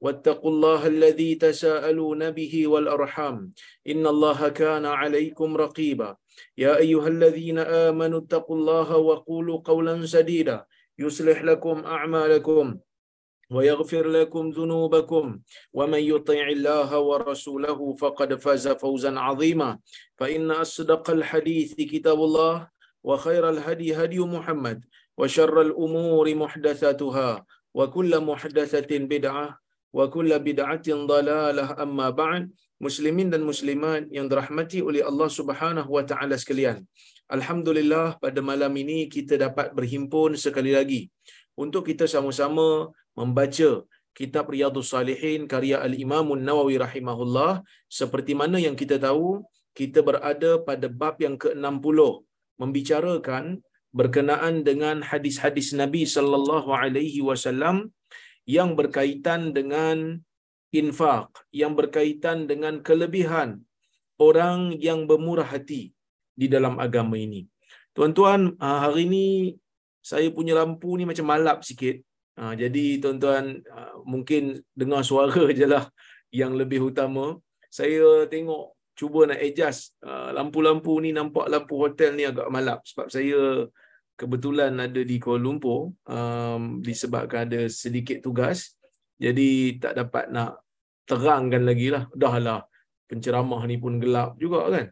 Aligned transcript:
واتقوا 0.00 0.50
الله 0.50 0.86
الذي 0.86 1.34
تساءلون 1.34 2.30
به 2.30 2.54
والأرحام. 2.66 3.52
إن 3.86 4.06
الله 4.06 4.48
كان 4.48 4.86
عليكم 4.86 5.56
رقيبا. 5.56 6.16
يا 6.58 6.76
أيها 6.76 7.08
الذين 7.08 7.58
آمنوا 7.58 8.18
اتقوا 8.18 8.56
الله 8.56 8.96
وقولوا 8.96 9.58
قولا 9.64 10.06
سديدا. 10.06 10.64
يصلح 10.98 11.42
لكم 11.42 11.84
أعمالكم 11.84 12.78
ويغفر 13.50 14.04
لكم 14.08 14.50
ذنوبكم. 14.50 15.40
ومن 15.72 16.02
يطيع 16.12 16.48
الله 16.48 16.98
ورسوله 16.98 17.94
فقد 17.94 18.34
فاز 18.34 18.68
فوزا 18.68 19.18
عظيما. 19.18 19.78
فإن 20.18 20.50
أصدق 20.50 21.10
الحديث 21.10 21.74
كتاب 21.74 22.18
الله 22.18 22.68
وخير 23.04 23.48
الهدي 23.48 23.94
هدي 23.94 24.18
محمد 24.18 24.84
وشر 25.18 25.60
الأمور 25.60 26.34
محدثاتها 26.34 27.46
وكل 27.74 28.20
محدثة 28.20 28.98
بدعة 28.98 29.58
wa 29.96 30.04
kulla 30.14 30.36
bid'atin 30.48 31.04
dalalah 31.10 31.68
amma 31.84 32.08
ba'd. 32.20 32.48
Muslimin 32.86 33.26
dan 33.26 33.42
muslimat 33.42 34.06
yang 34.16 34.30
dirahmati 34.30 34.78
oleh 34.88 35.02
Allah 35.02 35.26
Subhanahu 35.38 35.90
wa 35.96 36.02
taala 36.10 36.38
sekalian. 36.38 36.86
Alhamdulillah 37.36 38.22
pada 38.22 38.40
malam 38.50 38.70
ini 38.82 39.10
kita 39.10 39.34
dapat 39.34 39.74
berhimpun 39.74 40.38
sekali 40.38 40.70
lagi. 40.78 41.00
Untuk 41.58 41.90
kita 41.90 42.06
sama-sama 42.06 42.94
membaca 43.18 43.82
kitab 44.18 44.46
Riyadhus 44.54 44.90
Salihin 44.94 45.50
karya 45.52 45.82
Al-Imam 45.86 46.26
An-Nawawi 46.36 46.78
rahimahullah 46.86 47.66
seperti 47.98 48.38
mana 48.40 48.62
yang 48.66 48.78
kita 48.78 48.96
tahu 49.06 49.42
kita 49.78 50.02
berada 50.08 50.50
pada 50.68 50.86
bab 51.00 51.18
yang 51.24 51.34
ke-60 51.42 51.98
membicarakan 52.62 53.44
berkenaan 53.98 54.54
dengan 54.68 54.96
hadis-hadis 55.10 55.68
Nabi 55.82 56.02
sallallahu 56.14 56.70
alaihi 56.82 57.22
wasallam 57.28 57.76
yang 58.48 58.72
berkaitan 58.72 59.52
dengan 59.52 60.16
infak, 60.72 61.28
yang 61.52 61.76
berkaitan 61.76 62.48
dengan 62.48 62.80
kelebihan 62.80 63.60
orang 64.16 64.72
yang 64.80 65.04
bermurah 65.04 65.44
hati 65.44 65.92
di 66.32 66.46
dalam 66.48 66.80
agama 66.80 67.20
ini. 67.20 67.44
Tuan-tuan, 67.92 68.56
ah, 68.56 68.88
hari 68.88 69.04
ini 69.04 69.26
saya 70.00 70.32
punya 70.32 70.56
lampu 70.56 70.96
ni 70.96 71.04
macam 71.04 71.28
malap 71.28 71.60
sikit. 71.60 72.00
Ah, 72.40 72.56
jadi 72.56 72.96
tuan-tuan 73.04 73.60
ah, 73.68 74.00
mungkin 74.08 74.64
dengar 74.72 75.04
suara 75.04 75.44
je 75.58 75.68
lah 75.68 75.84
yang 76.32 76.56
lebih 76.56 76.88
utama. 76.88 77.36
Saya 77.68 78.24
tengok 78.32 78.72
cuba 78.98 79.30
nak 79.30 79.38
adjust 79.38 79.94
lampu-lampu 80.34 80.98
ni 80.98 81.14
nampak 81.14 81.46
lampu 81.46 81.78
hotel 81.78 82.18
ni 82.18 82.26
agak 82.26 82.50
malap 82.50 82.82
sebab 82.82 83.06
saya 83.06 83.70
kebetulan 84.18 84.74
ada 84.82 85.00
di 85.06 85.16
Kuala 85.22 85.46
Lumpur 85.46 85.94
um, 86.10 86.82
disebabkan 86.82 87.46
ada 87.46 87.70
sedikit 87.70 88.18
tugas. 88.18 88.74
Jadi 89.18 89.78
tak 89.78 89.94
dapat 89.94 90.34
nak 90.34 90.66
terangkan 91.06 91.62
lagi 91.62 91.94
lah. 91.94 92.10
Dah 92.10 92.36
lah 92.42 92.60
penceramah 93.06 93.62
ni 93.70 93.78
pun 93.78 94.02
gelap 94.02 94.34
juga 94.36 94.66
kan. 94.74 94.86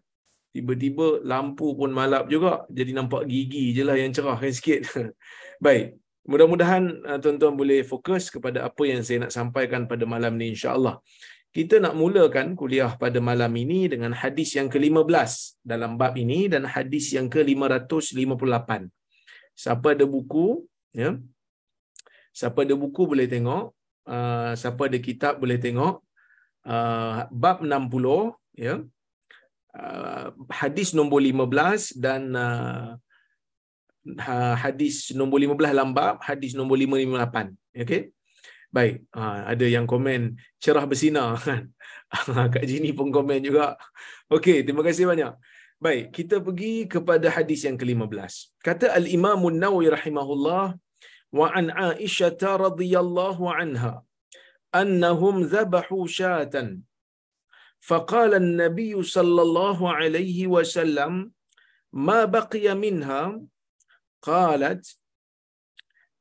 Tiba-tiba 0.55 1.21
lampu 1.27 1.75
pun 1.75 1.91
malap 1.91 2.31
juga. 2.31 2.65
Jadi 2.71 2.95
nampak 2.95 3.27
gigi 3.27 3.75
je 3.75 3.83
lah 3.83 3.99
yang 3.99 4.15
cerah 4.15 4.39
kan 4.39 4.53
sikit. 4.55 4.87
Baik 5.65 5.99
mudah-mudahan 6.27 7.07
uh, 7.07 7.19
tuan-tuan 7.23 7.55
boleh 7.55 7.87
fokus 7.87 8.29
kepada 8.29 8.67
apa 8.67 8.83
yang 8.83 9.01
saya 9.07 9.27
nak 9.27 9.33
sampaikan 9.33 9.87
pada 9.87 10.05
malam 10.05 10.35
ni 10.35 10.53
insyaAllah. 10.53 10.99
Kita 11.55 11.81
nak 11.81 11.97
mulakan 11.97 12.53
kuliah 12.53 12.93
pada 13.01 13.17
malam 13.17 13.49
ini 13.57 13.89
dengan 13.89 14.13
hadis 14.13 14.61
yang 14.61 14.69
ke-15 14.69 15.65
dalam 15.65 15.97
bab 15.97 16.13
ini 16.13 16.53
dan 16.53 16.69
hadis 16.69 17.17
yang 17.17 17.33
ke-558 17.33 18.93
siapa 19.57 19.97
ada 19.97 20.05
buku 20.05 20.69
ya. 20.93 21.17
Siapa 22.37 22.69
ada 22.69 22.77
buku 22.77 23.09
boleh 23.09 23.25
tengok. 23.25 23.73
Uh, 24.05 24.53
siapa 24.53 24.93
ada 24.93 25.01
kitab 25.01 25.41
boleh 25.41 25.57
tengok. 25.57 26.05
Uh, 26.61 27.25
bab 27.33 27.65
60 27.65 28.37
ya. 28.61 28.85
Uh, 29.73 30.27
hadis 30.53 30.93
nombor 30.93 31.25
15 31.25 31.97
dan 31.97 32.33
uh, 32.37 33.01
hadis 34.61 35.13
nombor 35.17 35.41
15 35.41 35.73
dalam 35.73 35.91
bab 35.97 36.21
hadis 36.21 36.53
nombor 36.53 36.77
558 36.77 37.81
okey? 37.85 38.03
Baik. 38.69 39.09
Uh, 39.17 39.41
ada 39.49 39.65
yang 39.65 39.89
komen 39.89 40.37
cerah 40.61 40.85
bersinar. 40.85 41.41
Kan 41.41 41.73
Kak 42.53 42.65
Jini 42.69 42.93
pun 42.93 43.09
komen 43.09 43.41
juga. 43.41 43.81
Okey 44.29 44.61
terima 44.61 44.85
kasih 44.85 45.09
banyak 45.09 45.33
Baik, 45.86 46.06
kita 46.18 46.38
pergi 46.46 46.86
kepada 46.94 47.28
hadis 47.36 47.62
yang 47.68 47.78
ke-15. 47.82 48.34
Kata 48.68 48.94
Al-Imam 49.00 49.42
An-Nawawi 49.50 49.90
rahimahullah 49.98 50.66
wa 51.40 51.48
an 51.60 51.74
Aisyah 51.90 52.38
radhiyallahu 52.66 53.50
anha 53.50 53.94
annahum 54.82 55.48
dhabahu 55.54 56.08
shatan 56.20 56.86
فقال 57.90 58.32
النبي 58.44 58.94
صلى 59.04 59.42
الله 59.42 59.80
عليه 60.00 60.40
وسلم 60.48 61.14
ما 61.94 62.26
بقي 62.26 62.76
منها 62.76 63.42
قالت 64.22 64.86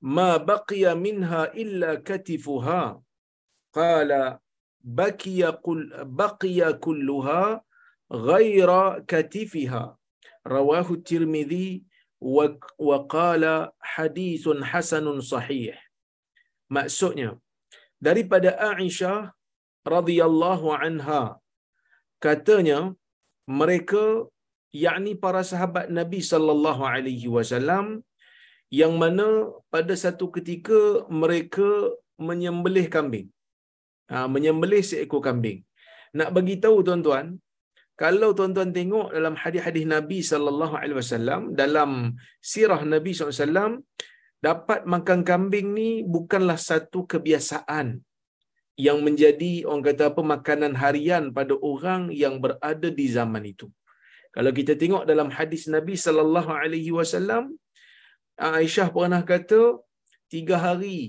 ما 0.01 0.37
بقي 0.37 0.95
منها 0.97 1.43
إلا 1.63 1.91
كتفها 1.95 3.03
قال 3.73 4.11
بقي 4.81 5.53
كل 5.53 5.81
بقي 6.21 6.73
كلها 6.73 7.45
ghaira 8.10 9.02
katifiha 9.12 9.84
rawahu 10.46 11.02
كتفها 11.02 11.82
wa, 12.22 12.46
wa 12.90 12.98
qala 13.16 13.54
حديث 13.82 14.46
hasanun 14.72 15.20
sahih. 15.22 15.74
maksudnya 16.70 17.38
daripada 18.08 18.54
Aisyah 18.74 19.34
radhiyallahu 19.96 20.68
anha 20.86 21.38
katanya 22.26 22.80
mereka 23.62 24.30
yakni 24.84 25.14
para 25.24 25.42
sahabat 25.52 25.88
Nabi 26.00 26.20
sallallahu 26.32 26.84
alaihi 26.94 27.30
wasallam 27.36 28.02
yang 28.80 28.94
mana 29.02 29.28
pada 29.74 29.94
satu 30.04 30.26
ketika 30.36 31.06
mereka 31.22 31.70
menyembelih 32.28 32.86
kambing. 32.96 33.28
Ha, 34.12 34.26
menyembelih 34.36 34.82
seekor 34.90 35.22
kambing. 35.28 35.60
Nak 36.18 36.30
bagi 36.36 36.56
tahu 36.64 36.78
tuan-tuan 36.88 37.28
kalau 38.02 38.30
tuan-tuan 38.38 38.72
tengok 38.78 39.08
dalam 39.16 39.36
hadis-hadis 39.42 39.86
Nabi 39.96 40.20
sallallahu 40.32 40.76
alaihi 40.82 41.00
wasallam 41.02 41.42
dalam 41.62 41.92
sirah 42.52 42.82
Nabi 42.94 43.12
sallallahu 43.16 43.40
wasallam 43.40 43.72
dapat 44.48 44.82
makan 44.94 45.20
kambing 45.30 45.70
ni 45.78 45.90
bukanlah 46.16 46.58
satu 46.70 47.00
kebiasaan 47.12 47.88
yang 48.86 49.00
menjadi 49.08 49.52
orang 49.68 49.84
kata 49.88 50.04
apa 50.12 50.22
makanan 50.36 50.74
harian 50.84 51.24
pada 51.38 51.56
orang 51.72 52.02
yang 52.24 52.36
berada 52.44 52.90
di 53.00 53.06
zaman 53.18 53.44
itu. 53.54 53.68
Kalau 54.36 54.52
kita 54.60 54.74
tengok 54.82 55.04
dalam 55.12 55.30
hadis 55.38 55.64
Nabi 55.76 55.96
sallallahu 56.06 56.52
alaihi 56.62 56.92
wasallam 56.98 57.56
Aisyah 58.36 58.88
pernah 58.96 59.24
kata 59.24 59.62
tiga 60.34 60.60
hari 60.66 61.00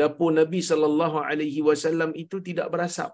dapur 0.00 0.30
Nabi 0.40 0.60
sallallahu 0.70 1.16
alaihi 1.28 1.64
wasallam 1.68 2.12
itu 2.22 2.38
tidak 2.48 2.68
berasap. 2.74 3.10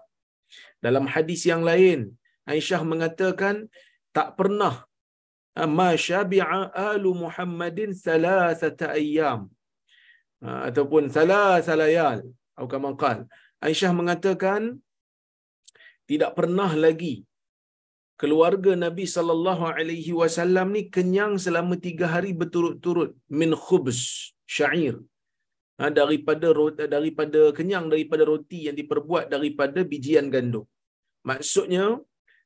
Dalam 0.85 1.07
hadis 1.13 1.41
yang 1.51 1.63
lain 1.69 1.99
Aisyah 2.49 2.81
mengatakan 2.91 3.69
tak 4.15 4.35
pernah 4.39 4.75
ma 5.77 5.89
syabi'a 5.93 6.73
alu 6.91 7.11
Muhammadin 7.23 7.91
thalathata 8.05 8.93
ayyam. 8.99 9.41
Ataupun 10.41 11.13
thalatha 11.15 11.73
layal. 11.77 12.19
Atau 12.57 12.67
kama 12.71 12.97
Aisyah 13.61 13.91
mengatakan 13.93 14.81
tidak 16.09 16.31
pernah 16.37 16.71
lagi 16.85 17.15
keluarga 18.21 18.71
Nabi 18.85 19.05
sallallahu 19.15 19.63
alaihi 19.77 20.11
wasallam 20.21 20.67
ni 20.75 20.81
kenyang 20.95 21.33
selama 21.45 21.75
tiga 21.85 22.05
hari 22.13 22.31
berturut-turut 22.41 23.11
min 23.39 23.51
khubz 23.65 23.99
syair. 24.55 24.95
Ha, 25.81 25.89
daripada 25.99 26.47
daripada 26.95 27.41
kenyang 27.57 27.85
daripada 27.93 28.23
roti 28.31 28.59
yang 28.69 28.77
diperbuat 28.81 29.25
daripada 29.33 29.81
bijian 29.91 30.29
gandum. 30.33 30.65
Maksudnya 31.29 31.85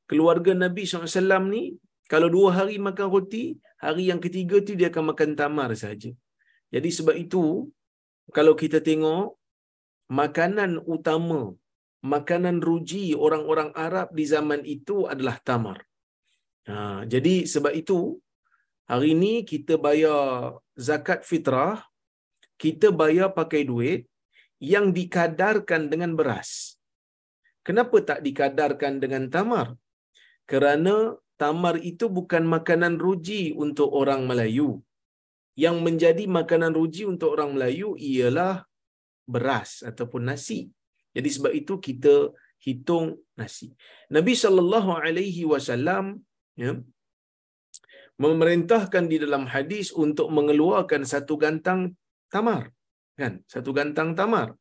keluarga 0.09 0.51
Nabi 0.63 0.83
SAW 0.85 1.45
ni 1.55 1.63
kalau 2.11 2.29
dua 2.35 2.49
hari 2.57 2.75
makan 2.87 3.07
roti 3.13 3.57
hari 3.85 4.03
yang 4.11 4.21
ketiga 4.25 4.61
tu 4.67 4.73
dia 4.79 4.89
akan 4.93 5.11
makan 5.11 5.31
tamar 5.39 5.69
saja 5.83 6.11
jadi 6.73 6.89
sebab 6.97 7.15
itu 7.25 7.69
kalau 8.37 8.53
kita 8.53 8.79
tengok 8.81 9.37
makanan 10.09 10.71
utama 10.85 11.53
makanan 12.05 12.61
ruji 12.61 13.17
orang-orang 13.17 13.73
Arab 13.73 14.13
di 14.13 14.25
zaman 14.29 14.61
itu 14.61 15.09
adalah 15.09 15.41
tamar. 15.41 15.81
Ha, 16.69 17.01
jadi 17.09 17.49
sebab 17.49 17.73
itu 17.73 18.21
hari 18.85 19.17
ini 19.17 19.41
kita 19.41 19.81
bayar 19.81 20.53
zakat 20.77 21.25
fitrah, 21.25 21.81
kita 22.61 22.93
bayar 22.93 23.33
pakai 23.33 23.65
duit 23.65 24.05
yang 24.61 24.93
dikadarkan 24.93 25.89
dengan 25.89 26.13
beras. 26.13 26.77
Kenapa 27.65 27.97
tak 28.05 28.19
dikadarkan 28.21 29.01
dengan 29.01 29.25
tamar? 29.33 29.73
Kerana 30.45 31.17
tamar 31.41 31.81
itu 31.81 32.05
bukan 32.07 32.45
makanan 32.45 33.01
ruji 33.01 33.53
untuk 33.57 33.89
orang 33.91 34.29
Melayu. 34.29 34.81
Yang 35.55 35.77
menjadi 35.81 36.23
makanan 36.27 36.75
ruji 36.75 37.07
untuk 37.07 37.35
orang 37.35 37.55
Melayu 37.55 37.95
ialah 37.97 38.67
beras 39.25 39.81
ataupun 39.81 40.29
nasi. 40.29 40.69
Jadi 41.15 41.29
sebab 41.31 41.51
itu 41.55 41.79
kita 41.79 42.29
hitung 42.59 43.17
nasi. 43.39 43.71
Nabi 44.11 44.33
sallallahu 44.35 44.99
alaihi 44.99 45.47
wasallam 45.47 46.19
ya 46.59 46.75
memerintahkan 48.15 49.11
di 49.11 49.19
dalam 49.19 49.43
hadis 49.47 49.91
untuk 49.91 50.31
mengeluarkan 50.31 51.03
satu 51.03 51.35
gantang 51.35 51.99
tamar 52.31 52.71
kan 53.15 53.43
satu 53.47 53.75
gantang 53.75 54.15
tamar 54.15 54.55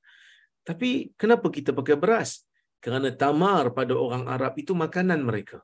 tapi 0.67 1.15
kenapa 1.15 1.51
kita 1.51 1.71
pakai 1.71 1.95
beras 1.95 2.43
kerana 2.83 3.15
tamar 3.15 3.71
pada 3.71 3.95
orang 3.95 4.27
Arab 4.27 4.59
itu 4.59 4.75
makanan 4.75 5.23
mereka 5.23 5.63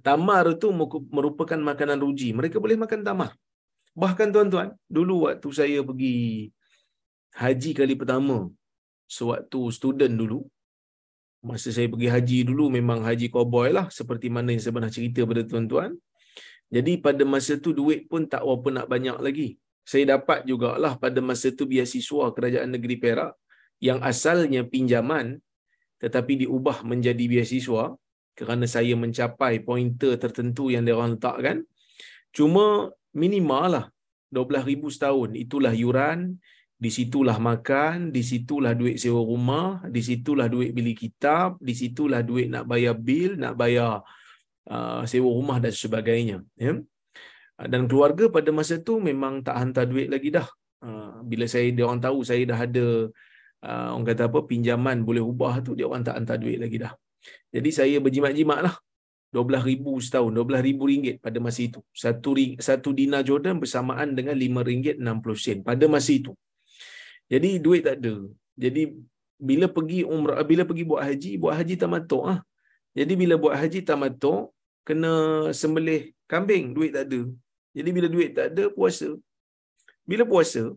tamar 0.00 0.56
itu 0.56 0.72
merupakan 1.12 1.58
makanan 1.58 2.00
ruji. 2.00 2.32
Mereka 2.32 2.56
boleh 2.56 2.80
makan 2.80 3.04
tamar. 3.04 3.36
Bahkan 3.92 4.32
tuan-tuan 4.32 4.72
dulu 4.88 5.28
waktu 5.28 5.48
saya 5.52 5.78
pergi 5.84 6.48
haji 7.36 7.70
kali 7.76 7.92
pertama 7.92 8.48
sewaktu 9.04 9.60
student 9.68 10.12
dulu 10.16 10.48
masa 11.44 11.68
saya 11.74 11.90
pergi 11.90 12.08
haji 12.08 12.38
dulu 12.48 12.72
memang 12.72 13.02
haji 13.04 13.28
cowboy 13.28 13.74
lah 13.74 13.90
seperti 13.92 14.30
mana 14.32 14.54
yang 14.54 14.62
saya 14.62 14.72
pernah 14.72 14.92
cerita 14.92 15.20
pada 15.26 15.42
tuan-tuan. 15.44 15.92
Jadi 16.72 16.96
pada 17.04 17.20
masa 17.28 17.60
tu 17.60 17.76
duit 17.76 18.08
pun 18.08 18.24
tak 18.24 18.40
berapa 18.40 18.68
nak 18.80 18.86
banyak 18.88 19.18
lagi. 19.20 19.48
Saya 19.84 20.16
dapat 20.16 20.46
jugalah 20.48 20.96
pada 20.96 21.20
masa 21.20 21.52
tu 21.52 21.68
biasiswa 21.68 22.32
kerajaan 22.32 22.70
negeri 22.72 22.96
Perak 22.96 23.36
yang 23.82 23.98
asalnya 24.00 24.62
pinjaman 24.62 25.42
tetapi 25.98 26.46
diubah 26.46 26.86
menjadi 26.86 27.26
biasiswa 27.26 27.98
kerana 28.32 28.64
saya 28.64 28.96
mencapai 28.96 29.60
pointer 29.60 30.16
tertentu 30.16 30.72
yang 30.72 30.82
dia 30.86 30.96
orang 30.96 31.16
letakkan 31.16 31.56
cuma 32.32 32.90
minimal 33.12 33.66
lah 33.68 33.86
12,000 34.32 34.80
setahun 34.88 35.30
itulah 35.36 35.72
yuran 35.76 36.40
di 36.82 36.90
situlah 36.90 37.38
makan, 37.38 38.10
di 38.10 38.26
situlah 38.26 38.74
duit 38.74 38.98
sewa 38.98 39.22
rumah, 39.22 39.86
di 39.86 40.02
situlah 40.02 40.50
duit 40.50 40.74
beli 40.74 40.98
kitab, 40.98 41.54
di 41.62 41.78
situlah 41.78 42.26
duit 42.26 42.50
nak 42.50 42.66
bayar 42.66 42.98
bil, 42.98 43.38
nak 43.38 43.54
bayar 43.54 44.02
uh, 44.66 45.06
sewa 45.06 45.30
rumah 45.30 45.62
dan 45.62 45.70
sebagainya. 45.70 46.42
Ya? 46.58 46.82
Dan 47.62 47.86
keluarga 47.86 48.26
pada 48.26 48.50
masa 48.50 48.82
tu 48.82 48.98
memang 48.98 49.46
tak 49.46 49.62
hantar 49.62 49.86
duit 49.86 50.10
lagi 50.10 50.34
dah. 50.34 50.48
Uh, 50.82 51.22
bila 51.22 51.46
saya 51.46 51.70
dia 51.70 51.86
orang 51.86 52.02
tahu 52.02 52.26
saya 52.26 52.42
dah 52.50 52.58
ada 52.58 52.86
uh, 53.62 53.88
orang 53.94 54.06
kata 54.10 54.26
apa 54.26 54.42
pinjaman 54.42 55.06
boleh 55.06 55.22
ubah 55.22 55.62
tu 55.62 55.78
dia 55.78 55.86
orang 55.86 56.02
tak 56.02 56.18
hantar 56.18 56.34
duit 56.42 56.58
lagi 56.58 56.82
dah. 56.82 56.90
Jadi 57.54 57.70
saya 57.78 57.96
berjimat-jimat 58.04 58.60
lah. 58.66 58.76
RM12,000 59.32 59.86
setahun, 60.04 60.32
RM12,000 60.36 60.80
ringgit 60.92 61.16
pada 61.24 61.38
masa 61.40 61.60
itu. 61.64 61.80
Satu, 61.96 62.36
satu 62.60 62.88
dinar 62.92 63.24
Jordan 63.24 63.56
bersamaan 63.56 64.12
dengan 64.12 64.36
RM5.60 64.36 65.64
pada 65.64 65.84
masa 65.88 66.12
itu. 66.12 66.32
Jadi 67.32 67.56
duit 67.64 67.80
tak 67.80 67.96
ada. 68.04 68.14
Jadi 68.60 68.82
bila 69.40 69.66
pergi 69.76 70.04
umrah, 70.04 70.36
bila 70.44 70.62
pergi 70.68 70.84
buat 70.84 71.00
haji, 71.00 71.30
buat 71.40 71.54
haji 71.56 71.74
tamatuk 71.80 72.22
ah. 72.28 72.38
Jadi 72.92 73.12
bila 73.16 73.34
buat 73.40 73.56
haji 73.56 73.80
tamatuk, 73.88 74.52
kena 74.84 75.12
sembelih 75.60 76.12
kambing, 76.28 76.76
duit 76.76 76.92
tak 76.92 77.08
ada. 77.08 77.20
Jadi 77.72 77.88
bila 77.96 78.06
duit 78.12 78.36
tak 78.36 78.52
ada, 78.52 78.68
puasa. 78.68 79.08
Bila 80.04 80.28
puasa, 80.28 80.76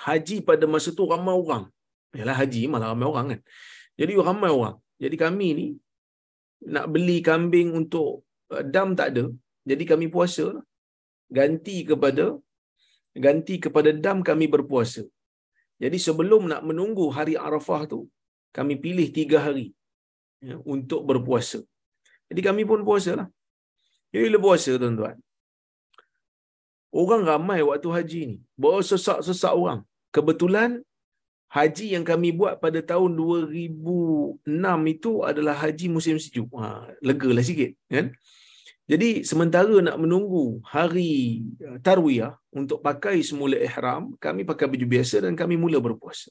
haji 0.00 0.40
pada 0.48 0.64
masa 0.64 0.96
tu 0.96 1.04
ramai 1.04 1.36
orang. 1.36 1.64
Yalah 2.16 2.36
haji 2.40 2.62
malah 2.72 2.88
ramai 2.96 3.06
orang 3.12 3.26
kan. 3.36 3.40
Jadi 4.00 4.12
ramai 4.16 4.48
orang. 4.48 4.76
Jadi 5.04 5.16
kami 5.24 5.48
ni 5.58 5.66
nak 6.74 6.86
beli 6.94 7.16
kambing 7.28 7.70
untuk 7.80 8.10
uh, 8.54 8.64
dam 8.74 8.90
tak 9.00 9.08
ada. 9.12 9.24
Jadi 9.70 9.84
kami 9.90 10.06
puasa 10.14 10.44
lah. 10.56 10.64
Ganti 11.38 11.76
kepada 11.90 12.26
ganti 13.24 13.54
kepada 13.64 13.90
dam 14.04 14.18
kami 14.28 14.46
berpuasa. 14.54 15.02
Jadi 15.82 15.98
sebelum 16.06 16.42
nak 16.50 16.62
menunggu 16.68 17.06
hari 17.16 17.34
Arafah 17.46 17.82
tu, 17.92 18.00
kami 18.56 18.74
pilih 18.84 19.06
tiga 19.18 19.38
hari 19.46 19.66
ya, 20.48 20.56
untuk 20.74 21.00
berpuasa. 21.08 21.60
Jadi 22.30 22.40
kami 22.48 22.62
pun 22.70 22.82
puasa 22.88 23.12
lah. 23.20 23.28
Jadi 24.10 24.22
bila 24.26 24.38
puasa 24.46 24.72
tuan-tuan, 24.82 25.16
orang 27.02 27.22
ramai 27.30 27.60
waktu 27.70 27.88
haji 27.96 28.20
ni. 28.30 28.36
Bawa 28.62 28.80
sesak-sesak 28.90 29.54
orang. 29.62 29.80
Kebetulan 30.14 30.70
haji 31.54 31.94
yang 31.94 32.02
kami 32.02 32.34
buat 32.34 32.58
pada 32.58 32.82
tahun 32.82 33.14
2006 33.14 34.42
itu 34.90 35.12
adalah 35.22 35.54
haji 35.54 35.86
musim 35.86 36.18
sejuk. 36.18 36.50
Ha, 36.58 36.90
lega 36.98 37.30
lah 37.30 37.44
sikit. 37.46 37.78
Kan? 37.86 38.10
Jadi 38.90 39.22
sementara 39.22 39.78
nak 39.78 39.96
menunggu 39.96 40.58
hari 40.66 41.46
uh, 41.62 41.78
tarwiyah 41.78 42.34
untuk 42.50 42.82
pakai 42.82 43.22
semula 43.22 43.54
ihram, 43.54 44.18
kami 44.18 44.42
pakai 44.42 44.66
baju 44.66 44.86
biasa 44.98 45.22
dan 45.22 45.38
kami 45.38 45.54
mula 45.54 45.78
berpuasa. 45.78 46.28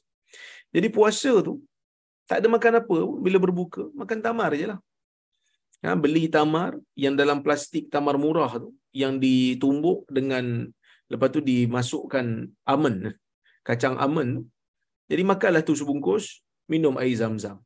Jadi 0.68 0.92
puasa 0.92 1.32
tu 1.40 1.64
tak 2.28 2.44
ada 2.44 2.48
makan 2.52 2.84
apa 2.84 2.96
bila 3.24 3.40
berbuka, 3.40 3.88
makan 3.96 4.20
tamar 4.20 4.52
je 4.52 4.76
lah. 4.76 4.80
Ha, 5.84 5.96
beli 5.96 6.28
tamar 6.28 6.76
yang 6.96 7.16
dalam 7.16 7.40
plastik 7.40 7.88
tamar 7.88 8.16
murah 8.20 8.60
tu, 8.60 8.76
yang 8.92 9.16
ditumbuk 9.16 10.04
dengan 10.08 10.68
lepas 11.08 11.28
tu 11.28 11.40
dimasukkan 11.44 12.48
amen, 12.64 13.12
kacang 13.64 13.96
tu. 14.00 14.53
Jadi 15.10 15.22
makanlah 15.32 15.62
tu 15.68 15.74
sebungkus, 15.80 16.40
minum 16.72 16.94
air 17.02 17.14
zam-zam. 17.20 17.60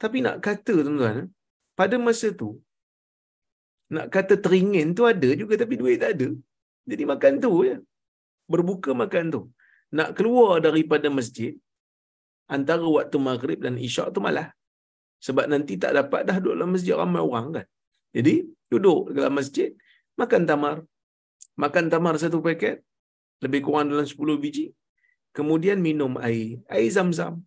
Tapi 0.00 0.24
nak 0.24 0.40
kata 0.46 0.74
tuan-tuan, 0.86 1.28
pada 1.76 1.96
masa 2.00 2.28
tu 2.40 2.50
nak 3.90 4.06
kata 4.14 4.34
teringin 4.44 4.94
tu 4.98 5.02
ada 5.12 5.30
juga 5.40 5.54
tapi 5.62 5.74
duit 5.80 5.98
tak 6.02 6.14
ada. 6.14 6.28
Jadi 6.90 7.02
makan 7.12 7.32
tu 7.42 7.52
ya. 7.66 7.76
Berbuka 8.46 8.90
makan 9.02 9.24
tu. 9.34 9.40
Nak 9.98 10.14
keluar 10.14 10.62
daripada 10.62 11.10
masjid 11.10 11.58
antara 12.46 12.86
waktu 12.86 13.18
maghrib 13.18 13.58
dan 13.66 13.74
isyak 13.74 14.14
tu 14.14 14.22
malah. 14.22 14.54
Sebab 15.26 15.50
nanti 15.50 15.74
tak 15.82 15.98
dapat 15.98 16.22
dah 16.22 16.38
duduk 16.38 16.54
dalam 16.56 16.70
masjid 16.74 16.94
ramai 16.94 17.18
orang 17.18 17.46
kan. 17.56 17.66
Jadi 18.14 18.46
duduk 18.70 19.10
dalam 19.10 19.34
masjid 19.34 19.74
makan 20.14 20.42
tamar. 20.46 20.76
Makan 21.58 21.84
tamar 21.92 22.14
satu 22.22 22.38
paket 22.38 22.80
lebih 23.42 23.60
kurang 23.66 23.90
dalam 23.90 24.06
10 24.06 24.16
biji. 24.38 24.70
Kemudian 25.36 25.78
minum 25.78 26.18
air. 26.18 26.60
Air 26.66 26.90
zam-zam. 26.90 27.42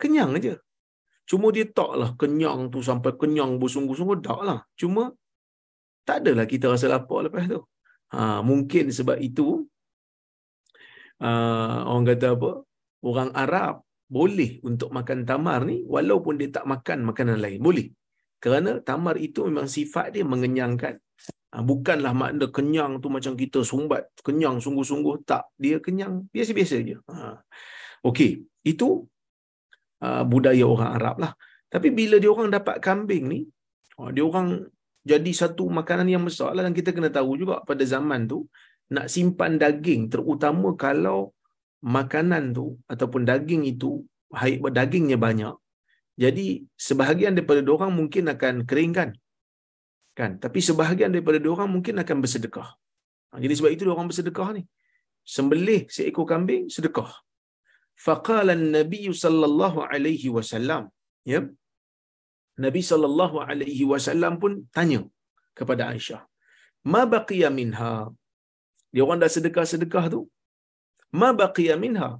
Kenyang 0.00 0.36
aja. 0.40 0.54
Cuma 1.28 1.54
dia 1.54 1.68
taklah 1.68 2.16
kenyang 2.18 2.72
tu 2.74 2.80
sampai 2.82 3.14
kenyang 3.14 3.60
bersungguh-sungguh. 3.60 4.18
Tak 4.24 4.40
lah. 4.42 4.60
Cuma 4.74 5.14
tak 6.02 6.26
adalah 6.26 6.48
kita 6.48 6.66
rasa 6.72 6.90
lapar 6.90 7.28
lepas 7.28 7.46
tu. 7.46 7.60
Ha, 8.10 8.42
mungkin 8.42 8.90
sebab 8.90 9.22
itu 9.22 9.68
uh, 11.22 11.78
orang 11.86 12.04
kata 12.10 12.34
apa? 12.34 12.50
Orang 13.06 13.30
Arab 13.36 13.86
boleh 14.10 14.58
untuk 14.66 14.90
makan 14.90 15.22
tamar 15.22 15.62
ni 15.62 15.86
walaupun 15.86 16.34
dia 16.34 16.50
tak 16.50 16.66
makan 16.66 17.06
makanan 17.06 17.38
lain. 17.38 17.62
Boleh. 17.62 17.86
Kerana 18.42 18.80
tamar 18.82 19.20
itu 19.20 19.46
memang 19.46 19.70
sifat 19.70 20.16
dia 20.18 20.24
mengenyangkan. 20.26 20.98
Ha, 21.50 21.62
bukanlah 21.66 22.14
makna 22.14 22.46
kenyang 22.50 23.02
tu 23.02 23.10
macam 23.10 23.34
kita 23.34 23.66
sumbat. 23.66 24.06
Kenyang 24.22 24.62
sungguh-sungguh. 24.62 25.26
Tak. 25.26 25.50
Dia 25.58 25.82
kenyang 25.82 26.30
biasa-biasa 26.30 26.76
je. 26.82 26.96
Ha. 27.10 27.42
Okey. 28.06 28.46
Itu 28.62 29.10
uh, 30.04 30.22
budaya 30.24 30.64
orang 30.66 30.90
Arab 30.94 31.16
lah. 31.18 31.32
Tapi 31.70 31.90
bila 31.90 32.22
dia 32.22 32.30
orang 32.30 32.50
dapat 32.50 32.78
kambing 32.78 33.30
ni, 33.30 33.40
dia 34.10 34.24
orang 34.24 34.64
jadi 35.04 35.30
satu 35.32 35.68
makanan 35.68 36.08
yang 36.08 36.24
besar 36.24 36.52
lah 36.52 36.64
dan 36.64 36.76
kita 36.76 36.92
kena 36.92 37.08
tahu 37.08 37.36
juga 37.40 37.64
pada 37.64 37.84
zaman 37.84 38.28
tu 38.28 38.44
nak 38.92 39.08
simpan 39.08 39.56
daging 39.56 40.12
terutama 40.12 40.76
kalau 40.76 41.32
makanan 41.80 42.52
tu 42.52 42.76
ataupun 42.84 43.24
daging 43.24 43.64
itu 43.64 44.04
dagingnya 44.72 45.16
banyak 45.16 45.56
jadi 46.20 46.60
sebahagian 46.76 47.32
daripada 47.32 47.64
orang 47.64 47.96
mungkin 47.96 48.28
akan 48.28 48.68
keringkan 48.68 49.16
Kan? 50.18 50.30
Tapi 50.44 50.58
sebahagian 50.68 51.10
daripada 51.14 51.38
orang 51.54 51.70
mungkin 51.74 51.96
akan 52.02 52.16
bersedekah. 52.24 52.68
Ha, 53.30 53.40
jadi 53.44 53.54
sebab 53.58 53.70
itu 53.74 53.90
orang 53.96 54.08
bersedekah 54.10 54.48
ni. 54.58 54.62
Sembelih 55.34 55.82
seekor 55.96 56.26
kambing 56.32 56.64
sedekah. 56.76 57.10
Faqala 58.06 58.52
an-nabiy 58.58 59.06
sallallahu 59.24 59.84
alaihi 59.92 60.28
wasallam, 60.36 60.84
ya. 61.32 61.40
Nabi 62.64 62.80
sallallahu 62.90 63.36
alaihi 63.50 63.84
wasallam 63.92 64.32
pun 64.42 64.52
tanya 64.76 65.00
kepada 65.58 65.82
Aisyah, 65.92 66.22
"Ma 66.92 67.02
baqiya 67.14 67.48
minha?" 67.60 67.92
Dia 68.92 69.02
orang 69.06 69.20
dah 69.22 69.30
sedekah-sedekah 69.36 70.04
tu. 70.14 70.20
"Ma 71.20 71.30
baqiya 71.42 71.76
minha?" 71.84 72.10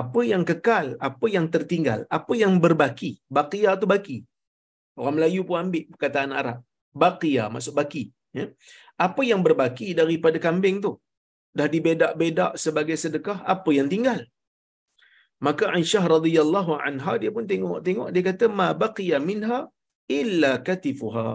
Apa 0.00 0.20
yang 0.30 0.42
kekal, 0.50 0.86
apa 1.08 1.26
yang 1.34 1.46
tertinggal, 1.54 2.00
apa 2.18 2.32
yang 2.42 2.54
berbaki. 2.64 3.10
Baqiya 3.36 3.70
tu 3.80 3.86
baki. 3.92 4.18
Orang 5.00 5.14
Melayu 5.16 5.40
pun 5.48 5.56
ambil 5.62 5.84
perkataan 5.92 6.32
Arab. 6.40 6.58
Baqiya 7.02 7.44
maksud 7.54 7.74
baki, 7.80 8.02
ya. 8.38 8.46
Apa 9.06 9.22
yang 9.30 9.40
berbaki 9.46 9.88
daripada 10.00 10.38
kambing 10.46 10.76
tu? 10.84 10.92
Dah 11.58 11.68
dibedak-bedak 11.74 12.52
sebagai 12.64 12.96
sedekah, 13.02 13.38
apa 13.54 13.70
yang 13.78 13.88
tinggal? 13.92 14.20
Maka 15.46 15.64
Aisyah 15.76 16.04
radhiyallahu 16.16 16.72
anha 16.86 17.12
dia 17.22 17.30
pun 17.36 17.44
tengok-tengok 17.52 18.08
dia 18.14 18.22
kata 18.28 18.44
ma 18.58 18.68
baqiya 18.82 19.18
minha 19.28 19.58
illa 20.20 20.52
katifuha. 20.68 21.30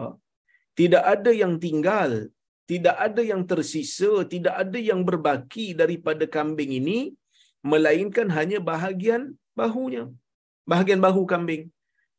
Tidak 0.79 1.03
ada 1.13 1.31
yang 1.41 1.53
tinggal, 1.65 2.11
tidak 2.71 2.95
ada 3.07 3.21
yang 3.31 3.41
tersisa, 3.51 4.11
tidak 4.33 4.55
ada 4.63 4.79
yang 4.89 5.01
berbaki 5.09 5.65
daripada 5.81 6.25
kambing 6.35 6.71
ini 6.81 6.99
melainkan 7.71 8.27
hanya 8.37 8.57
bahagian 8.71 9.23
bahunya. 9.59 10.03
Bahagian 10.71 11.01
bahu 11.07 11.21
kambing. 11.31 11.63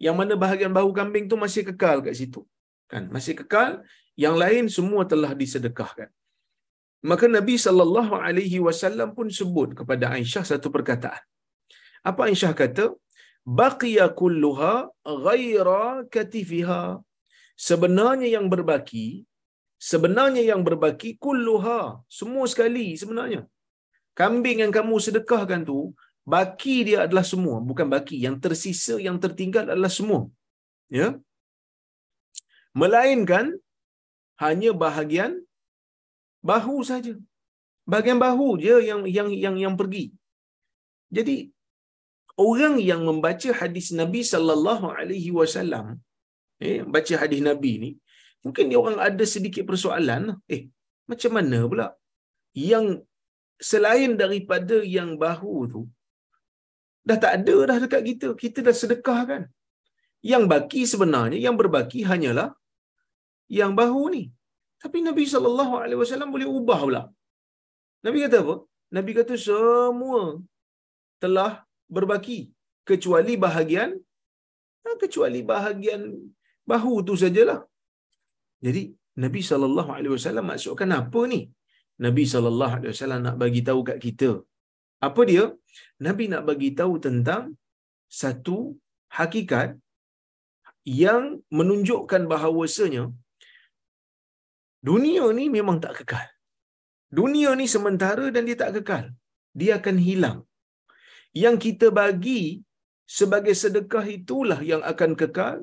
Yang 0.06 0.16
mana 0.20 0.34
bahagian 0.44 0.72
bahu 0.78 0.90
kambing 0.98 1.24
tu 1.30 1.36
masih 1.44 1.62
kekal 1.68 1.98
kat 2.06 2.14
situ. 2.20 2.40
Kan? 2.92 3.04
Masih 3.14 3.34
kekal, 3.40 3.70
yang 4.24 4.36
lain 4.42 4.64
semua 4.76 5.02
telah 5.12 5.32
disedekahkan. 5.42 6.08
Maka 7.10 7.26
Nabi 7.36 7.54
sallallahu 7.66 8.14
alaihi 8.26 8.58
wasallam 8.66 9.08
pun 9.18 9.26
sebut 9.38 9.70
kepada 9.78 10.04
Aisyah 10.16 10.44
satu 10.50 10.68
perkataan. 10.74 11.22
Apa 12.10 12.28
Aisyah 12.30 12.52
kata? 12.60 12.86
Baqiya 13.60 14.06
kulluha 14.20 14.74
ghaira 15.24 16.06
katifiha. 16.14 16.82
Sebenarnya 17.68 18.28
yang 18.36 18.46
berbaki, 18.52 19.26
sebenarnya 19.90 20.42
yang 20.50 20.62
berbaki 20.68 21.10
kulluha, 21.24 21.80
semua 22.18 22.46
sekali 22.52 22.86
sebenarnya. 23.02 23.42
Kambing 24.20 24.58
yang 24.62 24.72
kamu 24.78 24.94
sedekahkan 25.06 25.60
tu, 25.70 25.90
baki 26.32 26.76
dia 26.88 26.98
adalah 27.06 27.26
semua, 27.32 27.56
bukan 27.58 27.86
baki. 27.94 28.16
Yang 28.26 28.36
tersisa, 28.44 28.94
yang 29.06 29.16
tertinggal 29.24 29.64
adalah 29.72 29.90
semua. 29.98 30.20
Ya? 30.86 31.18
Melainkan 32.80 33.46
hanya 34.44 34.70
bahagian 34.84 35.32
bahu 36.50 36.76
saja. 36.90 37.14
Bahagian 37.90 38.18
bahu 38.26 38.48
je 38.64 38.74
yang 38.88 39.02
yang 39.16 39.28
yang 39.44 39.56
yang 39.64 39.74
pergi. 39.80 40.04
Jadi 41.16 41.36
orang 42.48 42.74
yang 42.90 43.00
membaca 43.08 43.50
hadis 43.60 43.86
Nabi 44.00 44.20
sallallahu 44.32 44.86
alaihi 44.98 45.30
wasallam 45.38 45.86
eh 46.68 46.78
baca 46.94 47.14
hadis 47.22 47.40
Nabi 47.48 47.72
ni 47.82 47.90
mungkin 48.44 48.70
dia 48.70 48.78
orang 48.82 48.98
ada 49.08 49.24
sedikit 49.34 49.64
persoalan 49.70 50.22
eh 50.54 50.62
macam 51.10 51.32
mana 51.36 51.58
pula 51.70 51.86
yang 52.70 52.86
selain 53.70 54.12
daripada 54.22 54.76
yang 54.96 55.10
bahu 55.24 55.54
tu 55.72 55.82
dah 57.08 57.18
tak 57.24 57.32
ada 57.38 57.56
dah 57.70 57.78
dekat 57.84 58.02
kita 58.10 58.28
kita 58.42 58.58
dah 58.66 58.76
sedekah 58.82 59.20
kan 59.30 59.42
yang 60.32 60.44
baki 60.52 60.82
sebenarnya 60.92 61.38
yang 61.46 61.56
berbaki 61.60 62.00
hanyalah 62.10 62.48
yang 63.60 63.72
bahu 63.80 64.02
ni 64.14 64.24
tapi 64.82 64.98
Nabi 65.08 65.24
sallallahu 65.32 65.74
alaihi 65.82 66.00
wasallam 66.02 66.30
boleh 66.34 66.48
ubah 66.58 66.80
pula 66.86 67.02
Nabi 68.06 68.18
kata 68.24 68.38
apa 68.44 68.56
Nabi 68.96 69.12
kata 69.18 69.34
semua 69.46 70.22
telah 71.24 71.52
berbaki 71.96 72.38
kecuali 72.90 73.34
bahagian 73.44 73.90
ha, 74.84 74.96
kecuali 75.02 75.40
bahagian 75.52 76.02
bahu 76.70 76.94
tu 77.08 77.14
sajalah. 77.22 77.60
Jadi 78.66 78.82
Nabi 79.24 79.40
sallallahu 79.50 79.90
alaihi 79.96 80.14
wasallam 80.16 80.46
maksudkan 80.50 80.90
apa 81.00 81.20
ni? 81.32 81.40
Nabi 82.06 82.24
sallallahu 82.32 82.74
alaihi 82.78 82.92
wasallam 82.94 83.20
nak 83.26 83.36
bagi 83.42 83.60
tahu 83.68 83.80
kat 83.88 83.98
kita. 84.06 84.30
Apa 85.06 85.20
dia? 85.30 85.44
Nabi 86.06 86.24
nak 86.32 86.42
bagi 86.50 86.70
tahu 86.80 86.94
tentang 87.06 87.44
satu 88.20 88.58
hakikat 89.18 89.70
yang 91.02 91.24
menunjukkan 91.58 92.22
bahawasanya 92.32 93.04
dunia 94.88 95.24
ni 95.38 95.44
memang 95.56 95.78
tak 95.84 95.94
kekal. 95.98 96.26
Dunia 97.18 97.50
ni 97.60 97.66
sementara 97.74 98.26
dan 98.34 98.42
dia 98.48 98.56
tak 98.62 98.72
kekal. 98.76 99.04
Dia 99.60 99.72
akan 99.80 99.96
hilang 100.08 100.38
yang 101.40 101.56
kita 101.64 101.86
bagi 102.00 102.42
sebagai 103.18 103.54
sedekah 103.62 104.04
itulah 104.18 104.60
yang 104.70 104.82
akan 104.92 105.12
kekal 105.20 105.56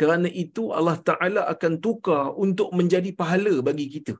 kerana 0.00 0.28
itu 0.44 0.62
Allah 0.78 0.96
Ta'ala 1.08 1.42
akan 1.54 1.72
tukar 1.84 2.24
untuk 2.44 2.68
menjadi 2.78 3.10
pahala 3.20 3.54
bagi 3.68 3.86
kita. 3.94 4.14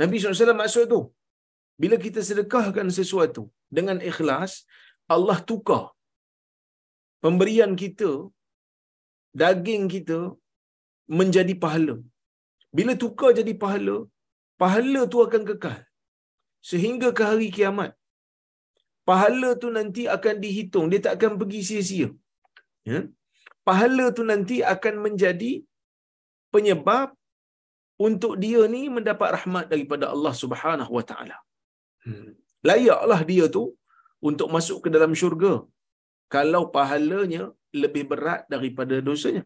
Nabi 0.00 0.16
SAW 0.20 0.60
maksud 0.62 0.84
tu, 0.92 1.00
bila 1.82 1.96
kita 2.04 2.20
sedekahkan 2.28 2.88
sesuatu 2.98 3.42
dengan 3.76 3.98
ikhlas, 4.10 4.52
Allah 5.14 5.38
tukar 5.50 5.84
pemberian 7.24 7.72
kita, 7.82 8.10
daging 9.42 9.84
kita 9.94 10.18
menjadi 11.18 11.54
pahala. 11.64 11.96
Bila 12.78 12.92
tukar 13.02 13.30
jadi 13.38 13.52
pahala, 13.62 13.96
pahala 14.62 15.02
tu 15.12 15.18
akan 15.26 15.42
kekal. 15.50 15.80
Sehingga 16.70 17.08
ke 17.18 17.22
hari 17.30 17.48
kiamat, 17.56 17.90
pahala 19.08 19.50
tu 19.62 19.68
nanti 19.76 20.04
akan 20.16 20.36
dihitung. 20.44 20.86
Dia 20.92 21.00
tak 21.06 21.14
akan 21.18 21.32
pergi 21.40 21.60
sia-sia. 21.68 22.08
Ya? 22.90 23.00
Pahala 23.68 24.04
tu 24.16 24.24
nanti 24.30 24.56
akan 24.74 24.94
menjadi 25.04 25.52
penyebab 26.54 27.08
untuk 28.06 28.32
dia 28.42 28.60
ni 28.74 28.82
mendapat 28.96 29.28
rahmat 29.36 29.64
daripada 29.72 30.04
Allah 30.14 30.34
Subhanahu 30.42 30.92
wa 30.98 31.04
taala. 31.10 31.38
Hmm. 32.06 32.30
layaklah 32.68 33.20
dia 33.30 33.44
tu 33.56 33.62
untuk 34.28 34.48
masuk 34.54 34.78
ke 34.84 34.88
dalam 34.94 35.12
syurga. 35.20 35.52
Kalau 36.34 36.62
pahalanya 36.76 37.44
lebih 37.82 38.04
berat 38.10 38.42
daripada 38.52 38.94
dosanya. 39.08 39.42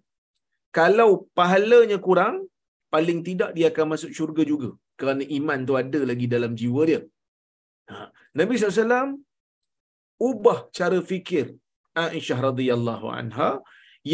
Kalau 0.79 1.09
pahalanya 1.39 1.99
kurang 2.07 2.35
paling 2.95 3.21
tidak 3.29 3.51
dia 3.57 3.67
akan 3.73 3.87
masuk 3.93 4.11
syurga 4.19 4.45
juga 4.53 4.71
kerana 5.01 5.23
iman 5.39 5.61
tu 5.69 5.75
ada 5.83 6.01
lagi 6.11 6.27
dalam 6.35 6.53
jiwa 6.61 6.83
dia 6.91 7.01
ha. 7.91 8.07
Nabi 8.41 8.55
SAW 8.59 9.11
ubah 10.29 10.59
cara 10.79 10.99
fikir 11.11 11.47
Aisyah 12.07 12.39
radhiyallahu 12.49 13.07
anha 13.21 13.51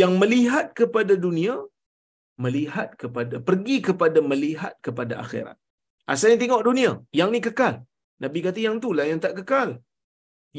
yang 0.01 0.13
melihat 0.23 0.67
kepada 0.81 1.15
dunia 1.25 1.55
melihat 2.45 2.89
kepada 3.03 3.37
pergi 3.49 3.77
kepada 3.89 4.19
melihat 4.31 4.73
kepada 4.87 5.15
akhirat. 5.25 5.57
Asalnya 6.13 6.39
tengok 6.43 6.63
dunia, 6.69 6.91
yang 7.19 7.31
ni 7.35 7.41
kekal. 7.47 7.75
Nabi 8.25 8.39
kata 8.47 8.61
yang 8.67 8.77
tu 8.85 8.91
lah 8.97 9.07
yang 9.11 9.21
tak 9.25 9.35
kekal. 9.39 9.71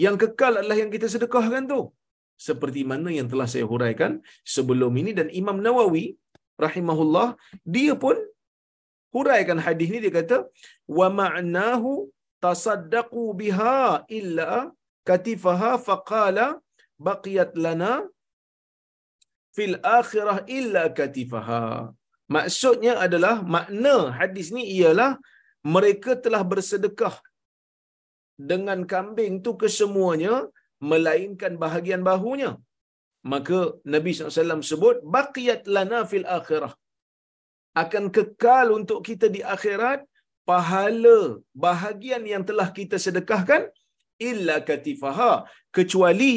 Yang 0.03 0.15
kekal 0.23 0.53
adalah 0.59 0.77
yang 0.81 0.91
kita 0.95 1.07
sedekahkan 1.13 1.63
tu. 1.73 1.81
Seperti 2.47 2.81
mana 2.89 3.09
yang 3.17 3.27
telah 3.31 3.47
saya 3.53 3.65
huraikan 3.71 4.11
sebelum 4.55 4.93
ini 5.01 5.11
dan 5.19 5.27
Imam 5.41 5.57
Nawawi 5.65 6.05
rahimahullah 6.65 7.27
dia 7.75 7.93
pun 8.03 8.17
huraikan 9.15 9.59
hadis 9.65 9.89
ni 9.93 9.99
dia 10.05 10.13
kata 10.19 10.37
wa 10.99 11.07
ma'nahu 11.19 11.91
tasaddaqu 12.45 13.23
biha 13.41 13.77
illa 14.19 14.51
katifaha 15.09 15.71
faqala 15.87 16.47
baqiyat 17.07 17.53
lana 17.65 17.93
fil 19.55 19.75
akhirah 19.99 20.37
illa 20.57 20.83
katifaha. 20.99 21.63
Maksudnya 22.35 22.93
adalah 23.05 23.35
makna 23.55 23.95
hadis 24.19 24.47
ni 24.55 24.63
ialah 24.77 25.11
mereka 25.75 26.11
telah 26.25 26.41
bersedekah 26.51 27.15
dengan 28.49 28.79
kambing 28.93 29.35
tu 29.45 29.51
kesemuanya 29.61 30.33
melainkan 30.89 31.53
bahagian 31.63 32.01
bahunya 32.09 32.51
maka 33.33 33.59
Nabi 33.93 34.11
SAW 34.15 34.67
sebut 34.71 34.97
baqiyat 35.15 35.61
lana 35.75 35.99
fil 36.11 36.27
akhirah 36.39 36.73
akan 37.81 38.05
kekal 38.17 38.67
untuk 38.77 38.99
kita 39.07 39.27
di 39.35 39.41
akhirat 39.55 39.99
pahala 40.49 41.17
bahagian 41.65 42.23
yang 42.33 42.43
telah 42.49 42.67
kita 42.77 42.97
sedekahkan 43.05 43.63
illa 44.29 44.55
katifaha 44.69 45.31
kecuali 45.77 46.35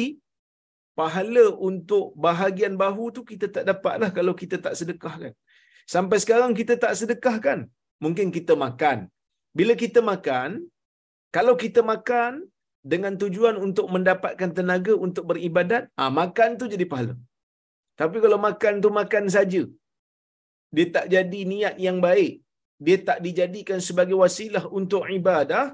pahala 0.99 1.45
untuk 1.69 2.05
bahagian 2.25 2.73
bahu 2.83 3.05
tu 3.15 3.21
kita 3.31 3.47
tak 3.55 3.63
dapatlah 3.69 4.09
kalau 4.17 4.33
kita 4.41 4.57
tak 4.65 4.73
sedekahkan. 4.79 5.33
Sampai 5.93 6.17
sekarang 6.23 6.51
kita 6.59 6.73
tak 6.83 6.93
sedekahkan. 6.99 7.59
Mungkin 8.03 8.27
kita 8.37 8.53
makan. 8.65 8.97
Bila 9.57 9.73
kita 9.83 9.99
makan, 10.11 10.49
kalau 11.35 11.53
kita 11.63 11.81
makan 11.91 12.31
dengan 12.91 13.13
tujuan 13.21 13.55
untuk 13.65 13.87
mendapatkan 13.95 14.49
tenaga 14.57 14.93
untuk 15.05 15.23
beribadat, 15.31 15.83
ha, 15.97 16.09
makan 16.21 16.57
tu 16.59 16.65
jadi 16.73 16.85
pahala. 16.91 17.15
Tapi 17.99 18.17
kalau 18.23 18.39
makan 18.47 18.73
tu 18.83 18.89
makan 19.01 19.25
saja. 19.37 19.63
dia 20.75 20.87
tak 20.95 21.05
jadi 21.13 21.39
niat 21.51 21.75
yang 21.85 21.97
baik, 22.05 22.33
dia 22.85 22.97
tak 23.07 23.17
dijadikan 23.25 23.79
sebagai 23.87 24.15
wasilah 24.21 24.63
untuk 24.79 25.03
ibadah, 25.19 25.65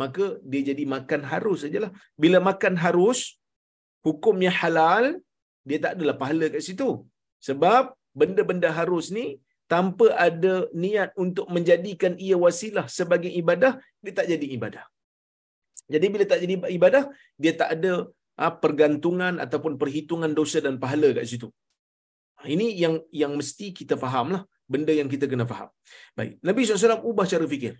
maka 0.00 0.24
dia 0.50 0.62
jadi 0.70 0.84
makan 0.94 1.20
harus 1.30 1.64
sajalah. 1.64 1.90
Bila 2.22 2.38
makan 2.50 2.74
harus, 2.84 3.40
hukumnya 4.06 4.52
halal, 4.60 5.04
dia 5.68 5.78
tak 5.84 5.92
adalah 5.96 6.16
pahala 6.20 6.46
kat 6.52 6.62
situ. 6.68 6.90
Sebab 7.48 7.96
benda-benda 8.20 8.68
harus 8.80 9.08
ni 9.16 9.26
tanpa 9.72 10.06
ada 10.26 10.54
niat 10.84 11.10
untuk 11.24 11.46
menjadikan 11.54 12.14
ia 12.26 12.36
wasilah 12.44 12.86
sebagai 12.98 13.32
ibadah, 13.42 13.72
dia 14.04 14.12
tak 14.18 14.28
jadi 14.32 14.46
ibadah. 14.56 14.84
Jadi 15.94 16.06
bila 16.12 16.24
tak 16.30 16.38
jadi 16.42 16.54
ibadah, 16.78 17.02
dia 17.42 17.52
tak 17.60 17.68
ada 17.76 17.92
ha, 18.38 18.44
pergantungan 18.64 19.34
ataupun 19.44 19.72
perhitungan 19.74 20.30
dosa 20.30 20.62
dan 20.64 20.78
pahala 20.82 21.08
kat 21.18 21.26
situ. 21.26 21.48
Ha, 22.38 22.46
ini 22.54 22.66
yang 22.82 22.94
yang 23.10 23.32
mesti 23.34 23.74
kita 23.74 23.98
fahamlah, 23.98 24.46
benda 24.70 24.94
yang 24.94 25.10
kita 25.10 25.26
kena 25.26 25.46
faham. 25.52 25.68
Baik, 26.16 26.38
Nabi 26.46 26.60
SAW 26.64 27.02
ubah 27.10 27.26
cara 27.26 27.44
fikir. 27.44 27.74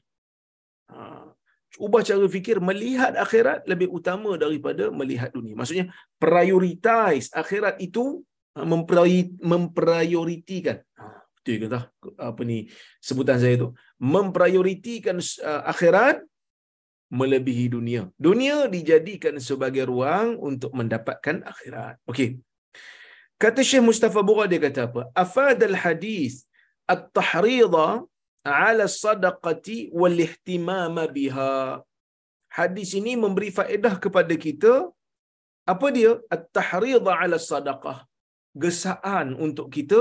Ha, 0.91 1.31
ubah 1.79 2.03
cara 2.03 2.27
fikir 2.27 2.59
melihat 2.59 3.15
akhirat 3.15 3.71
lebih 3.71 3.95
utama 3.99 4.35
daripada 4.35 4.91
melihat 4.91 5.31
dunia. 5.31 5.55
Maksudnya 5.55 5.95
prioritize 6.19 7.31
akhirat 7.31 7.79
itu 7.79 8.27
memprioritikan. 8.59 10.83
Ha, 10.99 11.05
betul 11.39 11.57
ke 11.63 11.67
tak? 11.71 11.95
Apa 12.19 12.43
ni 12.43 12.67
sebutan 12.99 13.39
saya 13.39 13.55
tu? 13.57 13.71
Memprioritikan 14.03 15.23
uh, 15.23 15.63
akhirat 15.71 16.27
melebihi 17.11 17.67
dunia. 17.75 18.03
Dunia 18.27 18.71
dijadikan 18.75 19.35
sebagai 19.49 19.85
ruang 19.91 20.39
untuk 20.39 20.71
mendapatkan 20.79 21.43
akhirat. 21.53 21.99
Okey. 22.11 22.39
Kata 23.43 23.61
Syekh 23.67 23.85
Mustafa 23.89 24.21
Bura 24.29 24.45
dia 24.51 24.61
kata 24.63 24.81
apa? 24.89 25.03
Afadal 25.23 25.77
hadis 25.85 26.47
at-tahrida 26.87 28.07
ala 28.47 28.85
sadaqati 28.87 29.91
wal 30.01 30.19
ihtimam 30.27 30.97
biha. 31.17 31.83
Hadis 32.59 32.91
ini 32.99 33.13
memberi 33.15 33.51
faedah 33.59 33.95
kepada 34.05 34.35
kita 34.47 34.73
apa 35.73 35.87
dia? 35.97 36.13
At-tahrida 36.35 37.13
ala 37.23 37.39
sadaqah. 37.51 37.99
Gesaan 38.63 39.39
untuk 39.47 39.71
kita 39.75 40.01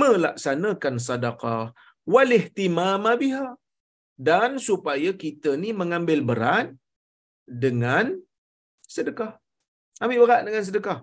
melaksanakan 0.00 0.94
sedekah 1.06 1.72
wal 2.14 2.30
ihtimam 2.38 3.04
biha 3.22 3.56
dan 4.16 4.56
supaya 4.56 5.12
kita 5.12 5.50
ni 5.62 5.70
mengambil 5.80 6.20
berat 6.24 6.66
dengan 7.64 8.16
sedekah. 8.94 9.36
Ambil 10.00 10.24
berat 10.24 10.42
dengan 10.48 10.64
sedekah. 10.68 10.98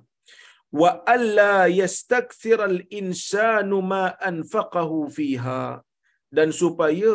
Wa 0.82 1.06
alla 1.06 1.70
yastakthir 1.70 2.58
al-insanu 2.58 3.78
ma 3.86 4.18
anfaqahu 4.18 5.06
fiha 5.18 5.86
dan 6.34 6.50
supaya 6.50 7.14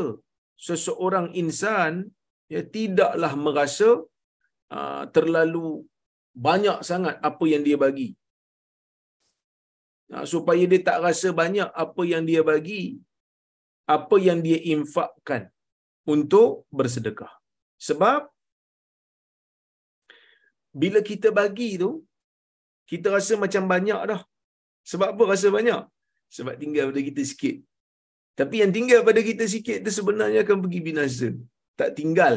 seseorang 0.55 1.35
insan 1.35 2.07
ya 2.47 2.63
tidaklah 2.63 3.33
merasa 3.35 3.91
uh, 4.71 5.05
terlalu 5.11 5.83
banyak 6.31 6.79
sangat 6.87 7.19
apa 7.19 7.45
yang 7.51 7.67
dia 7.67 7.75
bagi. 7.75 8.15
Uh, 10.15 10.23
supaya 10.23 10.63
dia 10.71 10.81
tak 10.89 11.03
rasa 11.03 11.35
banyak 11.35 11.69
apa 11.85 12.03
yang 12.07 12.23
dia 12.23 12.47
bagi, 12.47 13.03
apa 13.97 14.17
yang 14.23 14.39
dia 14.47 14.59
infakkan 14.75 15.51
untuk 16.15 16.65
bersedekah. 16.73 17.33
Sebab 17.87 18.21
bila 20.73 21.01
kita 21.11 21.29
bagi 21.41 21.71
tu, 21.83 21.91
kita 22.89 23.13
rasa 23.17 23.37
macam 23.45 23.69
banyak 23.73 24.01
dah. 24.11 24.21
Sebab 24.91 25.09
apa 25.13 25.23
rasa 25.33 25.49
banyak? 25.53 25.83
Sebab 26.37 26.55
tinggal 26.63 26.89
pada 26.91 27.03
kita 27.09 27.23
sikit. 27.31 27.57
Tapi 28.39 28.57
yang 28.63 28.73
tinggal 28.77 29.01
pada 29.09 29.21
kita 29.21 29.45
sikit 29.55 29.79
tu 29.85 29.93
sebenarnya 29.93 30.41
akan 30.47 30.59
pergi 30.65 30.81
binasa. 30.89 31.29
Tak 31.77 31.93
tinggal 31.99 32.35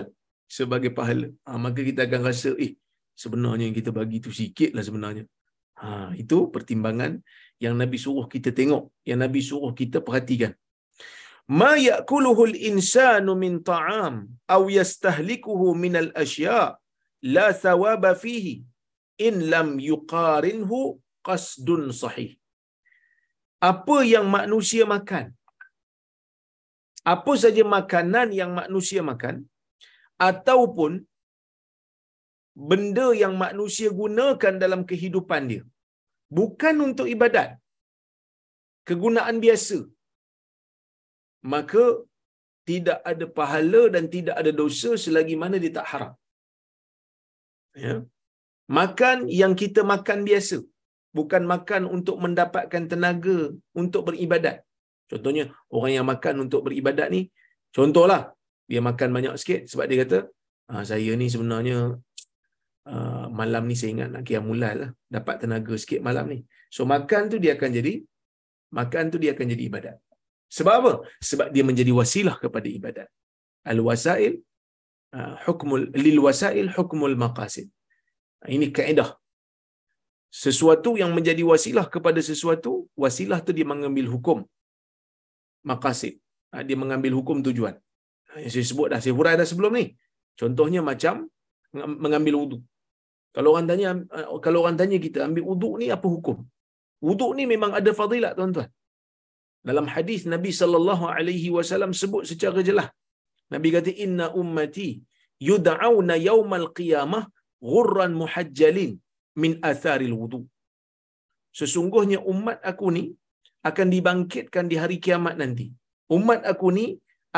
sebagai 0.58 0.92
pahala. 0.98 1.32
Ha, 1.48 1.56
maka 1.66 1.80
kita 1.80 2.04
akan 2.08 2.22
rasa, 2.28 2.52
eh 2.66 2.76
sebenarnya 3.16 3.72
yang 3.72 3.78
kita 3.80 3.92
bagi 4.00 4.18
tu 4.26 4.34
sikit 4.36 4.76
lah 4.76 4.84
sebenarnya. 4.84 5.24
Ha, 5.80 6.12
itu 6.20 6.38
pertimbangan 6.52 7.24
yang 7.64 7.80
Nabi 7.80 7.96
suruh 7.96 8.28
kita 8.28 8.52
tengok. 8.52 8.92
Yang 9.08 9.20
Nabi 9.24 9.40
suruh 9.40 9.72
kita 9.82 10.04
perhatikan 10.04 10.52
ya'kuluhu 11.60 12.44
al-insanu 12.52 13.32
min 13.44 13.54
ta'am 13.72 14.16
aw 14.56 14.62
yastahlikuhu 14.80 15.76
min 15.84 15.96
al-ashya 16.04 16.62
la 17.36 17.48
thawaba 17.64 18.12
fihi 18.24 18.54
in 19.28 19.36
lam 19.54 19.70
yuqarinhu 19.92 20.80
qasdun 21.28 21.84
sahih. 22.02 22.32
Apa 23.72 23.98
yang 24.14 24.28
manusia 24.38 24.84
makan? 24.94 25.26
Apa 27.14 27.34
saja 27.44 27.64
makanan 27.78 28.30
yang 28.40 28.52
manusia 28.60 29.02
makan 29.10 29.36
ataupun 30.30 30.92
benda 32.70 33.08
yang 33.22 33.34
manusia 33.44 33.90
gunakan 34.02 34.54
dalam 34.64 34.82
kehidupan 34.90 35.44
dia. 35.52 35.64
Bukan 36.40 36.76
untuk 36.88 37.08
ibadat. 37.14 37.50
Kegunaan 38.90 39.38
biasa 39.46 39.80
maka 41.42 41.84
tidak 42.70 43.00
ada 43.12 43.26
pahala 43.38 43.82
dan 43.94 44.06
tidak 44.16 44.36
ada 44.42 44.52
dosa 44.62 44.94
selagi 45.04 45.36
mana 45.44 45.58
dia 45.64 45.74
tak 45.78 45.88
haram. 45.92 46.14
Ya. 47.84 47.96
Makan 48.80 49.28
yang 49.42 49.54
kita 49.62 49.82
makan 49.84 50.20
biasa, 50.28 50.58
bukan 51.18 51.44
makan 51.54 51.90
untuk 51.96 52.18
mendapatkan 52.24 52.84
tenaga 52.92 53.52
untuk 53.82 54.02
beribadat. 54.08 54.64
Contohnya 55.12 55.52
orang 55.68 55.92
yang 55.98 56.08
makan 56.08 56.48
untuk 56.48 56.62
beribadat 56.68 57.12
ni, 57.12 57.28
contohlah 57.76 58.32
dia 58.72 58.80
makan 58.80 59.10
banyak 59.12 59.36
sikit 59.42 59.68
sebab 59.68 59.86
dia 59.90 59.98
kata, 60.08 60.20
ah, 60.72 60.84
saya 60.88 61.12
ni 61.20 61.28
sebenarnya 61.28 62.00
uh, 62.88 63.26
malam 63.40 63.68
ni 63.68 63.76
saya 63.76 63.92
ingat 63.96 64.10
nak 64.16 64.24
kiam 64.24 64.48
mulai 64.48 64.74
lah, 64.82 64.90
dapat 65.12 65.44
tenaga 65.44 65.74
sikit 65.76 66.00
malam 66.00 66.32
ni. 66.32 66.40
So 66.72 66.88
makan 66.88 67.28
tu 67.28 67.38
dia 67.44 67.60
akan 67.60 67.70
jadi 67.76 67.94
makan 68.72 69.04
tu 69.12 69.18
dia 69.20 69.36
akan 69.36 69.46
jadi 69.52 69.64
ibadat. 69.68 69.98
Sebab 70.58 70.74
apa? 70.80 70.94
Sebab 71.30 71.48
dia 71.56 71.64
menjadi 71.70 71.92
wasilah 72.00 72.36
kepada 72.44 72.68
ibadat. 72.78 73.10
Al-wasail 73.74 74.34
uh, 75.18 75.34
hukmul 75.46 75.84
lil 76.06 76.18
wasail 76.26 76.68
hukmul 76.78 77.16
maqasid. 77.24 77.68
Ini 78.56 78.68
kaedah. 78.78 79.10
Sesuatu 80.44 80.92
yang 81.02 81.12
menjadi 81.18 81.44
wasilah 81.52 81.86
kepada 81.96 82.20
sesuatu, 82.30 82.72
wasilah 83.04 83.40
tu 83.48 83.52
dia 83.58 83.68
mengambil 83.74 84.08
hukum 84.14 84.40
maqasid. 85.72 86.16
Uh, 86.54 86.64
dia 86.68 86.78
mengambil 86.84 87.14
hukum 87.20 87.40
tujuan. 87.48 87.76
Yang 88.44 88.52
saya 88.56 88.66
sebut 88.72 88.88
dah, 88.92 89.00
saya 89.04 89.14
hurai 89.18 89.36
dah 89.40 89.48
sebelum 89.52 89.72
ni. 89.80 89.86
Contohnya 90.42 90.82
macam 90.92 91.16
mengambil 92.04 92.36
wudu. 92.42 92.58
Kalau 93.36 93.50
orang 93.56 93.68
tanya 93.72 93.90
kalau 94.46 94.60
orang 94.64 94.78
tanya 94.80 94.98
kita 95.06 95.20
ambil 95.28 95.44
wudu 95.50 95.70
ni 95.82 95.88
apa 95.96 96.08
hukum? 96.16 96.38
Wudu 97.08 97.28
ni 97.38 97.44
memang 97.54 97.72
ada 97.80 97.92
fadilat 98.00 98.34
tuan-tuan. 98.38 98.70
Dalam 99.70 99.88
hadis 99.94 100.22
Nabi 100.34 100.52
sallallahu 100.60 101.06
alaihi 101.16 101.50
wasallam 101.58 101.92
sebut 102.02 102.24
secara 102.32 102.62
jelas. 102.70 102.90
Nabi 103.54 103.70
kata 103.76 103.92
inna 104.06 104.26
ummati 104.42 104.90
yud'auna 105.50 106.16
yaumal 106.30 106.68
qiyamah 106.78 107.24
ghurran 107.72 108.14
muhajjalin 108.22 108.92
min 109.42 109.52
atharil 109.72 110.16
wudu. 110.20 110.42
Sesungguhnya 111.60 112.20
umat 112.34 112.60
aku 112.72 112.88
ni 112.96 113.04
akan 113.70 113.88
dibangkitkan 113.94 114.66
di 114.72 114.76
hari 114.82 114.98
kiamat 115.06 115.36
nanti. 115.42 115.68
Umat 116.18 116.42
aku 116.52 116.70
ni 116.78 116.86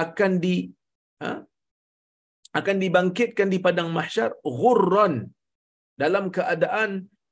akan 0.04 0.32
di 0.44 0.56
ha, 1.22 1.30
akan 2.60 2.78
dibangkitkan 2.84 3.50
di 3.54 3.58
padang 3.66 3.90
mahsyar 3.98 4.30
ghurran 4.60 5.16
dalam 6.02 6.26
keadaan 6.36 6.92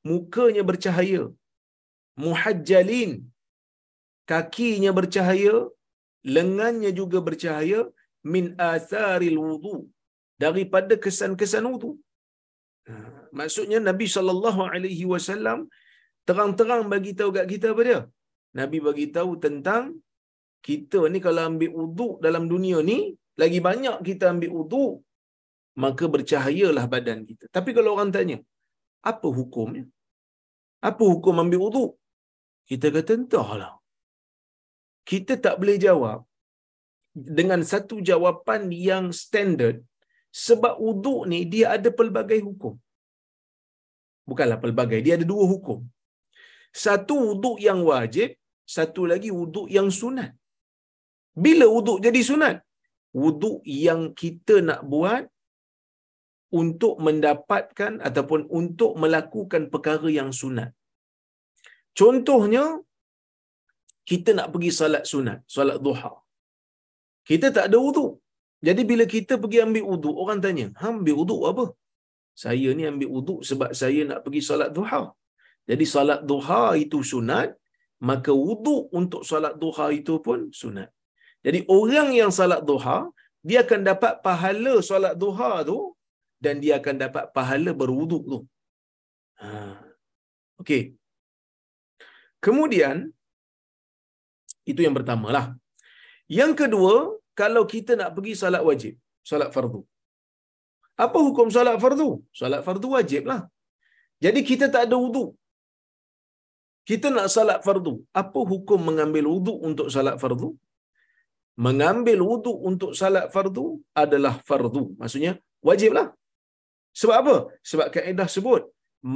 mukanya 0.10 0.64
bercahaya 0.70 1.24
muhajjalin 2.24 3.12
kakinya 4.32 4.92
bercahaya, 5.00 5.56
lengannya 6.36 6.92
juga 7.00 7.20
bercahaya 7.28 7.82
min 8.34 8.46
atharil 8.72 9.40
wudu 9.46 9.76
daripada 10.44 10.94
kesan-kesan 11.04 11.66
wudu. 11.72 11.92
Ha, 12.90 12.94
maksudnya 13.40 13.80
Nabi 13.90 14.08
sallallahu 14.16 14.62
alaihi 14.74 15.06
wasallam 15.14 15.60
terang-terang 16.28 16.84
bagi 16.94 17.12
tahu 17.20 17.32
kat 17.38 17.48
kita 17.54 17.68
apa 17.74 17.84
dia? 17.90 18.00
Nabi 18.60 18.78
bagi 18.88 19.06
tahu 19.18 19.32
tentang 19.46 19.84
kita 20.68 21.02
ni 21.14 21.20
kalau 21.26 21.44
ambil 21.50 21.72
wudu 21.80 22.08
dalam 22.26 22.44
dunia 22.54 22.80
ni 22.90 23.00
lagi 23.42 23.60
banyak 23.68 23.98
kita 24.08 24.26
ambil 24.34 24.52
wudu 24.58 24.86
maka 25.84 26.06
bercahayalah 26.14 26.86
badan 26.94 27.20
kita. 27.30 27.46
Tapi 27.58 27.72
kalau 27.78 27.92
orang 27.96 28.12
tanya, 28.16 28.38
apa 29.12 29.28
hukumnya? 29.38 29.86
Apa 30.90 31.04
hukum 31.12 31.36
ambil 31.44 31.62
wudu? 31.66 31.86
Kita 32.70 32.88
kata 32.96 33.14
entahlah 33.20 33.72
kita 35.10 35.34
tak 35.46 35.56
boleh 35.62 35.78
jawab 35.86 36.20
dengan 37.12 37.62
satu 37.72 37.96
jawapan 38.10 38.72
yang 38.90 39.06
standard 39.22 39.78
sebab 40.32 40.80
wuduk 40.86 41.22
ni 41.32 41.40
dia 41.54 41.76
ada 41.76 41.90
pelbagai 42.00 42.40
hukum. 42.48 42.76
Bukanlah 44.30 44.60
pelbagai, 44.64 45.00
dia 45.06 45.14
ada 45.18 45.28
dua 45.28 45.44
hukum. 45.54 45.80
Satu 46.72 47.16
wuduk 47.28 47.58
yang 47.68 47.80
wajib, 47.84 48.30
satu 48.76 49.04
lagi 49.12 49.30
wuduk 49.40 49.68
yang 49.78 49.92
sunat. 50.00 50.32
Bila 51.36 51.66
wuduk 51.76 52.00
jadi 52.06 52.22
sunat? 52.30 52.56
Wuduk 53.12 53.60
yang 53.68 54.02
kita 54.22 54.64
nak 54.64 54.82
buat 54.88 55.24
untuk 56.62 57.00
mendapatkan 57.06 58.00
ataupun 58.08 58.48
untuk 58.60 58.96
melakukan 59.02 59.68
perkara 59.74 60.08
yang 60.20 60.32
sunat. 60.32 60.72
Contohnya, 62.00 62.64
kita 64.12 64.30
nak 64.38 64.48
pergi 64.54 64.72
salat 64.80 65.04
sunat, 65.12 65.40
salat 65.56 65.78
duha. 65.86 66.12
Kita 67.30 67.48
tak 67.58 67.66
ada 67.70 67.78
wuduk. 67.86 68.12
Jadi 68.68 68.82
bila 68.92 69.06
kita 69.14 69.34
pergi 69.44 69.60
ambil 69.66 69.84
wuduk, 69.92 70.16
orang 70.24 70.40
tanya, 70.46 70.68
ha, 70.80 70.88
ambil 70.96 71.16
wuduk 71.22 71.42
apa? 71.52 71.66
Saya 72.44 72.70
ni 72.78 72.84
ambil 72.92 73.10
wuduk 73.16 73.40
sebab 73.50 73.70
saya 73.82 74.02
nak 74.10 74.20
pergi 74.26 74.42
salat 74.50 74.70
duha. 74.78 75.02
Jadi 75.70 75.86
salat 75.94 76.22
duha 76.30 76.64
itu 76.84 77.00
sunat, 77.12 77.50
maka 78.10 78.32
wuduk 78.46 78.84
untuk 79.00 79.22
salat 79.30 79.54
duha 79.64 79.88
itu 80.00 80.14
pun 80.26 80.40
sunat. 80.62 80.90
Jadi 81.46 81.60
orang 81.78 82.10
yang 82.20 82.32
salat 82.40 82.62
duha, 82.70 82.98
dia 83.50 83.60
akan 83.66 83.82
dapat 83.90 84.14
pahala 84.26 84.74
salat 84.90 85.14
duha 85.24 85.52
tu 85.70 85.80
dan 86.46 86.56
dia 86.64 86.74
akan 86.80 86.96
dapat 87.06 87.26
pahala 87.38 87.72
berwuduk 87.82 88.24
tu. 88.34 88.40
Ha. 89.42 89.50
Okey. 90.62 90.84
Kemudian 92.46 92.98
itu 94.72 94.82
yang 94.86 94.96
pertama 95.00 95.28
lah. 95.36 95.46
Yang 96.40 96.54
kedua, 96.62 96.94
kalau 97.42 97.64
kita 97.74 97.94
nak 98.00 98.12
pergi 98.16 98.34
salat 98.42 98.64
wajib, 98.70 98.94
salat 99.32 99.50
fardu. 99.56 99.82
Apa 101.06 101.20
hukum 101.28 101.48
salat 101.56 101.78
fardu? 101.84 102.10
Salat 102.40 102.62
fardu 102.68 102.88
wajib 102.98 103.24
lah. 103.32 103.42
Jadi 104.24 104.40
kita 104.50 104.66
tak 104.74 104.84
ada 104.88 104.98
wuduk. 105.04 105.30
Kita 106.90 107.08
nak 107.16 107.28
salat 107.36 107.60
fardu. 107.66 107.94
Apa 108.22 108.40
hukum 108.52 108.80
mengambil 108.90 109.26
wuduk 109.34 109.58
untuk 109.70 109.88
salat 109.96 110.16
fardu? 110.24 110.50
Mengambil 111.66 112.20
wuduk 112.30 112.58
untuk 112.70 112.92
salat 113.00 113.26
fardu 113.34 113.66
adalah 114.04 114.36
fardu. 114.50 114.84
Maksudnya 115.00 115.34
wajiblah. 115.70 116.08
Sebab 117.00 117.16
apa? 117.22 117.36
Sebab 117.70 117.88
kaedah 117.96 118.28
sebut 118.36 118.64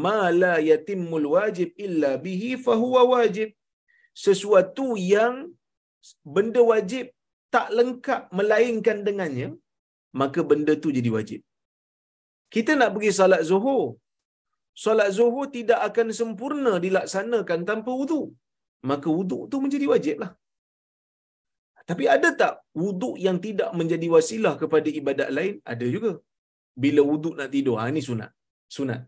ma 0.04 0.20
la 0.41 0.54
yatimul 0.70 1.28
wajib 1.36 1.70
illa 1.86 2.12
bihi 2.26 2.52
fahuwa 2.65 3.02
wajib. 3.13 3.50
Sesuatu 4.23 4.88
yang 5.13 5.36
benda 6.36 6.62
wajib 6.71 7.06
tak 7.56 7.67
lengkap 7.78 8.21
melainkan 8.38 8.97
dengannya, 9.08 9.49
maka 10.21 10.39
benda 10.49 10.73
tu 10.84 10.89
jadi 10.97 11.10
wajib. 11.17 11.41
Kita 12.54 12.71
nak 12.80 12.91
pergi 12.95 13.12
salat 13.19 13.43
zuhur. 13.49 13.84
Salat 14.86 15.10
zuhur 15.17 15.45
tidak 15.58 15.80
akan 15.88 16.08
sempurna 16.19 16.73
dilaksanakan 16.86 17.60
tanpa 17.69 17.91
wuduk. 17.99 18.28
Maka 18.89 19.08
wuduk 19.17 19.43
tu 19.51 19.58
menjadi 19.63 19.86
wajib 19.93 20.17
lah. 20.23 20.32
Tapi 21.89 22.06
ada 22.15 22.30
tak 22.41 22.54
wuduk 22.82 23.15
yang 23.25 23.38
tidak 23.45 23.69
menjadi 23.80 24.08
wasilah 24.15 24.54
kepada 24.62 24.89
ibadat 24.99 25.30
lain? 25.38 25.56
Ada 25.73 25.86
juga 25.95 26.12
bila 26.84 27.01
wuduk 27.10 27.36
nak 27.39 27.49
tidur. 27.56 27.75
Ha, 27.80 27.89
ini 27.93 28.01
sunat. 28.10 28.32
Sunat. 28.75 29.01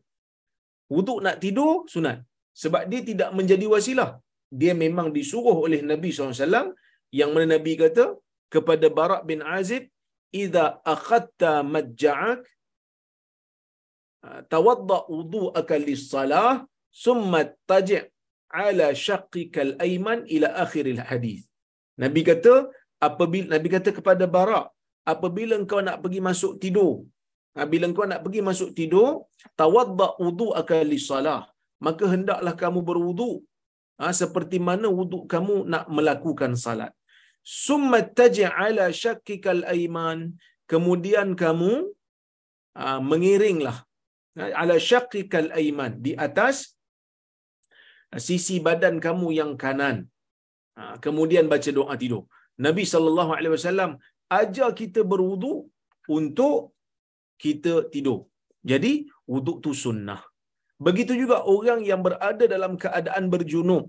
Wuduk 0.95 1.19
nak 1.25 1.37
tidur, 1.43 1.73
sunat. 1.93 2.17
Sebab 2.61 2.83
dia 2.91 3.01
tidak 3.09 3.29
menjadi 3.37 3.65
wasilah. 3.73 4.11
Dia 4.61 4.73
memang 4.83 5.07
disuruh 5.17 5.57
oleh 5.65 5.81
Nabi 5.91 6.09
SAW 6.15 6.71
yang 7.19 7.29
mana 7.35 7.47
Nabi 7.55 7.73
kata 7.75 8.15
kepada 8.53 8.87
Barak 8.99 9.21
bin 9.29 9.39
Azib, 9.57 9.83
"Idza 10.31 10.79
akhadta 10.93 11.51
majja'ak 11.73 12.43
tawadda 14.51 14.97
wudu'aka 15.11 15.75
lis-salah, 15.87 16.63
summa 17.05 17.41
taji' 17.71 18.07
ala 18.63 18.87
shaqqika 18.95 19.59
al-ayman 19.67 20.23
ila 20.35 20.47
akhir 20.63 20.85
al-hadis." 20.95 21.43
Nabi 22.03 22.21
kata, 22.29 22.53
apabila 23.07 23.47
Nabi 23.55 23.67
kata 23.75 23.89
kepada 23.99 24.25
Barak, 24.37 24.65
apabila 25.13 25.53
engkau 25.59 25.79
nak 25.87 25.99
pergi 26.03 26.21
masuk 26.29 26.53
tidur, 26.63 27.03
bila 27.71 27.89
kau 27.97 28.05
nak 28.05 28.21
pergi 28.25 28.41
masuk 28.45 28.69
tidur, 28.77 29.25
tawadda 29.59 30.07
wudu'aka 30.21 30.77
li-salah. 30.85 31.41
Maka 31.85 32.05
hendaklah 32.13 32.53
kamu 32.61 32.79
berwuduk 32.89 33.41
ha, 33.99 34.13
seperti 34.21 34.57
mana 34.67 34.87
wuduk 34.99 35.23
kamu 35.33 35.55
nak 35.73 35.85
melakukan 35.97 36.53
salat. 36.65 36.93
Summa 37.65 37.99
taj'ala 38.19 38.87
shakkikal 39.03 39.63
aiman. 39.73 40.19
Kemudian 40.71 41.29
kamu 41.43 41.71
ha, 42.79 42.85
mengiringlah 43.11 43.77
ha, 44.37 44.43
ala 44.61 44.75
shakkikal 44.89 45.49
aiman 45.61 45.93
di 46.05 46.13
atas 46.27 46.57
sisi 48.27 48.57
badan 48.67 48.97
kamu 49.05 49.27
yang 49.39 49.53
kanan. 49.63 49.97
Kemudian 51.03 51.45
baca 51.53 51.69
doa 51.77 51.93
tidur. 52.01 52.23
Nabi 52.65 52.83
sallallahu 52.91 53.31
alaihi 53.37 53.53
wasallam 53.55 53.91
ajar 54.39 54.69
kita 54.79 55.01
berwuduk 55.11 55.59
untuk 56.17 56.59
kita 57.43 57.73
tidur. 57.93 58.19
Jadi 58.71 58.93
wuduk 59.31 59.57
tu 59.65 59.71
sunnah. 59.83 60.21
Begitu 60.85 61.13
juga 61.21 61.37
orang 61.55 61.81
yang 61.89 62.01
berada 62.05 62.45
dalam 62.45 62.73
keadaan 62.83 63.23
berjunub. 63.33 63.85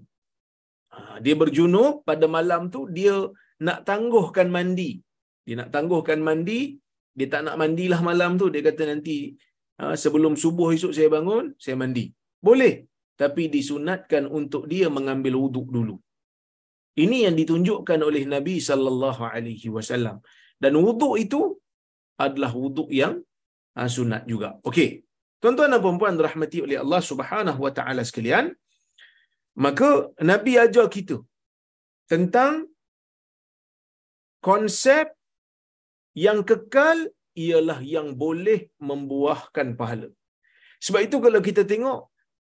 Ha, 0.95 1.21
dia 1.25 1.35
berjunub 1.41 2.01
pada 2.09 2.27
malam 2.37 2.73
tu 2.75 2.81
dia 2.99 3.15
nak 3.67 3.85
tangguhkan 3.89 4.49
mandi. 4.57 4.91
Dia 5.47 5.55
nak 5.61 5.71
tangguhkan 5.75 6.21
mandi, 6.29 6.61
dia 7.19 7.27
tak 7.33 7.43
nak 7.47 7.57
mandilah 7.61 8.01
malam 8.11 8.41
tu. 8.41 8.47
Dia 8.55 8.63
kata 8.69 8.83
nanti 8.93 9.17
ha, 9.81 9.93
sebelum 10.03 10.35
subuh 10.43 10.69
esok 10.77 10.93
saya 10.97 11.09
bangun, 11.17 11.45
saya 11.65 11.77
mandi. 11.83 12.07
Boleh. 12.49 12.75
Tapi 13.19 13.51
disunatkan 13.51 14.31
untuk 14.39 14.71
dia 14.71 14.87
mengambil 14.97 15.35
wuduk 15.43 15.67
dulu. 15.77 15.97
Ini 17.03 17.17
yang 17.27 17.35
ditunjukkan 17.41 17.99
oleh 18.09 18.23
Nabi 18.35 18.63
sallallahu 18.63 19.23
alaihi 19.27 19.69
wasallam. 19.75 20.23
Dan 20.63 20.79
wuduk 20.79 21.15
itu 21.19 21.41
adalah 22.25 22.55
wuduk 22.55 22.89
yang 22.91 23.19
ha, 23.75 23.91
sunat 23.97 24.23
juga. 24.31 24.59
Okey. 24.63 25.08
Tuan-tuan 25.43 25.73
dan 25.73 25.83
puan-puan 25.85 26.17
rahmati 26.27 26.59
oleh 26.67 26.79
Allah 26.83 27.03
Subhanahu 27.11 27.61
wa 27.65 27.73
taala 27.79 28.03
sekalian, 28.09 28.47
maka 29.65 29.91
Nabi 30.31 30.53
ajar 30.65 30.87
kita 30.97 31.17
tentang 32.13 32.53
konsep 34.49 35.07
yang 36.27 36.41
kekal 36.51 36.99
ialah 37.45 37.79
yang 37.95 38.09
boleh 38.23 38.61
membuahkan 38.89 39.69
pahala. 39.81 40.09
Sebab 40.85 41.01
itu 41.07 41.17
kalau 41.27 41.41
kita 41.49 41.63
tengok 41.73 42.01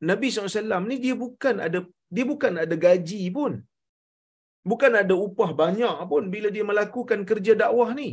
Nabi 0.09 0.27
SAW 0.29 0.85
ni 0.89 0.97
dia 1.05 1.15
bukan 1.23 1.55
ada 1.67 1.79
dia 2.15 2.25
bukan 2.31 2.53
ada 2.63 2.75
gaji 2.85 3.21
pun. 3.37 3.53
Bukan 4.71 4.93
ada 5.01 5.15
upah 5.25 5.51
banyak 5.61 5.97
pun 6.11 6.23
bila 6.33 6.49
dia 6.55 6.65
melakukan 6.71 7.19
kerja 7.29 7.53
dakwah 7.61 7.89
ni. 7.99 8.09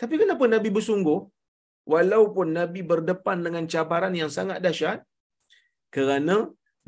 Tapi 0.00 0.14
kenapa 0.22 0.44
Nabi 0.54 0.68
bersungguh? 0.76 1.20
Walaupun 1.92 2.48
Nabi 2.58 2.80
berdepan 2.90 3.38
dengan 3.46 3.64
cabaran 3.72 4.14
yang 4.20 4.30
sangat 4.36 4.58
dahsyat 4.64 5.00
kerana 5.94 6.36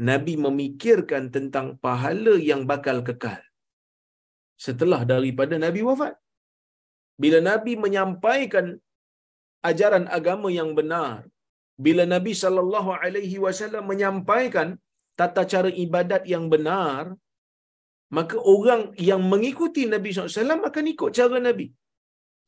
Nabi 0.08 0.34
memikirkan 0.44 1.24
tentang 1.36 1.66
pahala 1.84 2.34
yang 2.50 2.62
bakal 2.70 2.98
kekal 3.08 3.40
setelah 4.66 5.00
daripada 5.12 5.54
Nabi 5.64 5.82
wafat. 5.88 6.14
Bila 7.22 7.38
Nabi 7.50 7.72
menyampaikan 7.84 8.66
ajaran 9.70 10.06
agama 10.18 10.48
yang 10.58 10.70
benar, 10.78 11.28
bila 11.84 12.02
Nabi 12.14 12.32
sallallahu 12.42 12.90
alaihi 13.04 13.38
wasallam 13.44 13.84
menyampaikan 13.90 14.68
tata 15.20 15.42
cara 15.52 15.70
ibadat 15.84 16.22
yang 16.34 16.44
benar, 16.52 17.14
maka 18.16 18.36
orang 18.54 18.82
yang 19.10 19.22
mengikuti 19.32 19.82
Nabi 19.92 20.10
SAW 20.16 20.68
akan 20.68 20.84
ikut 20.92 21.10
cara 21.18 21.36
Nabi. 21.48 21.66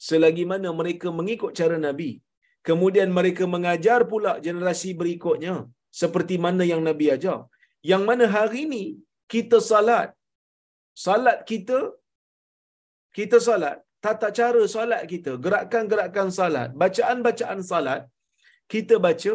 Selagi 0.07 0.44
mana 0.50 0.68
mereka 0.80 1.09
mengikut 1.18 1.52
cara 1.59 1.76
Nabi, 1.87 2.11
Kemudian 2.68 3.11
mereka 3.18 3.44
mengajar 3.55 4.00
pula 4.11 4.33
generasi 4.46 4.90
berikutnya 5.00 5.55
seperti 6.00 6.37
mana 6.44 6.62
yang 6.72 6.83
Nabi 6.88 7.07
ajar. 7.16 7.38
Yang 7.90 8.03
mana 8.09 8.24
hari 8.37 8.61
ini 8.66 8.85
kita 9.33 9.59
salat. 9.70 10.09
Salat 11.05 11.38
kita 11.50 11.79
kita 13.16 13.38
salat, 13.46 13.77
tata 14.05 14.29
cara 14.38 14.62
salat 14.74 15.03
kita, 15.12 15.33
gerakan-gerakan 15.44 16.29
salat, 16.38 16.68
bacaan-bacaan 16.83 17.61
salat 17.70 18.03
kita 18.72 18.96
baca, 19.07 19.35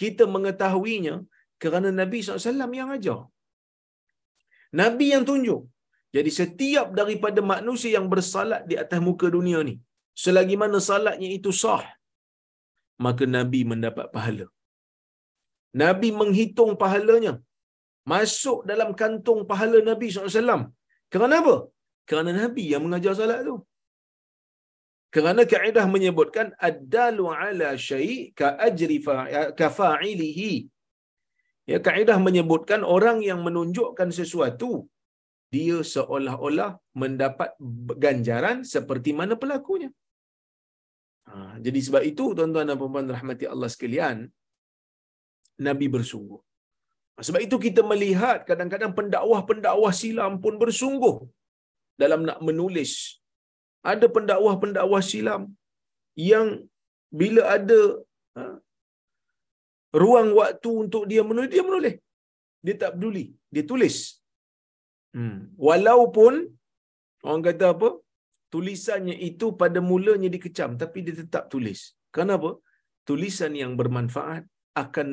kita 0.00 0.24
mengetahuinya 0.34 1.14
kerana 1.62 1.90
Nabi 2.00 2.18
SAW 2.20 2.76
yang 2.80 2.90
ajar. 2.96 3.20
Nabi 4.80 5.06
yang 5.14 5.24
tunjuk. 5.30 5.62
Jadi 6.16 6.30
setiap 6.40 6.88
daripada 6.98 7.40
manusia 7.52 7.90
yang 7.96 8.06
bersalat 8.12 8.62
di 8.70 8.76
atas 8.82 9.00
muka 9.06 9.26
dunia 9.36 9.58
ni, 9.68 9.74
selagi 10.24 10.56
mana 10.62 10.78
salatnya 10.88 11.28
itu 11.38 11.50
sah, 11.62 11.84
maka 13.04 13.24
Nabi 13.36 13.60
mendapat 13.72 14.06
pahala. 14.14 14.46
Nabi 15.82 16.08
menghitung 16.20 16.72
pahalanya. 16.82 17.34
Masuk 18.12 18.58
dalam 18.70 18.90
kantung 19.00 19.40
pahala 19.50 19.78
Nabi 19.90 20.06
SAW. 20.10 20.62
Kerana 21.12 21.34
apa? 21.42 21.56
Kerana 22.08 22.30
Nabi 22.40 22.64
yang 22.72 22.82
mengajar 22.86 23.14
salat 23.18 23.40
tu. 23.48 23.56
Kerana 25.14 25.42
kaedah 25.52 25.84
menyebutkan 25.94 26.48
ad-dalu 26.68 27.26
ala 27.44 27.70
syai' 27.88 28.16
ka 28.38 28.48
ajri 28.68 28.98
ka 29.58 29.68
fa'ilihi. 29.78 30.52
Ya 31.70 31.78
kaedah 31.86 32.18
menyebutkan 32.26 32.82
orang 32.96 33.18
yang 33.28 33.40
menunjukkan 33.46 34.08
sesuatu 34.18 34.70
dia 35.54 35.78
seolah-olah 35.94 36.70
mendapat 37.02 37.50
ganjaran 38.04 38.58
seperti 38.74 39.10
mana 39.18 39.34
pelakunya. 39.42 39.90
Ha, 41.28 41.36
jadi 41.64 41.80
sebab 41.86 42.02
itu 42.10 42.24
tuan-tuan 42.36 42.68
dan 42.70 42.76
puan-puan 42.80 43.08
rahmati 43.16 43.46
Allah 43.52 43.70
sekalian, 43.74 44.18
Nabi 45.66 45.86
bersungguh. 45.96 46.40
Ha, 47.14 47.24
sebab 47.26 47.40
itu 47.46 47.56
kita 47.66 47.82
melihat 47.92 48.38
kadang-kadang 48.50 48.92
pendakwah-pendakwah 48.98 49.92
silam 50.00 50.34
pun 50.44 50.56
bersungguh 50.62 51.16
dalam 52.02 52.22
nak 52.28 52.40
menulis. 52.48 52.92
Ada 53.92 54.06
pendakwah-pendakwah 54.16 55.02
silam 55.12 55.42
yang 56.30 56.46
bila 57.20 57.42
ada 57.56 57.80
ha, 58.36 58.42
ruang 60.02 60.30
waktu 60.40 60.70
untuk 60.84 61.04
dia 61.10 61.22
menulis, 61.30 61.52
dia 61.54 61.64
menulis. 61.68 61.96
Dia 62.64 62.74
tak 62.82 62.92
peduli. 62.96 63.26
Dia 63.54 63.64
tulis. 63.70 63.96
Hmm. 65.16 65.38
Walaupun 65.66 66.34
orang 67.26 67.42
kata 67.48 67.66
apa? 67.74 67.90
Tulisannya 68.48 69.16
itu 69.28 69.46
pada 69.60 69.80
mulanya 69.90 70.28
dikecam 70.32 70.70
tapi 70.80 71.04
dia 71.06 71.14
tetap 71.22 71.52
tulis. 71.52 71.80
Kenapa? 72.16 72.56
Tulisan 73.08 73.52
yang 73.62 73.72
bermanfaat 73.80 74.44
akan 74.82 75.08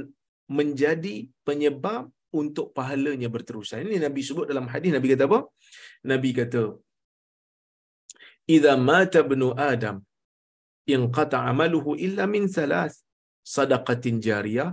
menjadi 0.47 1.27
penyebab 1.47 2.07
untuk 2.31 2.71
pahalanya 2.77 3.27
berterusan. 3.35 3.87
Ini 3.87 3.97
Nabi 4.07 4.21
sebut 4.27 4.45
dalam 4.51 4.67
hadis 4.71 4.91
Nabi 4.95 5.07
kata 5.13 5.25
apa? 5.29 5.39
Nabi 6.11 6.29
kata 6.39 6.63
Idza 8.55 8.73
mata 8.77 9.19
ibnu 9.25 9.47
Adam 9.57 9.97
in 10.93 11.09
qata 11.09 11.41
amaluhu 11.49 11.97
illa 11.97 12.29
min 12.29 12.45
thalath 12.55 12.97
sadaqatin 13.41 14.21
jariyah 14.21 14.69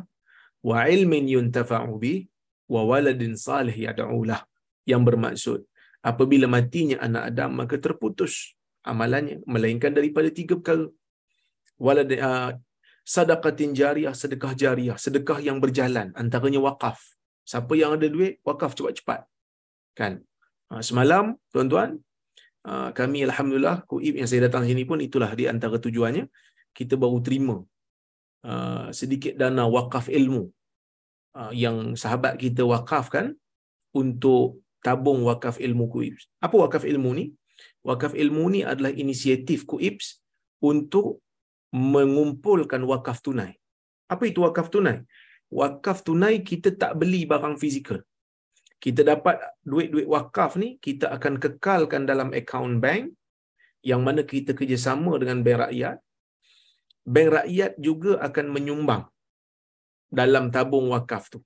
wa 0.69 0.85
ilmin 0.95 1.25
yuntafa'u 1.35 1.97
bih 2.03 2.29
wa 2.69 2.85
waladin 2.91 3.33
salih 3.47 3.73
yad'ulah 3.87 4.41
yang 4.85 5.03
bermaksud 5.09 5.65
apabila 6.03 6.51
matinya 6.51 6.99
anak 6.99 7.23
Adam 7.31 7.51
maka 7.55 7.79
terputus 7.79 8.59
amalannya 8.83 9.41
melainkan 9.47 9.95
daripada 9.95 10.29
tiga 10.29 10.59
perkara. 10.59 10.91
Walad 11.79 12.11
uh, 12.19 12.51
sadaqatin 13.07 13.75
jariyah 13.75 14.15
sedekah 14.15 14.53
jariyah 14.55 14.99
sedekah 14.99 15.39
yang 15.39 15.63
berjalan 15.63 16.11
antaranya 16.19 16.59
wakaf. 16.63 16.99
Siapa 17.47 17.73
yang 17.79 17.99
ada 17.99 18.07
duit 18.07 18.39
wakaf 18.47 18.75
cepat-cepat. 18.75 19.27
Kan? 19.99 20.23
Uh, 20.71 20.83
semalam 20.83 21.39
tuan-tuan 21.55 21.99
uh, 22.67 22.91
kami 22.91 23.23
alhamdulillah 23.27 23.87
kuib 23.87 24.19
yang 24.19 24.27
saya 24.27 24.51
datang 24.51 24.67
sini 24.67 24.83
pun 24.83 24.99
itulah 24.99 25.31
di 25.35 25.47
antara 25.47 25.79
tujuannya 25.79 26.27
kita 26.75 26.99
baru 26.99 27.23
terima 27.23 27.59
sedikit 28.91 29.39
dana 29.39 29.71
wakaf 29.71 30.11
ilmu 30.11 30.51
yang 31.55 31.95
sahabat 31.95 32.35
kita 32.35 32.67
wakafkan 32.67 33.39
untuk 33.95 34.62
tabung 34.83 35.23
wakaf 35.25 35.63
ilmu 35.63 35.87
kuibs. 35.89 36.27
Apa 36.43 36.67
wakaf 36.67 36.83
ilmu 36.83 37.11
ni? 37.15 37.25
Wakaf 37.87 38.13
ilmu 38.19 38.45
ni 38.51 38.61
adalah 38.67 38.91
inisiatif 38.91 39.65
kuibs 39.65 40.19
untuk 40.59 41.23
mengumpulkan 41.73 42.83
wakaf 42.85 43.23
tunai. 43.25 43.57
Apa 44.11 44.29
itu 44.29 44.45
wakaf 44.45 44.69
tunai? 44.69 45.07
Wakaf 45.49 46.05
tunai 46.05 46.43
kita 46.45 46.75
tak 46.75 46.99
beli 47.01 47.25
barang 47.25 47.57
fizikal. 47.57 48.03
Kita 48.83 49.07
dapat 49.07 49.39
duit-duit 49.63 50.11
wakaf 50.11 50.59
ni, 50.59 50.77
kita 50.83 51.07
akan 51.15 51.39
kekalkan 51.39 52.03
dalam 52.03 52.35
akaun 52.35 52.83
bank 52.83 53.15
yang 53.87 54.03
mana 54.03 54.27
kita 54.27 54.59
kerjasama 54.59 55.15
dengan 55.23 55.39
bank 55.47 55.59
rakyat. 55.71 55.97
Bank 57.07 57.29
rakyat 57.39 57.73
juga 57.79 58.19
akan 58.27 58.47
menyumbang 58.51 59.03
dalam 60.11 60.51
tabung 60.55 60.91
wakaf 60.91 61.31
tu. 61.31 61.39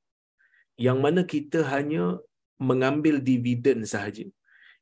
Yang 0.80 0.98
mana 1.04 1.20
kita 1.24 1.60
hanya 1.72 2.20
mengambil 2.60 3.20
dividen 3.20 3.84
sahaja. 3.84 4.24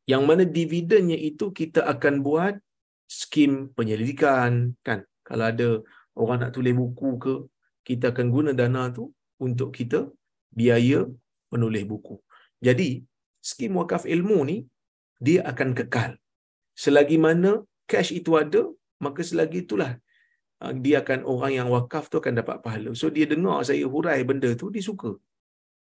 Yang 0.04 0.22
mana 0.28 0.42
dividennya 0.44 1.16
itu 1.16 1.48
kita 1.50 1.80
akan 1.88 2.20
buat 2.20 2.54
skim 3.08 3.72
penyelidikan 3.72 4.76
kan. 4.84 5.04
Kalau 5.24 5.44
ada 5.48 5.68
orang 6.12 6.44
nak 6.44 6.52
tulis 6.52 6.76
buku 6.76 7.10
ke, 7.16 7.34
kita 7.88 8.12
akan 8.12 8.26
guna 8.28 8.50
dana 8.52 8.92
tu 8.92 9.12
untuk 9.40 9.72
kita 9.72 10.08
biaya 10.52 11.08
menulis 11.48 11.84
buku. 11.88 12.16
Jadi, 12.60 13.00
skim 13.40 13.76
wakaf 13.80 14.04
ilmu 14.04 14.38
ni 14.48 14.58
dia 15.20 15.40
akan 15.50 15.72
kekal. 15.78 16.16
Selagi 16.76 17.16
mana 17.16 17.64
cash 17.90 18.10
itu 18.12 18.34
ada, 18.36 18.62
maka 19.00 19.20
selagi 19.20 19.64
itulah 19.64 19.96
ah, 20.60 20.72
dia 20.74 21.00
akan 21.04 21.24
orang 21.24 21.52
yang 21.58 21.68
wakaf 21.72 22.08
tu 22.12 22.20
akan 22.20 22.40
dapat 22.40 22.56
pahala. 22.64 22.90
So 22.92 23.08
dia 23.08 23.24
dengar 23.28 23.64
saya 23.68 23.84
hurai 23.88 24.20
benda 24.24 24.50
tu, 24.56 24.68
dia 24.74 24.84
suka. 24.84 25.16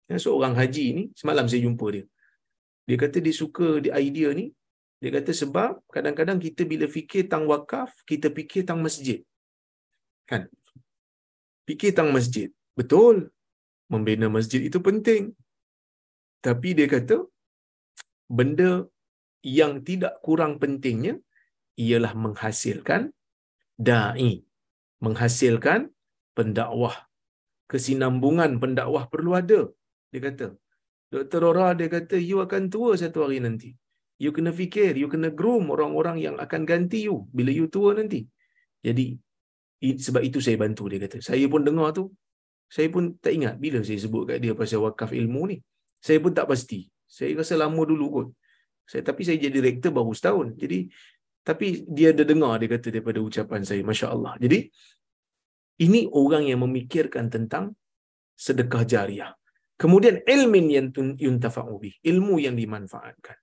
Ya, 0.08 0.18
seorang 0.24 0.56
haji 0.56 0.86
ni, 0.98 1.04
semalam 1.20 1.46
saya 1.52 1.68
jumpa 1.68 1.86
dia. 1.92 2.06
Dia 2.88 2.98
kata 3.04 3.20
dia 3.20 3.36
suka 3.36 3.84
di 3.84 3.92
idea 3.92 4.32
ni. 4.32 4.56
Dia 5.04 5.12
kata 5.14 5.32
sebab 5.36 5.84
kadang-kadang 5.94 6.40
kita 6.40 6.64
bila 6.64 6.88
fikir 6.88 7.28
tang 7.32 7.46
wakaf, 7.52 7.92
kita 8.08 8.32
fikir 8.32 8.64
tang 8.64 8.80
masjid. 8.80 9.20
Kan? 10.26 10.48
Fikir 11.68 11.92
tang 11.92 12.10
masjid. 12.16 12.50
Betul. 12.80 13.30
Membina 13.92 14.32
masjid 14.32 14.64
itu 14.64 14.80
penting. 14.80 15.36
Tapi 16.40 16.70
dia 16.72 16.88
kata, 16.88 17.28
benda 18.32 18.88
yang 19.44 19.84
tidak 19.84 20.24
kurang 20.24 20.56
pentingnya 20.58 21.20
ialah 21.76 22.16
menghasilkan 22.16 23.12
da'i. 23.76 24.44
Menghasilkan 25.04 25.92
pendakwah. 26.34 26.96
Kesinambungan 27.68 28.58
pendakwah 28.64 29.06
perlu 29.12 29.36
ada. 29.36 29.68
Dia 30.12 30.22
kata, 30.24 30.46
Dr. 31.12 31.40
Rora 31.44 31.72
dia 31.76 31.88
kata, 31.88 32.16
you 32.20 32.40
akan 32.44 32.68
tua 32.74 32.96
satu 32.96 33.28
hari 33.28 33.40
nanti. 33.44 33.72
You 34.18 34.34
kena 34.34 34.50
fikir, 34.50 34.98
you 34.98 35.08
kena 35.14 35.30
groom 35.30 35.70
orang-orang 35.70 36.18
yang 36.18 36.36
akan 36.42 36.66
ganti 36.66 37.06
you 37.06 37.30
bila 37.30 37.54
you 37.54 37.70
tua 37.70 37.94
nanti. 37.94 38.26
Jadi, 38.82 39.14
sebab 39.78 40.22
itu 40.26 40.42
saya 40.42 40.58
bantu 40.58 40.90
dia 40.90 41.00
kata. 41.06 41.22
Saya 41.22 41.46
pun 41.46 41.62
dengar 41.62 41.94
tu, 41.94 42.10
saya 42.68 42.88
pun 42.92 43.16
tak 43.24 43.32
ingat 43.38 43.56
bila 43.62 43.80
saya 43.86 44.00
sebut 44.02 44.28
kat 44.28 44.38
dia 44.44 44.58
pasal 44.58 44.84
wakaf 44.84 45.14
ilmu 45.14 45.54
ni. 45.54 45.58
Saya 46.02 46.18
pun 46.20 46.34
tak 46.34 46.50
pasti. 46.52 46.90
Saya 47.08 47.38
rasa 47.40 47.56
lama 47.56 47.82
dulu 47.88 48.06
kot. 48.12 48.28
Saya, 48.84 49.04
tapi 49.04 49.22
saya 49.28 49.38
jadi 49.40 49.54
direktor 49.60 49.92
baru 49.96 50.12
setahun. 50.12 50.56
Jadi, 50.60 50.88
tapi 51.46 51.88
dia 51.88 52.12
ada 52.12 52.24
dengar 52.28 52.60
dia 52.60 52.68
kata 52.68 52.88
daripada 52.92 53.20
ucapan 53.24 53.62
saya. 53.64 53.82
Masya 53.86 54.08
Allah. 54.12 54.34
Jadi, 54.42 54.68
ini 55.88 56.10
orang 56.10 56.50
yang 56.50 56.60
memikirkan 56.66 57.30
tentang 57.30 57.78
sedekah 58.34 58.84
jariah. 58.84 59.32
Kemudian 59.78 60.26
ilmin 60.26 60.66
yang 60.74 60.88
yuntafa'u 60.94 61.78
bih, 61.78 61.96
ilmu 62.02 62.42
yang 62.42 62.58
dimanfaatkan. 62.58 63.38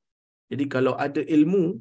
Jadi 0.50 0.64
kalau 0.66 0.98
ada 0.98 1.22
ilmu, 1.22 1.78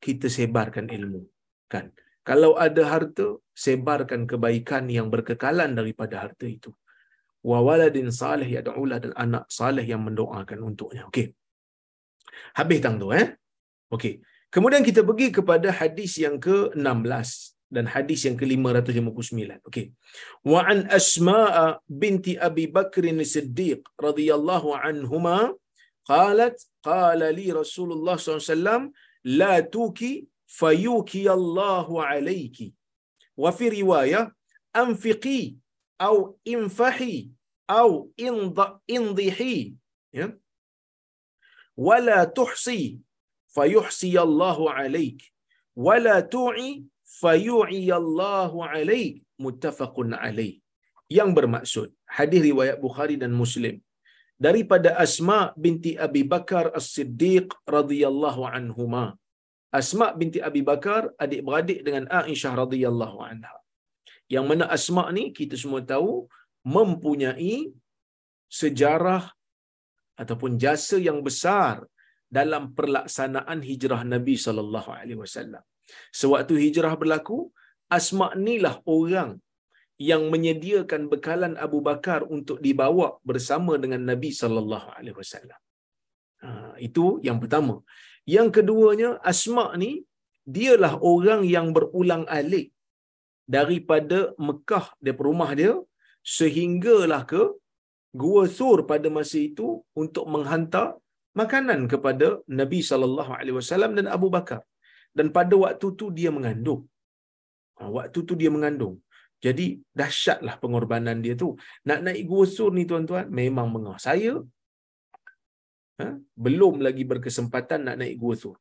kita 0.00 0.32
sebarkan 0.32 0.88
ilmu, 0.88 1.28
kan? 1.68 1.92
Kalau 2.26 2.56
ada 2.56 2.82
harta, 2.88 3.38
sebarkan 3.54 4.26
kebaikan 4.26 4.88
yang 4.90 5.12
berkekalan 5.12 5.76
daripada 5.76 6.24
harta 6.26 6.48
itu. 6.48 6.72
Wa 7.44 7.62
waladin 7.62 8.10
salih 8.10 8.48
yad'ulah 8.48 8.98
dan 8.98 9.12
anak 9.14 9.44
salih 9.46 9.86
yang 9.86 10.02
mendoakan 10.02 10.58
untuknya. 10.66 11.06
Okey. 11.06 11.30
Habis 12.58 12.78
tang 12.82 12.98
tu 12.98 13.14
eh. 13.14 13.38
Okey. 13.92 14.18
Kemudian 14.50 14.82
kita 14.82 15.06
pergi 15.06 15.30
kepada 15.30 15.68
hadis 15.70 16.18
yang 16.18 16.40
ke-16 16.42 17.55
dan 17.76 17.86
hadis 17.94 18.20
yang 18.26 18.36
ke-559. 18.40 19.60
Okey. 19.68 19.86
Wa 20.52 20.60
an 20.72 20.78
Asma'a 20.98 21.66
binti 22.02 22.34
Abi 22.48 22.64
Bakr 22.76 23.04
As-Siddiq 23.24 23.80
radhiyallahu 24.06 24.78
anhuma 24.88 25.38
qalat 26.12 26.56
qala 26.88 27.28
li 27.38 27.46
Rasulullah 27.60 28.16
SAW 28.16 28.88
la 29.40 29.54
tuki 29.76 30.12
fayuki 30.60 31.22
Allahu 31.38 32.02
alayki. 32.10 32.68
Wa 33.42 33.52
fi 33.58 33.66
riwayah 33.78 34.24
anfiqi 34.82 35.40
au 36.08 36.16
infahi 36.44 37.30
au 37.68 38.12
indhihi 38.86 39.74
ya 40.12 40.26
wala 41.76 42.26
tuhsi 42.26 43.00
fayuhsi 43.54 44.18
Allahu 44.26 44.68
alayk 44.68 45.18
wala 45.86 46.22
tu'i 46.22 46.84
fayu'iyallahu 47.22 48.58
alaik 48.74 49.14
muttafaqun 49.44 50.12
alaih. 50.26 50.54
Yang 51.16 51.30
bermaksud 51.38 51.88
hadis 52.16 52.40
riwayat 52.50 52.78
Bukhari 52.86 53.16
dan 53.22 53.32
Muslim 53.42 53.76
daripada 54.46 54.90
Asma 55.04 55.40
binti 55.64 55.92
Abi 56.06 56.22
Bakar 56.32 56.64
As-Siddiq 56.78 57.46
radhiyallahu 57.76 58.42
anhuma. 58.58 59.06
Asma 59.80 60.06
binti 60.20 60.40
Abi 60.48 60.62
Bakar 60.70 61.02
adik-beradik 61.24 61.80
dengan 61.86 62.04
Aisyah 62.20 62.52
radhiyallahu 62.62 63.18
anha. 63.30 63.56
Yang 64.34 64.46
mana 64.50 64.64
Asma 64.76 65.04
ni 65.16 65.24
kita 65.38 65.54
semua 65.62 65.82
tahu 65.92 66.12
mempunyai 66.76 67.70
sejarah 68.60 69.24
ataupun 70.22 70.52
jasa 70.64 70.96
yang 71.08 71.18
besar 71.28 71.74
dalam 72.38 72.74
perlaksanaan 72.78 73.58
hijrah 73.68 74.02
Nabi 74.14 74.34
sallallahu 74.46 74.90
alaihi 74.98 75.20
wasallam 75.22 75.62
Sewaktu 76.20 76.54
hijrah 76.64 76.94
berlaku, 77.00 77.38
Asma' 77.98 78.34
inilah 78.38 78.82
orang 78.96 79.30
yang 80.10 80.22
menyediakan 80.32 81.02
bekalan 81.12 81.54
Abu 81.66 81.78
Bakar 81.88 82.20
untuk 82.36 82.58
dibawa 82.66 83.08
bersama 83.30 83.72
dengan 83.82 84.02
Nabi 84.10 84.30
sallallahu 84.40 84.88
alaihi 84.96 85.16
wasallam. 85.20 85.58
Ha, 86.44 86.76
itu 86.88 87.04
yang 87.26 87.38
pertama. 87.42 87.80
Yang 88.34 88.48
keduanya 88.60 89.10
Asma 89.32 89.66
ni 89.82 89.92
dialah 90.56 90.94
orang 91.12 91.40
yang 91.54 91.70
berulang 91.76 92.24
alik 92.38 92.66
daripada 93.56 94.18
Mekah 94.46 94.86
daripada 95.04 95.26
rumah 95.30 95.50
dia 95.60 95.74
sehinggalah 96.36 97.22
ke 97.32 97.42
Gua 98.20 98.44
Sur 98.56 98.78
pada 98.90 99.08
masa 99.16 99.38
itu 99.48 99.66
untuk 100.02 100.24
menghantar 100.34 100.86
makanan 101.40 101.80
kepada 101.92 102.40
Nabi 102.60 102.80
sallallahu 102.90 103.32
alaihi 103.38 103.56
wasallam 103.60 103.92
dan 103.98 104.06
Abu 104.16 104.28
Bakar. 104.36 104.60
Dan 105.16 105.26
pada 105.36 105.54
waktu 105.64 105.86
tu 106.00 106.06
dia 106.18 106.30
mengandung. 106.36 106.84
Ha, 107.80 107.88
waktu 107.96 108.18
tu 108.28 108.34
dia 108.40 108.50
mengandung. 108.56 109.00
Jadi 109.44 109.66
dahsyatlah 110.00 110.54
pengorbanan 110.62 111.20
dia 111.24 111.34
tu. 111.42 111.48
Nak 111.88 112.00
naik 112.04 112.24
Gua 112.30 112.44
Sur 112.54 112.70
ni 112.76 112.84
tuan-tuan 112.90 113.26
memang 113.40 113.68
mengah. 113.74 113.96
Saya 114.06 114.32
ha, 116.00 116.06
belum 116.46 116.84
lagi 116.86 117.04
berkesempatan 117.12 117.80
nak 117.88 117.96
naik 118.00 118.16
Gua 118.22 118.34
Sur. 118.42 118.56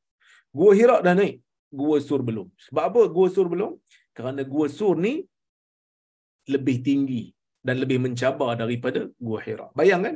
Gua 0.51 0.71
Hira 0.77 0.97
dah 1.07 1.15
naik. 1.15 1.43
Gua 1.79 1.97
Sur 2.07 2.21
belum. 2.27 2.47
Sebab 2.67 2.83
apa 2.89 3.01
Gua 3.15 3.27
Sur 3.35 3.47
belum? 3.53 3.71
Kerana 4.15 4.43
Gua 4.53 4.67
Sur 4.67 4.95
ni 5.05 5.23
lebih 6.53 6.77
tinggi 6.87 7.23
dan 7.65 7.75
lebih 7.83 7.99
mencabar 8.05 8.51
daripada 8.59 9.07
Gua 9.15 9.39
Hira. 9.45 9.67
Bayangkan 9.79 10.15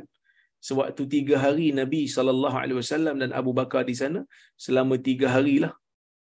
sewaktu 0.60 1.02
tiga 1.08 1.40
hari 1.40 1.72
Nabi 1.72 2.04
wasallam 2.04 3.16
dan 3.16 3.32
Abu 3.32 3.56
Bakar 3.56 3.82
di 3.88 3.96
sana 3.96 4.20
selama 4.60 5.00
tiga 5.00 5.32
hari 5.32 5.56
lah 5.64 5.72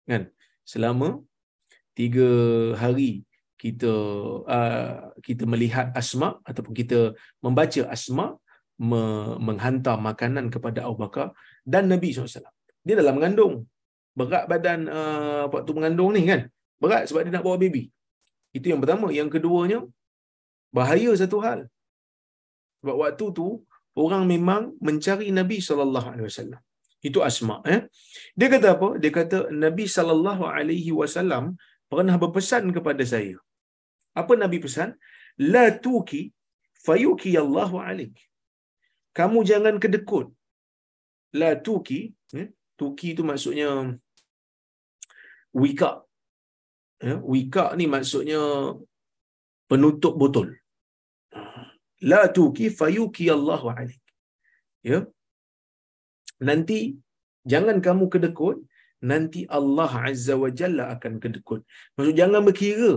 kan 0.09 0.29
selama 0.63 1.23
tiga 1.97 2.29
hari 2.81 3.23
kita 3.63 3.91
uh, 4.43 5.15
kita 5.23 5.43
melihat 5.47 5.87
asma 5.95 6.35
ataupun 6.43 6.73
kita 6.75 7.15
membaca 7.39 7.81
asma 7.87 8.35
me- 8.75 9.37
menghantar 9.39 9.95
makanan 9.95 10.51
kepada 10.51 10.83
Abu 10.83 10.99
Bakar 10.99 11.31
dan 11.63 11.87
Nabi 11.87 12.11
SAW. 12.11 12.43
Dia 12.83 12.95
dalam 12.99 13.15
mengandung. 13.15 13.63
Berat 14.19 14.45
badan 14.51 14.91
uh, 14.91 15.47
waktu 15.47 15.71
mengandung 15.71 16.11
ni 16.11 16.27
kan. 16.27 16.41
Berat 16.81 17.07
sebab 17.07 17.23
dia 17.23 17.33
nak 17.33 17.45
bawa 17.47 17.55
baby. 17.55 17.87
Itu 18.51 18.67
yang 18.67 18.83
pertama. 18.83 19.07
Yang 19.15 19.39
keduanya, 19.39 19.79
bahaya 20.75 21.11
satu 21.15 21.39
hal. 21.39 21.59
Sebab 22.83 22.95
waktu 22.99 23.25
tu, 23.31 23.47
orang 23.95 24.27
memang 24.27 24.75
mencari 24.83 25.31
Nabi 25.31 25.63
SAW. 25.63 26.27
Itu 27.07 27.19
asma. 27.29 27.55
Eh? 27.73 27.81
Dia 28.39 28.47
kata 28.53 28.67
apa? 28.75 28.89
Dia 29.01 29.11
kata 29.17 29.37
Nabi 29.63 29.85
SAW 29.93 31.43
pernah 31.91 32.15
berpesan 32.21 32.65
kepada 32.75 33.03
saya. 33.13 33.35
Apa 34.21 34.33
Nabi 34.43 34.57
pesan? 34.65 34.89
La 35.51 35.65
tuki 35.85 36.21
fayuki 36.85 37.31
Allahu 37.43 37.77
alik. 37.89 38.15
Kamu 39.17 39.39
jangan 39.49 39.75
kedekut. 39.83 40.27
La 41.41 41.51
tuki. 41.67 41.99
Eh? 42.41 42.47
Tuki 42.79 43.07
itu 43.13 43.23
maksudnya 43.31 43.69
wika. 45.61 45.91
Eh? 47.07 47.17
Wika 47.33 47.65
ni 47.79 47.85
maksudnya 47.95 48.41
penutup 49.69 50.15
botol. 50.21 50.49
La 52.11 52.21
tuki 52.37 52.67
fayuki 52.79 53.27
Allahu 53.37 53.67
alik. 53.75 54.01
Ya. 54.91 54.99
Nanti 56.41 56.98
jangan 57.52 57.78
kamu 57.86 58.06
kedekut, 58.13 58.58
nanti 59.12 59.46
Allah 59.58 59.91
Azza 60.10 60.34
wa 60.43 60.50
Jalla 60.60 60.84
akan 60.96 61.13
kedekut. 61.24 61.62
Maksud 61.96 62.15
jangan 62.22 62.41
berkira, 62.48 62.91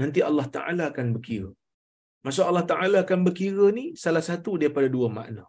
nanti 0.00 0.20
Allah 0.28 0.46
Taala 0.56 0.84
akan 0.92 1.06
berkira. 1.16 1.50
Maksud 2.24 2.44
Allah 2.48 2.64
Taala 2.72 2.96
akan 3.04 3.20
berkira 3.26 3.66
ni 3.78 3.84
salah 3.96 4.24
satu 4.24 4.60
daripada 4.60 4.88
dua 4.96 5.08
makna. 5.08 5.44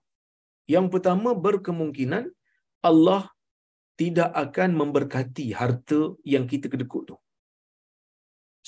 Yang 0.73 0.87
pertama 0.93 1.29
berkemungkinan 1.47 2.25
Allah 2.89 3.23
tidak 4.01 4.29
akan 4.43 4.69
memberkati 4.79 5.45
harta 5.59 6.01
yang 6.33 6.45
kita 6.51 6.65
kedekut 6.73 7.03
tu. 7.11 7.17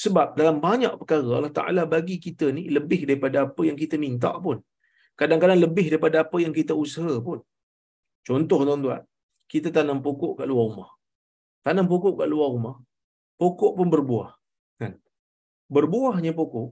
Sebab 0.03 0.33
dalam 0.39 0.57
banyak 0.57 0.93
perkara 0.99 1.21
Allah 1.39 1.53
Ta'ala 1.53 1.81
bagi 1.85 2.17
kita 2.17 2.49
ni 2.49 2.65
lebih 2.77 3.05
daripada 3.05 3.45
apa 3.45 3.61
yang 3.61 3.77
kita 3.77 3.95
minta 4.05 4.33
pun. 4.45 4.57
Kadang-kadang 5.19 5.61
lebih 5.65 5.85
daripada 5.93 6.25
apa 6.25 6.37
yang 6.41 6.53
kita 6.59 6.73
usaha 6.73 7.15
pun. 7.21 7.39
Contoh 8.23 8.63
tuan-tuan, 8.63 9.03
kita 9.51 9.69
tanam 9.75 9.99
pokok 9.99 10.39
kat 10.39 10.47
luar 10.47 10.65
rumah. 10.71 10.89
Tanam 11.63 11.85
pokok 11.91 12.23
kat 12.23 12.27
luar 12.31 12.49
rumah, 12.55 12.75
pokok 13.35 13.71
pun 13.77 13.87
berbuah. 13.91 14.29
Kan? 14.79 14.99
Berbuahnya 15.67 16.31
pokok, 16.31 16.71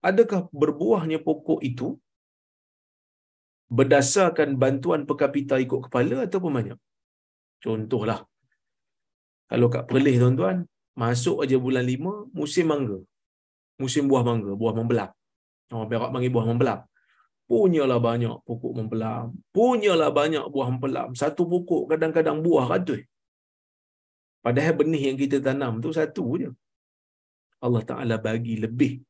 adakah 0.00 0.48
berbuahnya 0.52 1.20
pokok 1.20 1.60
itu 1.60 2.00
berdasarkan 3.72 4.56
bantuan 4.60 5.08
per 5.08 5.16
kapita 5.20 5.60
ikut 5.60 5.88
kepala 5.88 6.24
ataupun 6.28 6.52
banyak? 6.52 6.78
Contohlah, 7.62 8.24
kalau 9.52 9.68
kat 9.68 9.84
Perlis 9.84 10.16
tuan-tuan, 10.16 10.64
masuk 10.96 11.44
aja 11.44 11.56
bulan 11.60 11.84
lima, 11.84 12.24
musim 12.32 12.68
mangga. 12.72 12.98
Musim 13.76 14.08
buah 14.08 14.24
mangga, 14.24 14.52
buah 14.56 14.74
membelam. 14.76 15.10
Orang 15.72 15.88
Perak 15.88 16.12
panggil 16.12 16.32
buah 16.32 16.46
membelam. 16.48 16.80
Punyalah 17.52 18.00
banyak 18.00 18.48
pokok 18.48 18.72
membelam. 18.80 19.36
Punyalah 19.52 20.08
banyak 20.08 20.44
buah 20.48 20.68
membelam. 20.72 21.12
Satu 21.12 21.44
pokok 21.44 21.82
kadang-kadang 21.92 22.40
buah 22.40 22.64
ratus. 22.64 23.04
Padahal 24.40 24.74
benih 24.80 25.12
yang 25.12 25.18
kita 25.20 25.36
tanam 25.36 25.76
tu 25.84 25.92
satu 25.92 26.24
je. 26.40 26.48
Allah 27.60 27.84
Ta'ala 27.84 28.16
bagi 28.16 28.56
lebih. 28.56 29.04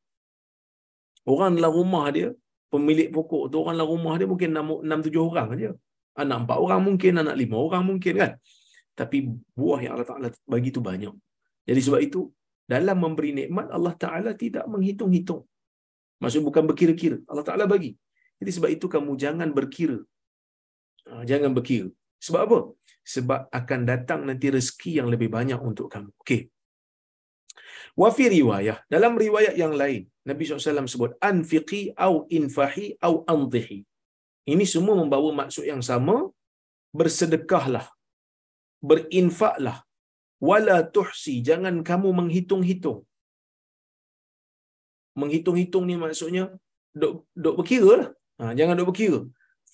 Orang 1.23 1.55
dalam 1.55 1.71
rumah 1.71 2.11
dia, 2.11 2.35
pemilik 2.67 3.07
pokok 3.15 3.47
tu, 3.47 3.63
orang 3.63 3.79
dalam 3.79 3.95
rumah 3.95 4.13
dia 4.19 4.27
mungkin 4.27 4.49
enam 4.59 4.99
tujuh 5.07 5.23
orang 5.23 5.47
aja. 5.55 5.71
Anak 6.19 6.43
empat 6.43 6.57
orang 6.59 6.81
mungkin, 6.83 7.11
anak 7.23 7.35
lima 7.39 7.55
orang 7.55 7.83
mungkin 7.87 8.13
kan. 8.19 8.31
Tapi 8.91 9.31
buah 9.55 9.79
yang 9.87 9.95
Allah 9.95 10.09
Ta'ala 10.11 10.27
bagi 10.43 10.69
tu 10.75 10.83
banyak. 10.83 11.15
Jadi 11.63 11.79
sebab 11.79 12.01
itu, 12.03 12.27
dalam 12.67 12.99
memberi 12.99 13.31
nikmat, 13.31 13.71
Allah 13.71 13.95
Ta'ala 13.95 14.35
tidak 14.35 14.67
menghitung-hitung. 14.67 15.47
Maksud 16.19 16.43
bukan 16.43 16.67
berkira-kira. 16.67 17.23
Allah 17.31 17.47
Ta'ala 17.47 17.65
bagi. 17.71 17.95
Jadi 18.39 18.51
sebab 18.55 18.69
itu 18.75 18.85
kamu 18.95 19.11
jangan 19.23 19.49
berkira. 19.57 19.99
Ha, 21.09 21.23
jangan 21.29 21.51
berkira. 21.57 21.89
Sebab 22.25 22.41
apa? 22.47 22.59
Sebab 23.13 23.39
akan 23.59 23.79
datang 23.91 24.21
nanti 24.29 24.47
rezeki 24.55 24.91
yang 24.99 25.07
lebih 25.13 25.29
banyak 25.37 25.59
untuk 25.69 25.87
kamu. 25.93 26.11
Okey. 26.23 26.41
Wafi 28.01 28.25
riwayah. 28.37 28.77
Dalam 28.93 29.13
riwayat 29.23 29.55
yang 29.63 29.73
lain, 29.81 30.09
Nabi 30.29 30.41
SAW 30.47 30.89
sebut, 30.93 31.11
Anfiqi 31.29 31.81
au 32.05 32.25
infahi 32.37 32.97
au 33.07 33.15
anzihi. 33.33 33.79
Ini 34.53 34.65
semua 34.73 34.95
membawa 35.01 35.29
maksud 35.41 35.65
yang 35.71 35.83
sama. 35.89 36.15
Bersedekahlah. 36.99 37.85
Berinfaklah. 38.89 39.77
Wala 40.49 40.77
tuhsi. 40.95 41.35
Jangan 41.49 41.75
kamu 41.89 42.09
menghitung-hitung. 42.19 42.99
Menghitung-hitung 45.21 45.85
ni 45.89 45.95
maksudnya, 46.03 46.43
duk, 47.01 47.29
duk 47.43 47.55
berkira 47.59 47.91
lah. 47.99 48.09
Ha, 48.43 48.51
jangan 48.59 48.75
duk 48.79 48.89
berkira. 48.91 49.19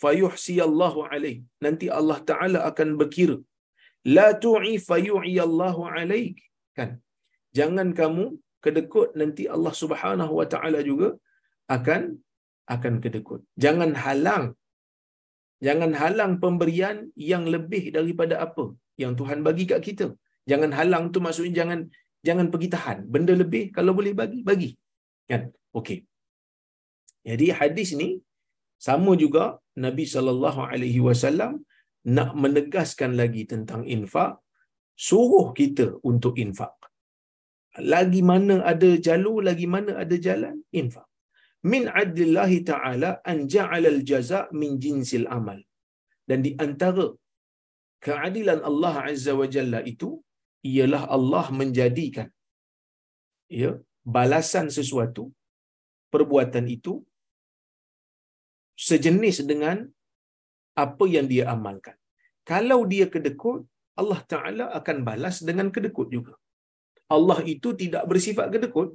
Fayuhsi 0.02 0.56
Allahu 0.70 1.00
alaih. 1.10 1.38
Nanti 1.66 1.86
Allah 2.00 2.20
Ta'ala 2.30 2.60
akan 2.70 2.90
berkira. 3.02 3.38
La 4.16 4.28
tu'i 4.44 4.74
fayu'i 4.90 5.36
Allahu 5.48 5.82
alaih. 5.98 6.28
Kan? 6.78 6.92
Jangan 7.58 7.88
kamu 8.00 8.26
kedekut 8.66 9.10
nanti 9.22 9.44
Allah 9.56 9.74
Subhanahu 9.82 10.34
wa 10.40 10.48
taala 10.54 10.80
juga 10.90 11.10
akan 11.76 12.02
akan 12.76 12.94
kedekut. 13.04 13.42
Jangan 13.64 13.92
halang 14.04 14.46
jangan 15.68 15.92
halang 16.02 16.34
pemberian 16.44 16.98
yang 17.32 17.44
lebih 17.56 17.84
daripada 17.96 18.36
apa 18.46 18.66
yang 19.02 19.14
Tuhan 19.20 19.40
bagi 19.48 19.66
kat 19.72 19.82
kita. 19.88 20.08
Jangan 20.52 20.72
halang 20.78 21.04
tu 21.14 21.20
maksudnya 21.26 21.54
jangan 21.60 21.80
jangan 22.28 22.48
pergi 22.54 22.70
tahan. 22.76 22.98
Benda 23.14 23.34
lebih 23.42 23.64
kalau 23.76 23.92
boleh 24.00 24.14
bagi, 24.22 24.40
bagi. 24.50 24.70
Kan? 25.30 25.42
Okey. 25.80 26.00
Jadi 27.30 27.48
hadis 27.60 27.90
ni 28.02 28.10
sama 28.88 29.12
juga 29.24 29.46
Nabi 29.86 30.06
sallallahu 30.14 30.62
alaihi 30.72 31.02
wasallam 31.08 31.54
nak 32.18 32.32
menegaskan 32.44 33.12
lagi 33.22 33.44
tentang 33.52 33.82
infak, 33.96 34.32
suruh 35.08 35.48
kita 35.60 35.88
untuk 36.10 36.36
infak. 36.46 36.74
Lagi 37.94 38.22
mana 38.30 38.56
ada 38.72 38.90
jalur 39.08 39.40
lagi 39.50 39.68
mana 39.76 39.92
ada 40.04 40.16
jalan 40.28 40.56
infak. 40.82 41.08
Min 41.72 41.84
adlillahi 42.02 42.58
taala 42.70 43.12
an 43.32 43.38
ja'ala 43.54 43.90
al-jaza' 43.96 44.46
min 44.60 44.72
jinsil 44.84 45.28
amal. 45.38 45.60
Dan 46.30 46.40
di 46.46 46.52
antara 46.66 47.06
keadilan 48.06 48.60
Allah 48.70 48.96
azza 49.12 49.34
wa 49.42 49.48
jalla 49.56 49.80
itu 49.92 50.10
ialah 50.72 51.04
Allah 51.16 51.46
menjadikan 51.60 52.28
ya 53.62 53.72
balasan 54.16 54.68
sesuatu 54.78 55.24
perbuatan 56.14 56.66
itu 56.78 56.94
sejenis 58.88 59.38
dengan 59.52 59.78
apa 60.84 61.06
yang 61.16 61.28
dia 61.32 61.46
amalkan 61.54 61.98
kalau 62.52 62.80
dia 62.92 63.06
kedekut 63.14 63.62
Allah 64.02 64.20
taala 64.32 64.66
akan 64.80 64.98
balas 65.08 65.38
dengan 65.50 65.68
kedekut 65.76 66.08
juga 66.16 66.34
Allah 67.16 67.40
itu 67.54 67.70
tidak 67.82 68.04
bersifat 68.12 68.48
kedekut. 68.54 68.90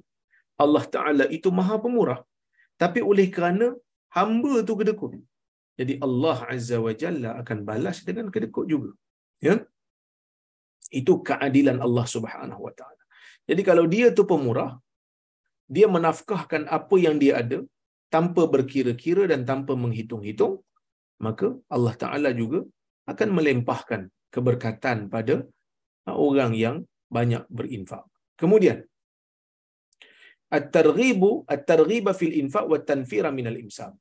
Allah 0.65 0.85
Ta'ala 0.97 1.25
itu 1.37 1.49
maha 1.59 1.77
pemurah. 1.85 2.21
Tapi 2.83 3.01
oleh 3.11 3.27
kerana 3.37 3.67
hamba 4.17 4.55
tu 4.69 4.75
kedekut. 4.81 5.13
Jadi 5.81 5.95
Allah 6.07 6.39
Azza 6.55 6.79
wa 6.87 6.93
Jalla 7.01 7.31
akan 7.43 7.59
balas 7.69 7.99
dengan 8.09 8.27
kedekut 8.35 8.67
juga. 8.73 8.91
Ya? 9.47 9.55
Itu 11.01 11.13
keadilan 11.29 11.79
Allah 11.87 12.07
Subhanahu 12.15 12.63
wa 12.67 12.73
taala. 12.79 13.03
Jadi 13.51 13.63
kalau 13.69 13.85
dia 13.95 14.07
tu 14.19 14.23
pemurah, 14.33 14.71
dia 15.75 15.87
menafkahkan 15.97 16.63
apa 16.79 16.97
yang 17.05 17.19
dia 17.23 17.43
ada 17.43 17.59
tanpa 18.15 18.43
berkira-kira 18.55 19.23
dan 19.33 19.41
tanpa 19.51 19.73
menghitung-hitung, 19.83 20.55
maka 21.27 21.49
Allah 21.75 21.95
Taala 22.03 22.31
juga 22.43 22.61
akan 23.13 23.29
melempahkan 23.37 24.03
keberkatan 24.35 24.99
pada 25.15 25.37
orang 26.29 26.53
yang 26.65 26.77
banyak 27.17 27.43
berinfak. 27.59 28.05
Kemudian 28.41 28.79
at-targhibu 30.57 31.31
at-targhiba 31.55 32.13
fil 32.21 32.35
infaq 32.43 32.67
wa 32.73 32.79
tanfira 32.91 33.31
min 33.39 33.47
al-imsak. 33.53 33.93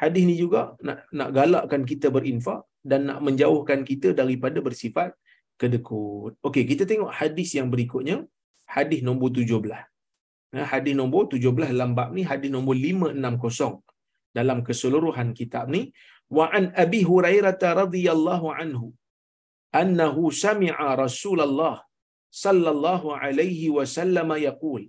Hadis 0.00 0.22
ni 0.28 0.34
juga 0.42 0.60
nak 0.86 0.98
nak 1.18 1.30
galakkan 1.38 1.82
kita 1.90 2.08
berinfak 2.16 2.60
dan 2.90 3.00
nak 3.08 3.18
menjauhkan 3.26 3.80
kita 3.90 4.08
daripada 4.20 4.58
bersifat 4.66 5.10
kedekut. 5.60 6.32
Okey, 6.46 6.64
kita 6.70 6.88
tengok 6.90 7.12
hadis 7.20 7.52
yang 7.58 7.68
berikutnya, 7.74 8.16
hadis 8.64 9.00
nombor 9.04 9.28
17. 9.36 9.89
Nah, 10.54 10.66
hadis 10.72 10.94
nombor 11.00 11.22
17 11.32 11.72
dalam 11.72 11.90
bab 11.98 12.10
ni 12.16 12.22
hadis 12.30 12.50
nombor 12.54 12.74
560 12.74 13.82
dalam 14.38 14.58
keseluruhan 14.66 15.30
kitab 15.40 15.66
ni. 15.74 15.82
Wa 16.36 16.46
an 16.58 16.64
abi 16.84 17.00
hurairah 17.10 17.58
radhiyallahu 17.82 18.48
anhu 18.62 18.86
annahu 19.80 20.32
sami'a 20.44 20.88
rasulullah 21.04 21.76
sallallahu 22.44 23.14
alaihi 23.24 23.70
wasallam 23.76 24.30
yaqul 24.46 24.82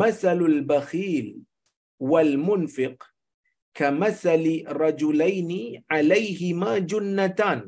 mathalul 0.00 0.58
bakhil 0.72 1.26
wal 2.12 2.32
munfiq 2.48 2.96
kamathali 3.78 4.56
rajulaini 4.82 5.62
alaihima 5.96 6.72
junnatan 6.92 7.60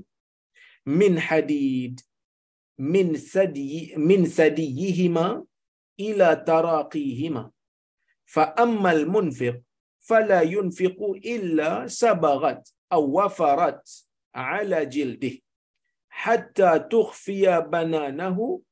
min 1.01 1.16
hadid 1.28 2.01
min 2.95 3.09
sadi 3.32 3.70
min 4.11 4.24
sadiyihima 4.39 5.26
ila 6.07 6.28
taraqihima 6.51 7.42
fa 8.34 8.44
ammal 8.64 9.03
munfiq 9.14 9.57
fala 10.09 10.38
yunfiqu 10.55 11.09
illa 11.34 11.70
sabagat 12.01 12.62
aw 12.96 13.03
wafarat 13.16 13.82
ala 14.32 14.80
jildih 14.94 15.36
hatta 16.22 16.70
tukhfiya 16.94 17.55
bananahu 17.72 18.62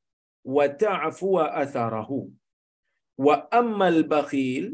wa 0.55 0.65
ta'fuwa 0.83 1.53
atharahu 1.63 2.19
wa 3.25 3.35
ammal 3.51 4.03
bakhil 4.13 4.65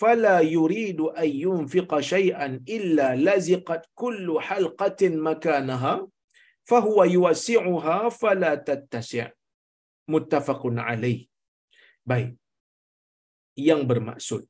fala 0.00 0.40
yuridu 0.42 1.10
an 1.22 1.28
yunfiqa 1.44 2.02
shay'an 2.12 2.52
illa 2.66 3.14
laziqat 3.28 3.82
kullu 3.94 4.38
halqatin 4.46 5.20
makanaha 5.28 5.94
fahuwa 6.68 7.06
yuwasi'uha 7.06 8.10
fala 8.10 8.56
tattasi' 8.56 9.30
muttafaqun 10.08 10.78
alaih 10.78 11.28
baik. 12.10 12.32
Yang 13.68 13.82
bermaksud. 13.90 14.42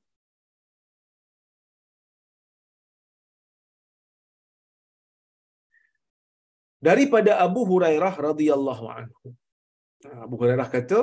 Daripada 6.88 7.32
Abu 7.46 7.60
Hurairah 7.70 8.14
radhiyallahu 8.28 8.84
anhu. 8.96 9.26
Abu 10.24 10.34
Hurairah 10.40 10.68
kata 10.68 11.00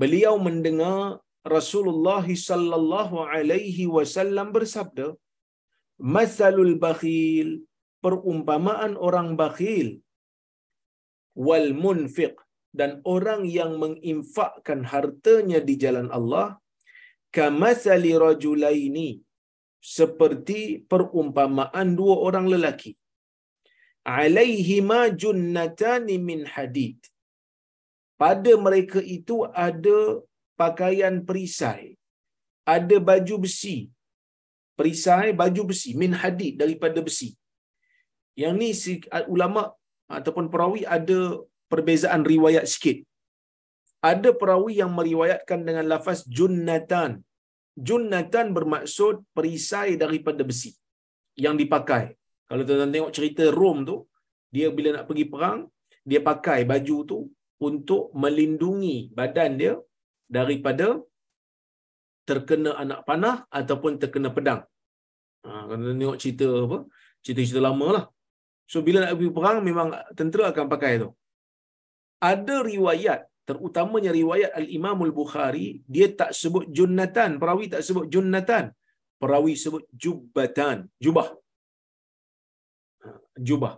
beliau 0.00 0.34
mendengar 0.46 1.24
Rasulullah 1.56 2.24
sallallahu 2.48 3.24
alaihi 3.34 3.84
wasallam 3.96 4.48
bersabda 4.56 5.06
masalul 6.16 6.74
bakhil 6.84 7.48
perumpamaan 8.04 8.92
orang 9.08 9.28
bakhil 9.40 9.88
wal 11.46 11.68
munfiq 11.84 12.36
dan 12.78 12.90
orang 13.14 13.42
yang 13.58 13.72
menginfakkan 13.82 14.80
hartanya 14.92 15.58
di 15.68 15.74
jalan 15.82 16.08
Allah 16.18 16.48
kamathali 17.36 18.12
rajulaini 18.24 19.10
seperti 19.80 20.60
perumpamaan 20.90 21.88
dua 22.00 22.16
orang 22.26 22.46
lelaki. 22.54 22.92
Alaihima 24.06 25.00
junnatani 25.22 26.16
min 26.28 26.42
hadid. 26.54 26.98
Pada 28.20 28.52
mereka 28.64 29.00
itu 29.00 29.36
ada 29.68 29.98
pakaian 30.60 31.24
perisai 31.28 32.00
ada 32.74 32.96
baju 33.10 33.36
besi. 33.44 33.76
Perisai 34.78 35.30
baju 35.40 35.62
besi 35.70 35.90
min 36.02 36.12
hadid 36.22 36.56
daripada 36.62 36.98
besi. 37.08 37.30
Yang 38.42 38.54
ni 38.60 38.68
ulama 39.34 39.62
ataupun 40.18 40.46
perawi 40.52 40.82
ada 40.96 41.20
perbezaan 41.72 42.22
riwayat 42.32 42.66
sikit. 42.72 42.98
Ada 44.10 44.30
perawi 44.40 44.80
yang 44.82 44.92
meriwayatkan 44.98 45.60
dengan 45.68 45.84
lafaz 45.92 46.18
junnatan. 46.38 47.10
Junnatan 47.88 48.46
bermaksud 48.56 49.14
perisai 49.36 49.94
daripada 50.02 50.42
besi 50.50 50.72
yang 51.44 51.54
dipakai. 51.62 52.04
Kalau 52.50 52.62
tuan-tuan 52.66 52.92
tengok 52.94 53.12
cerita 53.16 53.44
Rom 53.58 53.78
tu, 53.90 53.96
dia 54.54 54.68
bila 54.76 54.88
nak 54.96 55.04
pergi 55.08 55.26
perang, 55.32 55.58
dia 56.02 56.20
pakai 56.30 56.66
baju 56.70 56.96
tu 57.10 57.18
untuk 57.68 58.10
melindungi 58.22 59.14
badan 59.18 59.50
dia 59.60 59.74
daripada 60.26 60.98
terkena 62.28 62.70
anak 62.82 63.00
panah 63.08 63.36
ataupun 63.60 63.92
terkena 64.02 64.28
pedang. 64.36 64.60
Ha, 65.46 65.50
kalau 65.68 65.82
tuan 65.86 65.98
tengok 66.00 66.18
cerita 66.22 66.48
apa? 66.66 66.78
Cerita-cerita 67.22 67.62
lama 67.68 67.86
lah. 67.96 68.04
So 68.70 68.82
bila 68.86 68.98
nak 69.04 69.14
pergi 69.18 69.32
perang 69.38 69.58
memang 69.68 69.88
tentera 70.18 70.44
akan 70.52 70.66
pakai 70.74 70.92
tu. 71.02 71.10
Ada 72.28 72.56
riwayat 72.72 73.20
terutamanya 73.48 74.12
riwayat 74.20 74.50
Al-Imam 74.60 74.98
Al-Bukhari 75.06 75.68
dia 75.94 76.06
tak 76.20 76.30
sebut 76.40 76.64
junnatan, 76.78 77.30
perawi 77.42 77.66
tak 77.74 77.82
sebut 77.88 78.06
junnatan. 78.14 78.66
Perawi 79.22 79.52
sebut 79.62 79.84
jubbatan, 80.02 80.76
jubah. 81.04 81.28
Ha, 83.04 83.10
jubah. 83.48 83.72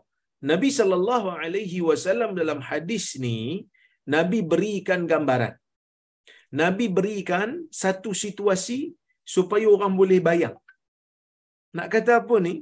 Nabi 0.51 0.69
sallallahu 0.79 1.29
alaihi 1.45 1.79
wasallam 1.89 2.31
dalam 2.41 2.61
hadis 2.69 3.07
ni 3.25 3.39
Nabi 4.15 4.39
berikan 4.53 5.03
gambaran. 5.13 5.55
Nabi 6.63 6.87
berikan 6.99 7.49
satu 7.83 8.11
situasi 8.23 8.79
supaya 9.35 9.67
orang 9.75 9.95
boleh 10.01 10.21
bayang. 10.29 10.57
Nak 11.79 11.89
kata 11.95 12.13
apa 12.23 12.37
ni? 12.47 12.55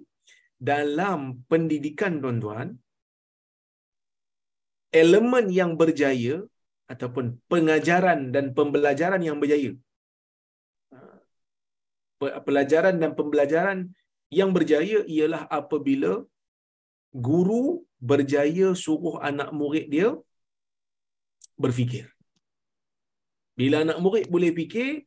dalam 0.70 1.20
pendidikan 1.50 2.20
tuan-tuan 2.22 2.68
elemen 4.90 5.46
yang 5.60 5.78
berjaya 5.80 6.42
ataupun 6.92 7.38
pengajaran 7.50 8.34
dan 8.34 8.50
pembelajaran 8.58 9.22
yang 9.22 9.38
berjaya 9.42 9.72
pelajaran 12.20 13.00
dan 13.02 13.10
pembelajaran 13.18 13.78
yang 14.28 14.50
berjaya 14.56 14.98
ialah 15.08 15.42
apabila 15.48 16.12
guru 17.28 17.82
berjaya 18.10 18.68
suruh 18.76 19.16
anak 19.18 19.50
murid 19.50 19.86
dia 19.94 20.08
berfikir. 21.56 22.06
Bila 23.58 23.82
anak 23.84 23.98
murid 24.04 24.26
boleh 24.34 24.52
fikir, 24.56 25.04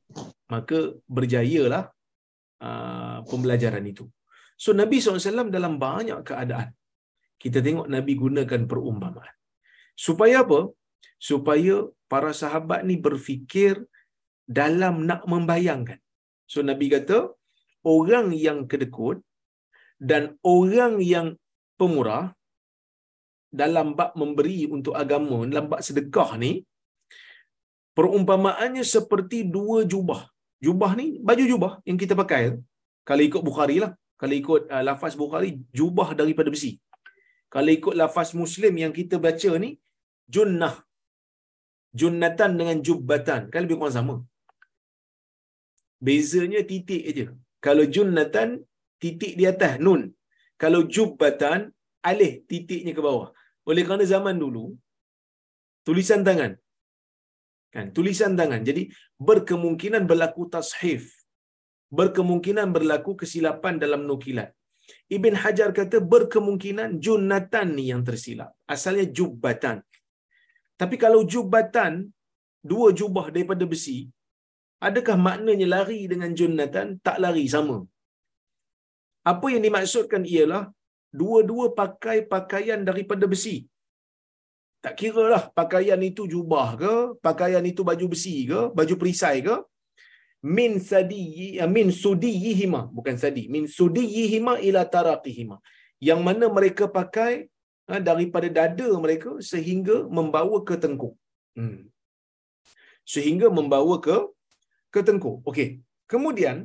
maka 0.53 0.79
berjayalah 1.17 1.89
uh, 2.61 3.19
pembelajaran 3.29 3.85
itu. 3.85 4.05
So 4.57 4.75
Nabi 4.81 5.01
SAW 5.01 5.49
dalam 5.49 5.81
banyak 5.85 6.19
keadaan 6.21 6.69
kita 7.41 7.59
tengok 7.65 7.87
Nabi 7.95 8.13
gunakan 8.23 8.61
perumpamaan. 8.69 9.33
Supaya 9.95 10.41
apa? 10.43 10.59
Supaya 11.17 11.75
para 12.11 12.31
sahabat 12.41 12.81
ni 12.87 12.95
berfikir 13.05 13.85
dalam 14.59 15.07
nak 15.09 15.23
membayangkan. 15.31 15.99
So 16.51 16.61
Nabi 16.61 16.91
kata 16.93 17.31
orang 17.95 18.35
yang 18.35 18.59
kedekut 18.71 19.23
dan 19.97 20.35
orang 20.43 20.99
yang 21.13 21.27
pemurah 21.79 22.35
dalam 23.61 23.93
bab 23.97 24.11
memberi 24.17 24.65
untuk 24.75 24.93
agama, 24.97 25.45
dalam 25.45 25.65
bab 25.71 25.81
sedekah 25.87 26.35
ni 26.43 26.65
perumpamaannya 27.97 28.83
seperti 28.95 29.45
dua 29.55 29.85
jubah. 29.85 30.21
Jubah 30.65 30.91
ni 30.99 31.07
baju 31.27 31.43
jubah 31.51 31.73
yang 31.87 31.97
kita 32.01 32.13
pakai. 32.21 32.57
Kalau 33.07 33.23
ikut 33.29 33.43
Bukhari 33.43 33.77
lah 33.83 33.91
kalau 34.23 34.35
ikut 34.41 34.61
uh, 34.71 34.83
lafaz 34.87 35.13
Bukhari 35.19 35.49
jubah 35.75 36.15
daripada 36.15 36.47
besi 36.47 36.79
kalau 37.53 37.71
ikut 37.77 37.95
lafaz 38.01 38.29
Muslim 38.41 38.73
yang 38.83 38.93
kita 38.99 39.15
baca 39.25 39.51
ni 39.63 39.69
junnah. 40.35 40.75
Junnatan 42.01 42.51
dengan 42.59 42.77
jubbatan. 42.87 43.41
Kan 43.53 43.61
lebih 43.65 43.77
kurang 43.79 43.95
sama. 43.97 44.15
Bezanya 46.05 46.61
titik 46.71 47.03
aja 47.11 47.25
kalau 47.65 47.85
junnatan 47.95 48.49
titik 49.01 49.33
di 49.39 49.45
atas 49.51 49.73
nun. 49.85 50.01
Kalau 50.63 50.81
jubbatan 50.95 51.59
alih 52.09 52.33
titiknya 52.49 52.93
ke 52.97 53.01
bawah. 53.07 53.29
Oleh 53.69 53.83
kerana 53.87 54.05
zaman 54.13 54.35
dulu 54.43 54.65
tulisan 55.87 56.21
tangan. 56.27 56.51
Kan 57.73 57.85
tulisan 57.95 58.33
tangan. 58.39 58.61
Jadi 58.69 58.83
berkemungkinan 59.29 60.03
berlaku 60.09 60.43
tashif. 60.55 61.03
Berkemungkinan 61.99 62.67
berlaku 62.75 63.11
kesilapan 63.21 63.77
dalam 63.83 64.03
nukilan. 64.09 64.49
Ibn 65.17 65.33
Hajar 65.41 65.69
kata 65.79 65.97
berkemungkinan 66.13 66.89
junnatan 67.05 67.67
ni 67.77 67.85
yang 67.91 68.03
tersilap. 68.07 68.51
Asalnya 68.75 69.05
jubbatan. 69.17 69.77
Tapi 70.81 70.95
kalau 71.03 71.21
jubbatan, 71.33 71.91
dua 72.71 72.87
jubah 72.99 73.25
daripada 73.33 73.63
besi, 73.73 73.97
adakah 74.87 75.17
maknanya 75.27 75.67
lari 75.75 76.01
dengan 76.11 76.31
junnatan? 76.39 76.87
Tak 77.07 77.17
lari 77.23 77.45
sama. 77.55 77.77
Apa 79.31 79.47
yang 79.53 79.63
dimaksudkan 79.67 80.23
ialah 80.33 80.63
dua-dua 81.19 81.65
pakai 81.81 82.17
pakaian 82.33 82.81
daripada 82.89 83.25
besi. 83.33 83.57
Tak 84.83 84.95
kira 84.99 85.23
lah 85.33 85.43
pakaian 85.59 86.01
itu 86.09 86.23
jubah 86.33 86.67
ke, 86.81 86.93
pakaian 87.27 87.63
itu 87.71 87.81
baju 87.89 88.05
besi 88.13 88.35
ke, 88.51 88.61
baju 88.77 88.95
perisai 89.01 89.39
ke. 89.47 89.55
Min 90.57 90.71
sadiyi, 90.91 91.47
eh, 91.63 91.69
min 91.77 91.87
sudiyihima. 92.03 92.81
Bukan 92.97 93.15
sadi. 93.23 93.43
Min 93.55 93.65
sudiyihima 93.77 94.53
ila 94.67 94.83
taraqihima. 94.95 95.57
Yang 96.07 96.21
mana 96.27 96.45
mereka 96.57 96.85
pakai 96.99 97.33
ha, 97.87 97.99
daripada 98.09 98.47
dada 98.59 98.87
mereka 99.05 99.31
sehingga 99.51 99.97
membawa 100.17 100.57
ke 100.67 100.75
tengkuk. 100.83 101.15
Hmm. 101.55 101.87
Sehingga 103.13 103.47
membawa 103.57 103.95
ke 104.05 104.17
ke 104.93 105.01
tengkuk. 105.07 105.37
Okey. 105.49 105.69
Kemudian, 106.11 106.57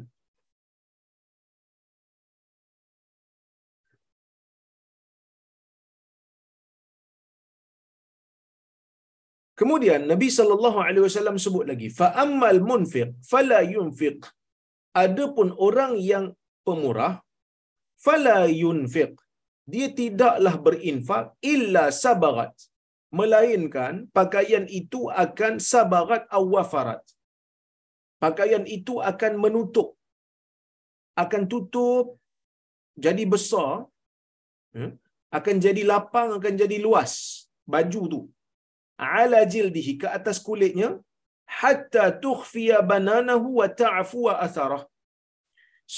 Kemudian 9.61 10.01
Nabi 10.11 10.29
sallallahu 10.39 10.79
alaihi 10.87 11.05
wasallam 11.07 11.37
sebut 11.45 11.65
lagi, 11.71 11.89
fa 11.99 12.09
ammal 12.25 12.61
munfiq 12.71 13.09
fala 13.31 13.59
yunfiq. 13.75 14.19
Adapun 15.05 15.49
orang 15.67 15.93
yang 16.11 16.27
pemurah 16.67 17.15
fala 18.07 18.39
yunfiq. 18.63 19.13
Dia 19.73 19.89
tidaklah 20.01 20.55
berinfak 20.67 21.25
illa 21.53 21.85
sabarat. 22.05 22.55
Melainkan 23.19 23.95
pakaian 24.19 24.65
itu 24.81 25.01
akan 25.25 25.53
sabarat 25.73 26.23
awafarat. 26.39 27.03
Pakaian 28.25 28.65
itu 28.79 28.95
akan 29.11 29.33
menutup. 29.45 29.89
Akan 31.23 31.45
tutup 31.53 32.07
jadi 33.05 33.25
besar. 33.35 33.73
Hmm, 34.77 34.93
akan 35.39 35.57
jadi 35.67 35.83
lapang, 35.93 36.31
akan 36.39 36.55
jadi 36.63 36.77
luas. 36.87 37.13
Baju 37.75 38.03
tu 38.15 38.21
ala 38.99 39.40
jildihi 39.53 39.92
ke 40.03 40.07
atas 40.18 40.38
kulitnya 40.46 40.88
hatta 41.59 42.05
tukhfiya 42.24 42.78
bananahu 42.90 43.49
wa 43.61 43.68
ta'fu 43.80 44.20
atharah. 44.46 44.82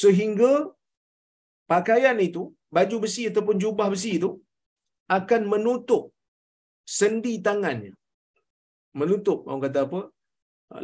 Sehingga 0.00 0.52
pakaian 1.72 2.18
itu 2.28 2.42
baju 2.76 2.96
besi 3.04 3.22
ataupun 3.30 3.56
jubah 3.62 3.88
besi 3.94 4.10
itu 4.18 4.30
akan 5.18 5.42
menutup 5.52 6.14
sendi 6.98 7.34
tangannya. 7.46 7.92
Menutup 9.00 9.46
orang 9.48 9.62
kata 9.66 9.80
apa? 9.86 10.00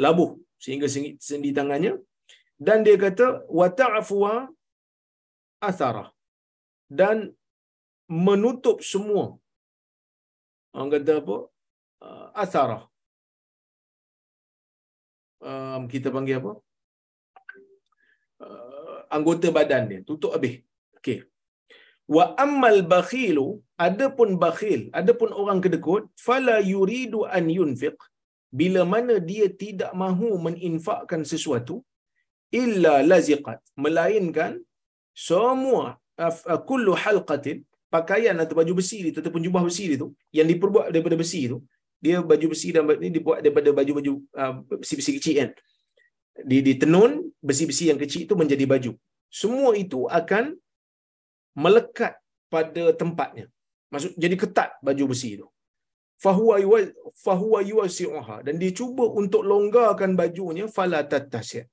Labuh 0.04 0.30
sehingga 0.62 0.88
sendi 1.28 1.50
tangannya. 1.58 1.92
Dan 2.66 2.82
dia 2.86 2.96
kata 3.06 3.26
wa 3.58 3.68
ta'fu 3.78 4.18
atharah. 5.68 6.08
Dan 7.00 7.16
menutup 8.26 8.78
semua. 8.92 9.24
Orang 10.74 10.90
kata 10.94 11.12
apa 11.22 11.36
uh, 12.06 12.26
asarah. 12.42 12.82
Um, 15.48 15.82
kita 15.92 16.08
panggil 16.16 16.38
apa? 16.40 16.52
Uh, 18.46 18.98
anggota 19.16 19.48
badan 19.58 19.84
dia 19.90 20.00
tutup 20.08 20.32
habis. 20.36 20.54
Okey. 20.98 21.18
Wa 22.16 22.24
ammal 22.44 22.78
bakhilu 22.94 23.46
adapun 23.86 24.30
bakhil, 24.44 24.82
adapun 25.00 25.30
orang 25.40 25.60
kedekut, 25.64 26.04
fala 26.26 26.56
yuridu 26.72 27.20
an 27.38 27.46
yunfiq 27.58 27.98
bila 28.60 28.82
mana 28.94 29.14
dia 29.30 29.46
tidak 29.62 29.92
mahu 30.02 30.30
meninfakkan 30.46 31.22
sesuatu 31.32 31.76
illa 32.62 32.94
laziqat 33.10 33.58
melainkan 33.84 34.52
semua 35.28 35.84
uh, 36.24 36.60
kullu 36.68 36.92
halqatin 37.02 37.58
pakaian 37.94 38.36
atau 38.42 38.54
baju 38.60 38.72
besi 38.80 38.98
itu 39.10 39.18
ataupun 39.22 39.42
jubah 39.46 39.62
besi 39.68 39.84
itu 39.96 40.06
yang 40.38 40.48
diperbuat 40.52 40.86
daripada 40.94 41.16
besi 41.22 41.40
itu 41.48 41.58
dia 42.04 42.20
baju 42.20 42.46
besi 42.52 42.68
dan 42.74 42.84
ini 43.00 43.10
dibuat 43.18 43.40
daripada 43.44 43.70
baju-baju 43.72 44.12
uh, 44.36 44.54
besi-besi 44.82 45.12
kecil 45.18 45.34
kan. 45.40 45.50
Di 46.50 46.60
ditenun 46.60 47.32
besi-besi 47.40 47.88
yang 47.90 47.98
kecil 48.02 48.28
itu 48.28 48.34
menjadi 48.36 48.64
baju. 48.68 48.92
Semua 49.32 49.72
itu 49.84 50.04
akan 50.20 50.54
melekat 51.56 52.14
pada 52.52 52.92
tempatnya. 53.00 53.46
Maksud 53.92 54.12
jadi 54.18 54.36
ketat 54.36 54.70
baju 54.84 55.04
besi 55.12 55.40
itu 55.40 55.46
fahuwa 56.24 56.56
fahuwa 57.24 57.60
yusi'uha 57.70 58.36
dan 58.46 58.54
dia 58.60 58.72
cuba 58.72 59.04
untuk 59.20 59.42
longgarkan 59.44 60.16
bajunya 60.20 60.64
fala 60.76 61.00
tatasya 61.04 61.68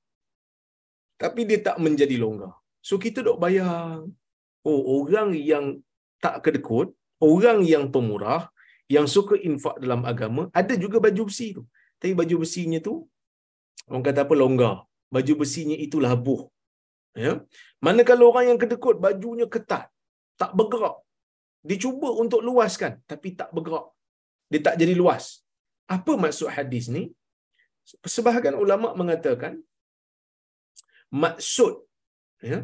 tapi 1.22 1.48
dia 1.48 1.60
tak 1.68 1.78
menjadi 1.80 2.16
longgar. 2.20 2.52
So 2.84 3.00
kita 3.00 3.24
dok 3.24 3.40
bayang 3.40 4.12
oh 4.68 4.82
orang 5.00 5.30
yang 5.52 5.66
tak 6.20 6.44
kedekut 6.44 6.92
orang 7.24 7.64
yang 7.64 7.88
pemurah 7.94 8.52
yang 8.96 9.08
suka 9.16 9.36
infak 9.50 9.76
dalam 9.84 10.02
agama 10.12 10.52
ada 10.60 10.74
juga 10.84 10.98
baju 11.06 11.24
besi 11.30 11.48
tu. 11.58 11.64
Tapi 12.00 12.14
baju 12.20 12.36
besinya 12.44 12.80
tu 12.88 12.94
orang 13.88 14.04
kata 14.08 14.22
apa 14.26 14.36
longgar. 14.42 14.76
Baju 15.14 15.34
besinya 15.42 15.78
itu 15.86 15.98
labuh 16.06 16.42
ya. 17.16 17.34
Manakala 17.86 18.24
orang 18.30 18.46
yang 18.52 18.60
kedekut 18.64 18.98
bajunya 19.06 19.48
ketat 19.48 19.88
tak 20.42 20.52
bergerak. 20.60 20.98
Dicuba 21.64 22.10
untuk 22.24 22.42
luaskan 22.48 23.00
tapi 23.12 23.38
tak 23.40 23.50
bergerak. 23.56 23.88
Dia 24.52 24.62
tak 24.68 24.76
jadi 24.82 24.94
luas. 25.02 25.26
Apa 25.96 26.14
maksud 26.24 26.50
hadis 26.56 26.88
ni? 26.96 27.04
Sebahagian 28.16 28.56
ulama 28.56 28.96
mengatakan 29.00 29.60
maksud 31.24 31.84
ya 32.42 32.60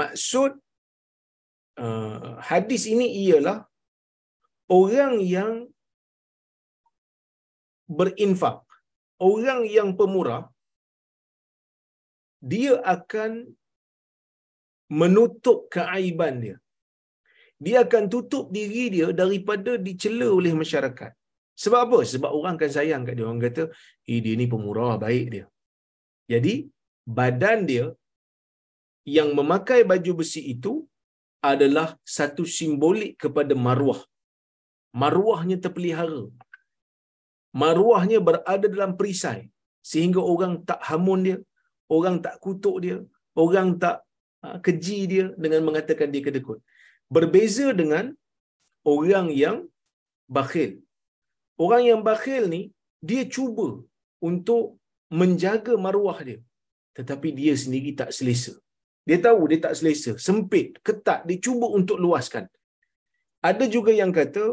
maksud 0.00 0.56
uh, 1.84 2.40
hadis 2.40 2.82
ini 2.88 3.06
ialah 3.22 3.58
orang 4.68 5.20
yang 5.20 5.68
berinfak, 7.88 8.64
orang 9.20 9.68
yang 9.68 9.92
pemurah, 9.98 10.48
dia 12.40 12.80
akan 12.94 13.52
menutup 14.92 15.68
keaiban 15.72 16.40
dia. 16.44 16.56
Dia 17.64 17.86
akan 17.86 18.04
tutup 18.12 18.52
diri 18.52 18.92
dia 18.92 19.08
daripada 19.12 19.80
dicela 19.80 20.28
oleh 20.28 20.52
masyarakat. 20.52 21.12
Sebab 21.54 21.80
apa? 21.86 21.98
Sebab 22.12 22.30
orang 22.34 22.54
akan 22.58 22.70
sayang 22.76 23.02
kat 23.06 23.14
dia. 23.16 23.24
Orang 23.24 23.40
kata, 23.40 23.70
eh 24.10 24.20
dia 24.24 24.34
ni 24.40 24.46
pemurah, 24.50 24.98
baik 25.04 25.26
dia. 25.34 25.44
Jadi, 26.32 26.66
badan 27.06 27.58
dia 27.70 27.86
yang 29.04 29.30
memakai 29.38 29.80
baju 29.84 30.24
besi 30.24 30.40
itu 30.54 30.72
adalah 31.52 31.88
satu 32.16 32.44
simbolik 32.48 33.20
kepada 33.22 33.52
maruah 33.52 34.00
maruahnya 35.02 35.56
terpelihara. 35.64 36.22
Maruahnya 37.62 38.18
berada 38.28 38.66
dalam 38.74 38.92
perisai 38.98 39.40
sehingga 39.90 40.20
orang 40.32 40.54
tak 40.68 40.80
hamun 40.88 41.20
dia, 41.26 41.38
orang 41.96 42.16
tak 42.24 42.34
kutuk 42.44 42.76
dia, 42.84 42.96
orang 43.44 43.68
tak 43.82 43.96
ha, 44.42 44.56
keji 44.66 44.98
dia 45.12 45.26
dengan 45.44 45.60
mengatakan 45.68 46.08
dia 46.14 46.22
kedekut. 46.26 46.58
Berbeza 47.16 47.66
dengan 47.80 48.04
orang 48.94 49.28
yang 49.44 49.58
bakhil. 50.36 50.72
Orang 51.64 51.82
yang 51.90 52.00
bakhil 52.08 52.44
ni 52.54 52.62
dia 53.08 53.22
cuba 53.36 53.68
untuk 54.28 54.64
menjaga 55.20 55.74
maruah 55.86 56.18
dia 56.28 56.40
tetapi 56.98 57.28
dia 57.40 57.54
sendiri 57.62 57.90
tak 58.00 58.10
selesa. 58.16 58.54
Dia 59.08 59.18
tahu 59.26 59.40
dia 59.50 59.60
tak 59.66 59.74
selesa, 59.78 60.12
sempit, 60.26 60.66
ketat, 60.86 61.20
dia 61.28 61.38
cuba 61.46 61.66
untuk 61.78 61.98
luaskan. 62.04 62.44
Ada 63.48 63.64
juga 63.74 63.92
yang 63.92 64.12
kata 64.18 64.44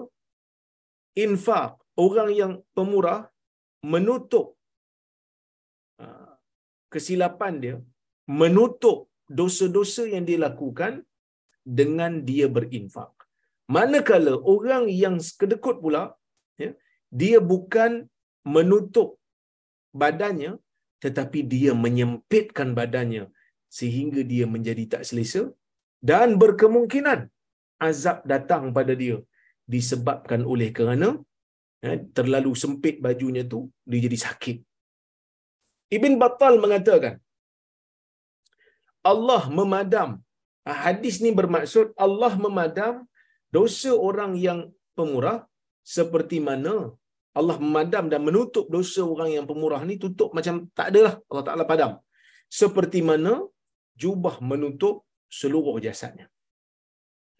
infak 1.25 1.77
orang 2.05 2.29
yang 2.41 2.53
pemurah 2.75 3.21
menutup 3.93 4.55
uh, 6.03 6.31
kesilapan 6.93 7.53
dia 7.63 7.75
menutup 8.41 8.97
dosa-dosa 9.39 10.03
yang 10.13 10.23
dia 10.29 10.39
lakukan 10.47 10.93
dengan 11.79 12.23
dia 12.29 12.47
berinfak. 12.55 13.11
Manakala 13.75 14.33
orang 14.53 14.83
yang 15.03 15.15
kedekut 15.39 15.77
pula 15.83 16.03
ya, 16.61 16.71
dia 17.21 17.39
bukan 17.39 17.91
menutup 18.55 19.09
badannya 20.01 20.51
tetapi 21.03 21.39
dia 21.53 21.71
menyempitkan 21.85 22.69
badannya 22.79 23.23
sehingga 23.77 24.21
dia 24.31 24.45
menjadi 24.53 24.83
tak 24.93 25.03
selesa 25.09 25.43
dan 26.09 26.35
berkemungkinan 26.41 27.19
azab 27.87 28.17
datang 28.31 28.63
pada 28.77 28.93
dia 29.01 29.17
disebabkan 29.73 30.41
oleh 30.53 30.69
kerana 30.77 31.07
eh, 31.85 31.97
terlalu 32.17 32.51
sempit 32.63 32.95
bajunya 33.05 33.43
tu 33.53 33.59
dia 33.89 33.99
jadi 34.05 34.17
sakit. 34.25 34.57
Ibn 35.97 36.13
Battal 36.21 36.53
mengatakan 36.63 37.15
Allah 39.11 39.43
memadam 39.59 40.09
Ah, 40.69 40.77
Hadis 40.85 41.15
ni 41.25 41.29
bermaksud 41.39 41.97
Allah 42.05 42.33
memadam 42.43 42.95
dosa 43.55 43.91
orang 44.07 44.37
yang 44.37 44.59
pemurah 44.97 45.37
seperti 45.95 46.37
mana 46.47 46.73
Allah 47.39 47.57
memadam 47.63 48.05
dan 48.11 48.21
menutup 48.27 48.65
dosa 48.75 49.01
orang 49.13 49.29
yang 49.35 49.45
pemurah 49.49 49.81
ni 49.89 49.95
tutup 50.03 50.29
macam 50.37 50.55
tak 50.77 50.93
adalah 50.93 51.13
Allah 51.29 51.45
Taala 51.47 51.65
padam. 51.71 51.91
Seperti 52.59 52.99
mana 53.09 53.33
jubah 54.01 54.35
menutup 54.49 54.95
seluruh 55.39 55.75
jasadnya. 55.85 56.27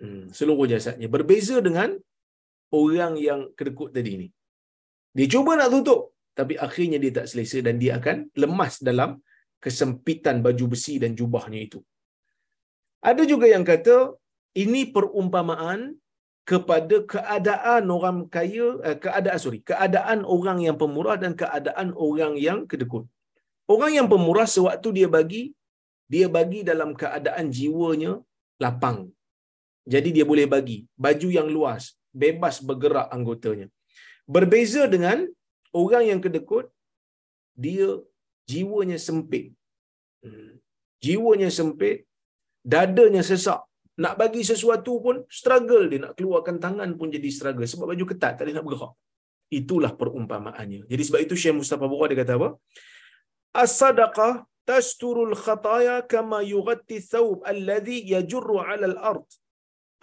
Hmm, 0.01 0.33
seluruh 0.37 0.65
jasadnya 0.73 1.07
berbeza 1.15 1.55
dengan 1.67 1.99
orang 2.79 3.13
yang 3.27 3.41
kedekut 3.57 3.91
tadi 3.95 4.13
ni. 4.21 4.27
Dia 5.17 5.27
cuba 5.33 5.59
nak 5.59 5.71
tutup 5.75 6.01
tapi 6.39 6.53
akhirnya 6.65 6.97
dia 7.03 7.11
tak 7.17 7.27
selesa 7.31 7.59
dan 7.67 7.75
dia 7.81 7.91
akan 7.99 8.17
lemas 8.41 8.79
dalam 8.89 9.19
kesempitan 9.63 10.37
baju 10.45 10.65
besi 10.73 10.95
dan 11.03 11.11
jubahnya 11.19 11.59
itu. 11.67 11.79
Ada 13.09 13.23
juga 13.31 13.45
yang 13.53 13.65
kata 13.71 13.95
ini 14.63 14.81
perumpamaan 14.95 15.79
kepada 16.51 16.95
keadaan 17.13 17.83
orang 17.95 18.17
kaya 18.35 18.67
eh, 18.87 18.97
keadaan 19.03 19.39
sorry 19.43 19.59
keadaan 19.71 20.19
orang 20.35 20.59
yang 20.65 20.75
pemurah 20.81 21.17
dan 21.23 21.33
keadaan 21.41 21.89
orang 22.07 22.33
yang 22.47 22.59
kedekut. 22.71 23.05
Orang 23.73 23.91
yang 23.97 24.07
pemurah 24.13 24.47
sewaktu 24.55 24.89
dia 24.97 25.07
bagi 25.17 25.43
dia 26.13 26.27
bagi 26.37 26.59
dalam 26.69 26.89
keadaan 27.01 27.45
jiwanya 27.57 28.13
lapang. 28.63 28.99
Jadi 29.93 30.09
dia 30.15 30.25
boleh 30.31 30.45
bagi 30.53 30.77
baju 31.03 31.29
yang 31.37 31.47
luas, 31.55 31.83
bebas 32.13 32.59
bergerak 32.69 33.07
anggotanya. 33.15 33.67
Berbeza 34.27 34.85
dengan 34.87 35.27
orang 35.75 36.03
yang 36.11 36.19
kedekut 36.23 36.67
dia 37.55 37.99
jiwanya 38.47 38.97
sempit. 39.07 39.51
Hmm. 40.23 40.59
Jiwanya 41.01 41.49
sempit, 41.49 42.05
dadanya 42.61 43.23
sesak. 43.25 43.61
Nak 44.01 44.13
bagi 44.21 44.41
sesuatu 44.51 44.93
pun 45.03 45.15
struggle 45.27 45.85
dia 45.91 45.99
nak 46.05 46.13
keluarkan 46.17 46.57
tangan 46.63 46.89
pun 46.99 47.11
jadi 47.11 47.27
struggle 47.37 47.67
sebab 47.67 47.91
baju 47.91 48.05
ketat 48.11 48.39
tak 48.39 48.43
boleh 48.45 48.55
nak 48.55 48.65
bergerak. 48.67 48.93
Itulah 49.51 49.91
perumpamaannya. 49.99 50.87
Jadi 50.87 51.03
sebab 51.07 51.19
itu 51.25 51.35
Syekh 51.35 51.55
Mustafa 51.59 51.85
Bukhari 51.91 52.15
dia 52.15 52.23
kata 52.23 52.39
apa? 52.39 52.49
As-sadaqah 53.51 54.47
tasturul 54.63 55.35
khataya 55.35 55.99
kama 56.07 56.39
yughatti 56.53 57.03
thawb 57.03 57.43
alladhi 57.51 57.99
yajurru 58.13 58.63
'ala 58.63 58.85
al-ard 58.91 59.27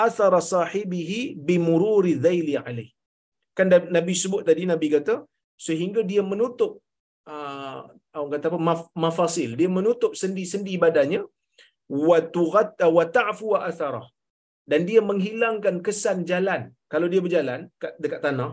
athara 0.07 0.41
sahibihi 0.53 1.21
bimururi 1.49 2.15
dhaili 2.25 2.55
alayh. 2.67 2.89
Kan 3.57 3.67
Nabi 3.97 4.13
sebut 4.23 4.43
tadi 4.49 4.63
Nabi 4.73 4.87
kata 4.97 5.15
sehingga 5.67 6.01
dia 6.11 6.23
menutup 6.33 6.73
uh, 7.33 7.81
orang 8.19 8.33
kata 8.35 8.47
apa 8.51 8.61
mafasil. 9.05 9.51
Dia 9.61 9.69
menutup 9.79 10.13
sendi-sendi 10.21 10.75
badannya 10.85 11.23
wa 12.07 12.19
tughatta 12.37 12.87
wa 12.97 13.05
ta'fu 13.17 13.47
wa 13.55 13.61
athara. 13.71 14.05
Dan 14.71 14.81
dia 14.89 15.01
menghilangkan 15.11 15.77
kesan 15.87 16.19
jalan. 16.31 16.63
Kalau 16.93 17.07
dia 17.13 17.21
berjalan 17.25 17.61
dekat 18.03 18.21
tanah 18.27 18.51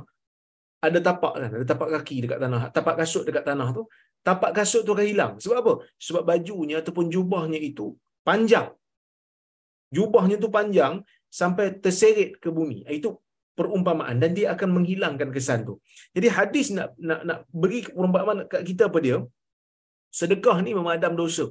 ada 0.85 0.99
tapak 1.07 1.33
kan 1.41 1.51
ada 1.57 1.65
tapak 1.71 1.87
kaki 1.95 2.15
dekat 2.23 2.39
tanah 2.43 2.61
tapak 2.75 2.95
kasut 2.99 3.23
dekat 3.27 3.43
tanah 3.49 3.67
tu 3.77 3.83
tapak 4.27 4.51
kasut 4.57 4.81
tu 4.87 4.91
akan 4.95 5.07
hilang. 5.11 5.33
Sebab 5.43 5.57
apa? 5.61 5.73
Sebab 6.07 6.23
bajunya 6.29 6.75
ataupun 6.81 7.05
jubahnya 7.13 7.59
itu 7.69 7.93
panjang. 8.27 8.67
Jubahnya 9.95 10.35
tu 10.43 10.49
panjang 10.57 10.93
sampai 11.39 11.65
terseret 11.83 12.31
ke 12.43 12.49
bumi 12.57 12.79
itu 12.99 13.11
perumpamaan 13.57 14.17
dan 14.21 14.31
dia 14.37 14.47
akan 14.53 14.69
menghilangkan 14.75 15.29
kesan 15.35 15.59
tu. 15.67 15.75
Jadi 16.15 16.27
hadis 16.37 16.67
nak 16.77 16.89
nak 17.09 17.21
nak 17.29 17.39
beri 17.61 17.79
perumpamaan 17.97 18.39
kat 18.53 18.61
kita 18.69 18.83
apa 18.89 18.99
dia? 19.05 19.17
Sedekah 20.19 20.57
ni 20.65 20.71
memadam 20.79 21.13
dosa. 21.21 21.45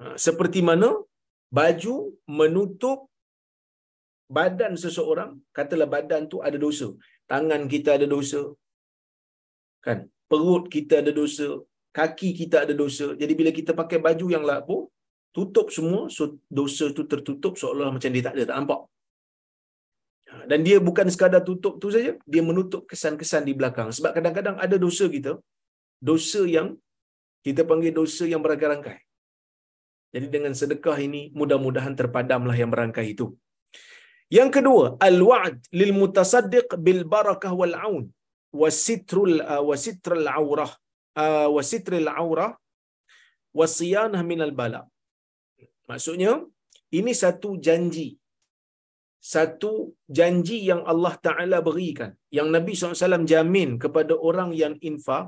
Ha, 0.00 0.14
seperti 0.26 0.60
mana 0.68 0.88
baju 1.58 1.94
menutup 2.38 2.98
badan 4.36 4.72
seseorang, 4.84 5.32
katalah 5.56 5.88
badan 5.94 6.22
tu 6.32 6.38
ada 6.48 6.58
dosa. 6.66 6.88
Tangan 7.32 7.62
kita 7.72 7.90
ada 7.96 8.06
dosa. 8.14 8.42
Kan? 9.86 9.98
Perut 10.30 10.64
kita 10.74 10.94
ada 11.02 11.12
dosa, 11.20 11.48
kaki 11.98 12.30
kita 12.40 12.56
ada 12.64 12.74
dosa. 12.82 13.06
Jadi 13.20 13.32
bila 13.40 13.50
kita 13.58 13.72
pakai 13.80 13.98
baju 14.06 14.26
yang 14.34 14.44
lapuk, 14.50 14.82
tutup 15.36 15.66
semua, 15.76 16.00
so 16.16 16.22
dosa 16.58 16.84
tu 16.96 17.02
tertutup 17.12 17.54
seolah-olah 17.60 17.94
macam 17.96 18.10
dia 18.14 18.24
tak 18.26 18.34
ada, 18.36 18.44
tak 18.50 18.56
nampak. 18.60 18.80
Dan 20.50 20.60
dia 20.66 20.76
bukan 20.88 21.06
sekadar 21.14 21.42
tutup 21.48 21.74
tu 21.82 21.88
saja, 21.94 22.12
dia 22.32 22.42
menutup 22.48 22.82
kesan-kesan 22.90 23.42
di 23.48 23.52
belakang. 23.58 23.88
Sebab 23.96 24.10
kadang-kadang 24.16 24.56
ada 24.64 24.76
dosa 24.86 25.04
kita, 25.16 25.32
dosa 26.10 26.42
yang 26.56 26.68
kita 27.46 27.62
panggil 27.70 27.92
dosa 28.00 28.24
yang 28.32 28.40
berangkai-rangkai. 28.44 28.98
Jadi 30.14 30.26
dengan 30.34 30.52
sedekah 30.60 30.98
ini 31.06 31.22
mudah-mudahan 31.40 31.94
terpadamlah 32.00 32.56
yang 32.62 32.70
berangkai 32.74 33.06
itu. 33.14 33.26
Yang 34.36 34.50
kedua, 34.56 34.84
al-wa'd 35.08 35.56
lil 35.80 35.92
mutasaddiq 36.00 36.68
bil 36.86 37.02
barakah 37.14 37.52
wal 37.60 37.76
aun 37.88 38.04
wasitrul 38.62 39.34
uh, 39.52 39.62
wasitrul 39.68 40.26
aurah 40.38 40.72
uh, 41.22 41.48
wasitrul 41.56 42.08
aurah 42.22 42.50
wasiyanah 43.60 44.22
minal 44.30 44.54
bala. 44.60 44.80
Maksudnya 45.90 46.32
ini 46.98 47.12
satu 47.22 47.50
janji 47.66 48.08
satu 49.34 49.70
janji 50.16 50.56
yang 50.70 50.82
Allah 50.92 51.14
Ta'ala 51.26 51.58
berikan. 51.68 52.10
Yang 52.38 52.48
Nabi 52.54 52.72
SAW 52.78 53.26
jamin 53.32 53.70
kepada 53.84 54.14
orang 54.28 54.50
yang 54.62 54.74
infak, 54.90 55.26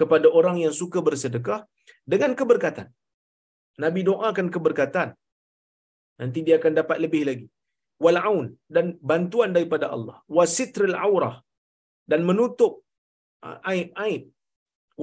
kepada 0.00 0.26
orang 0.38 0.56
yang 0.64 0.74
suka 0.80 0.98
bersedekah, 1.06 1.60
dengan 2.12 2.32
keberkatan. 2.40 2.88
Nabi 3.84 4.00
doakan 4.08 4.48
keberkatan. 4.54 5.08
Nanti 6.20 6.38
dia 6.46 6.56
akan 6.60 6.72
dapat 6.80 6.98
lebih 7.04 7.22
lagi. 7.28 7.46
Wal'aun 8.04 8.46
dan 8.74 8.86
bantuan 9.10 9.50
daripada 9.56 9.86
Allah. 9.96 10.16
Wasitril 10.36 10.96
aurah 11.06 11.36
dan 12.10 12.20
menutup 12.28 12.72
aib-aib. 13.72 14.22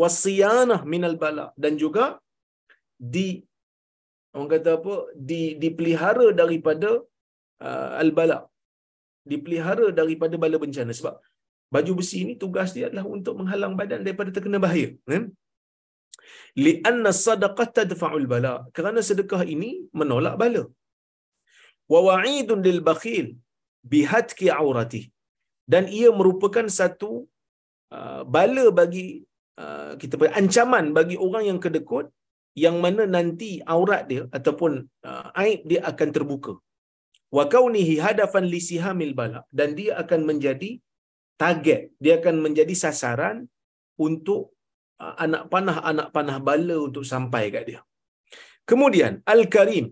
Wasiyanah 0.01 0.81
minal 0.93 1.17
bala 1.23 1.45
dan 1.63 1.73
juga 1.83 2.05
di 3.15 3.27
orang 4.37 4.51
kata 4.55 4.71
apa? 4.79 4.95
Di 5.29 5.41
dipelihara 5.63 6.27
daripada 6.41 6.89
uh, 7.67 7.89
al-bala. 8.03 8.39
Dipelihara 9.31 9.87
daripada 9.99 10.35
bala 10.43 10.57
bencana. 10.63 10.93
Sebab 10.99 11.15
baju 11.75 11.91
besi 11.99 12.17
ini 12.23 12.33
tugas 12.43 12.69
dia 12.75 12.85
adalah 12.89 13.05
untuk 13.15 13.33
menghalang 13.39 13.73
badan 13.79 14.01
daripada 14.05 14.31
terkena 14.35 14.59
bahaya 14.65 14.89
kan? 15.11 15.25
Li'anna 16.65 17.11
sadaqah 17.25 17.67
tadfa'ul 17.77 18.27
bala. 18.33 18.53
Kerana 18.77 18.99
sedekah 19.09 19.43
ini 19.55 19.71
menolak 19.99 20.35
bala. 20.43 20.63
Wa 21.93 21.99
wa'idun 22.07 22.61
lil 22.67 22.79
bakhil 22.89 23.27
bihatki 23.93 24.47
aurati 24.61 25.03
dan 25.73 25.83
ia 25.99 26.09
merupakan 26.19 26.65
satu 26.79 27.11
uh, 27.97 28.21
bala 28.35 28.65
bagi 28.79 29.07
uh, 29.63 29.91
kita 30.01 30.15
ancaman 30.41 30.85
bagi 30.97 31.15
orang 31.25 31.43
yang 31.49 31.59
kedekut 31.65 32.07
yang 32.63 32.77
mana 32.83 33.03
nanti 33.15 33.49
aurat 33.75 34.03
dia 34.11 34.23
ataupun 34.37 34.71
uh, 35.09 35.25
aib 35.43 35.61
dia 35.71 35.81
akan 35.91 36.09
terbuka. 36.15 36.53
Wa 37.37 37.43
kaunihi 37.53 37.95
hadafan 38.05 38.45
li 38.53 38.59
sihamil 38.67 39.13
bala. 39.19 39.41
Dan 39.59 39.69
dia 39.79 39.91
akan 40.01 40.21
menjadi 40.29 40.71
target 41.43 41.81
dia 42.03 42.13
akan 42.19 42.35
menjadi 42.45 42.73
sasaran 42.83 43.37
untuk 44.07 44.41
uh, 45.03 45.15
anak 45.25 45.43
panah 45.53 45.77
anak 45.91 46.07
panah 46.15 46.37
bala 46.47 46.77
untuk 46.87 47.05
sampai 47.13 47.43
kat 47.55 47.63
dia. 47.69 47.81
Kemudian 48.69 49.13
al 49.33 49.43
karim 49.55 49.85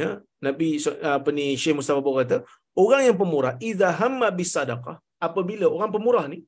ya 0.00 0.10
nabi 0.46 0.68
apa 1.16 1.30
ni 1.38 1.46
syekh 1.62 1.76
mustafa 1.78 2.02
Bawa 2.06 2.22
kata 2.22 2.38
orang 2.82 3.02
yang 3.08 3.16
pemurah 3.22 3.54
idza 3.68 3.88
hamma 4.00 4.28
bis 4.38 4.50
sadaqah 4.56 4.96
apabila 5.26 5.66
orang 5.74 5.90
pemurah 5.94 6.24
ni 6.32 6.38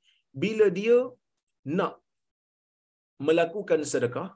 bila 0.42 0.66
dia 0.78 0.98
nak 1.78 1.92
melakukan 3.26 3.80
sedekah 3.92 4.28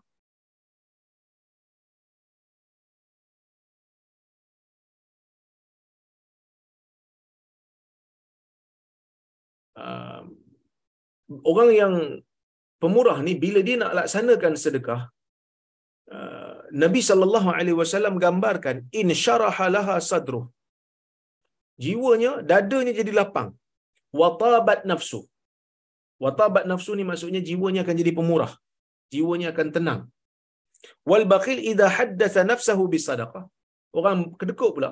uh, 9.86 10.22
orang 11.50 11.70
yang 11.80 11.94
pemurah 12.82 13.18
ni 13.26 13.32
bila 13.44 13.60
dia 13.68 13.76
nak 13.82 13.92
laksanakan 13.98 14.54
sedekah 14.64 15.00
uh, 16.16 16.56
Nabi 16.82 17.00
sallallahu 17.08 17.48
alaihi 17.58 17.78
wasallam 17.82 18.16
gambarkan 18.24 18.76
in 19.00 19.08
syaraha 19.24 19.66
laha 19.76 19.96
sadruh. 20.10 20.44
Jiwanya 21.84 22.32
dadanya 22.50 22.92
jadi 23.00 23.12
lapang. 23.18 23.50
Watabat 24.20 24.80
nafsu. 24.90 25.20
Watabat 26.24 26.64
nafsu 26.70 26.92
ni 26.98 27.04
maksudnya 27.10 27.40
jiwanya 27.48 27.80
akan 27.84 27.96
jadi 28.02 28.12
pemurah. 28.18 28.52
Jiwanya 29.14 29.48
akan 29.52 29.68
tenang. 29.76 30.00
Wal 31.10 31.24
bakhil 31.32 31.60
idza 31.70 31.86
haddatha 31.96 32.42
nafsahu 32.50 32.84
bisadaqah 32.94 33.44
orang 33.98 34.18
kedekut 34.40 34.70
pula. 34.76 34.90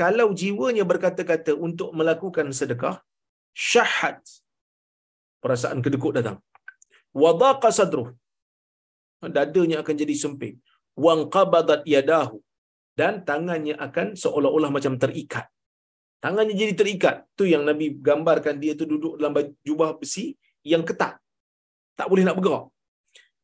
Kalau 0.00 0.28
jiwanya 0.40 0.84
berkata-kata 0.90 1.52
untuk 1.66 1.90
melakukan 1.98 2.46
sedekah 2.58 2.96
syahat 3.56 4.20
perasaan 5.42 5.80
kedekut 5.84 6.14
datang 6.18 6.38
wadaqa 7.22 7.70
sadruh 7.78 8.08
dadanya 9.36 9.76
akan 9.82 9.96
jadi 10.02 10.14
sempit 10.24 10.54
wang 11.04 11.22
qabadat 11.34 11.82
yadahu 11.94 12.38
dan 13.00 13.14
tangannya 13.28 13.74
akan 13.86 14.06
seolah-olah 14.22 14.70
macam 14.76 14.96
terikat. 15.02 15.46
Tangannya 16.24 16.54
jadi 16.62 16.72
terikat. 16.80 17.16
Tu 17.38 17.44
yang 17.52 17.62
Nabi 17.68 17.86
gambarkan 18.08 18.56
dia 18.62 18.72
tu 18.80 18.88
duduk 18.92 19.14
dalam 19.20 19.36
jubah 19.68 19.90
besi 20.00 20.32
yang 20.72 20.82
ketat. 20.88 21.14
Tak 21.98 22.08
boleh 22.10 22.24
nak 22.26 22.36
bergerak. 22.40 22.64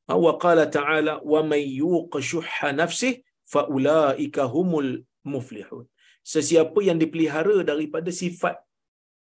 Ha, 0.09 0.13
wa 0.27 0.33
qala 0.45 0.65
ta'ala 0.77 1.15
wa 1.33 1.41
may 1.51 1.65
yuqshuha 1.83 2.73
nafsihi 2.81 3.21
fa 3.53 3.69
ulaika 3.77 4.49
humul 4.55 4.91
muflihun. 5.33 5.85
Sesiapa 6.33 6.81
yang 6.89 6.99
dipelihara 7.03 7.57
daripada 7.71 8.09
sifat 8.23 8.57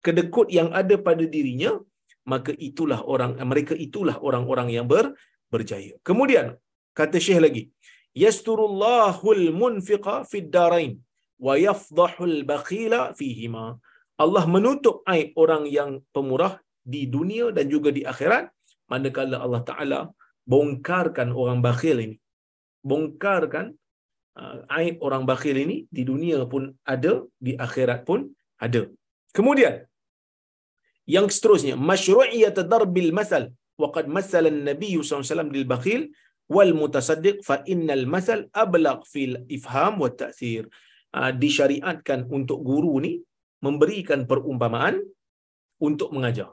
kedekut 0.06 0.48
yang 0.50 0.70
ada 0.74 0.96
pada 1.08 1.24
dirinya, 1.26 1.78
maka 2.26 2.52
itulah 2.58 3.02
orang 3.14 3.38
mereka 3.52 3.74
itulah 3.74 4.18
orang-orang 4.22 4.70
yang 4.76 4.86
ber, 4.86 5.14
berjaya. 5.54 5.98
Kemudian 6.06 6.58
kata 6.94 7.18
Syekh 7.18 7.42
lagi, 7.46 7.64
yasturullahul 8.14 9.50
munfiqa 9.62 10.28
fid 10.30 10.50
darain 10.54 10.94
wa 11.42 11.54
yafdahul 11.58 12.46
bakhila 12.46 13.14
fihima. 13.18 13.78
Allah 14.22 14.46
menutup 14.46 15.02
aib 15.10 15.34
orang 15.34 15.66
yang 15.66 15.92
pemurah 16.14 16.62
di 16.86 17.10
dunia 17.10 17.50
dan 17.50 17.66
juga 17.74 17.90
di 17.90 18.06
akhirat 18.06 18.54
manakala 18.86 19.42
Allah 19.42 19.64
Taala 19.66 20.00
bongkarkan 20.46 21.34
orang 21.34 21.60
bakhil 21.66 21.98
ini. 22.06 22.18
Bongkarkan 22.86 23.74
uh, 24.38 24.78
aib 24.78 25.02
orang 25.02 25.26
bakhil 25.26 25.58
ini 25.58 25.90
di 25.90 26.06
dunia 26.06 26.46
pun 26.46 26.70
ada, 26.86 27.26
di 27.42 27.58
akhirat 27.58 28.06
pun 28.06 28.30
ada. 28.62 28.86
Kemudian 29.34 29.90
yang 31.16 31.28
seterusnya 31.36 31.76
masyru'iyat 31.90 32.58
darbil 32.72 33.12
masal. 33.20 33.44
Wa 33.82 33.90
qad 33.96 34.06
masala 34.18 34.48
an-nabi 34.54 34.90
sallallahu 35.00 35.56
lil 35.58 35.68
bakhil 35.74 36.02
wal 36.56 36.74
mutasaddiq 36.82 37.38
fa 37.48 37.56
innal 37.74 38.06
masal 38.14 38.40
ablaq 38.64 39.02
fil 39.14 39.36
ifham 39.58 39.96
wa 40.04 40.10
ta'thir. 40.22 40.64
Uh, 41.20 41.32
disyariatkan 41.44 42.20
untuk 42.38 42.60
guru 42.70 42.94
ni 43.06 43.14
memberikan 43.66 44.24
perumpamaan 44.30 44.96
untuk 45.88 46.10
mengajar. 46.16 46.50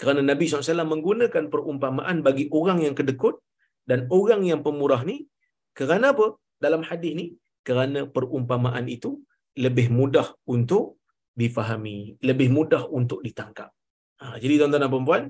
Kerana 0.00 0.22
Nabi 0.30 0.44
SAW 0.46 0.86
menggunakan 0.94 1.44
perumpamaan 1.52 2.16
bagi 2.26 2.44
orang 2.58 2.78
yang 2.86 2.94
kedekut 2.98 3.42
dan 3.90 4.06
orang 4.18 4.46
yang 4.50 4.60
pemurah 4.66 5.02
ni 5.10 5.16
kerana 5.78 6.14
apa? 6.14 6.26
Dalam 6.64 6.82
hadis 6.88 7.12
ni 7.20 7.26
kerana 7.66 8.00
perumpamaan 8.16 8.86
itu 8.96 9.10
lebih 9.64 9.88
mudah 9.98 10.28
untuk 10.54 10.84
difahami 11.36 12.16
lebih 12.28 12.48
mudah 12.56 12.88
untuk 12.98 13.20
ditangkap 13.26 13.75
Ha, 14.16 14.40
jadi 14.40 14.64
tuan-tuan 14.64 14.80
dan 14.80 14.90
puan-puan, 14.90 15.22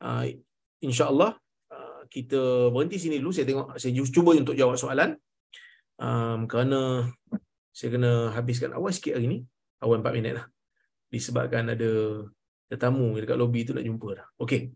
uh, 0.00 0.24
insya-Allah 0.80 1.36
uh, 1.68 2.02
kita 2.08 2.72
berhenti 2.72 2.96
sini 2.96 3.20
dulu. 3.20 3.36
Saya 3.36 3.44
tengok 3.44 3.76
saya 3.76 3.92
cuba 4.08 4.32
untuk 4.32 4.56
jawab 4.56 4.80
soalan. 4.80 5.16
Um, 6.00 6.50
kerana 6.50 7.10
saya 7.70 7.88
kena 7.94 8.32
habiskan 8.32 8.72
awal 8.72 8.90
sikit 8.96 9.20
hari 9.20 9.28
ni. 9.28 9.38
Awal 9.84 10.00
4 10.00 10.16
minit 10.16 10.32
lah. 10.40 10.46
Disebabkan 11.12 11.76
ada 11.76 11.90
tetamu 12.72 13.12
dekat 13.20 13.36
lobi 13.36 13.68
tu 13.68 13.76
nak 13.76 13.84
jumpa 13.84 14.08
dah. 14.16 14.26
Okey. 14.40 14.72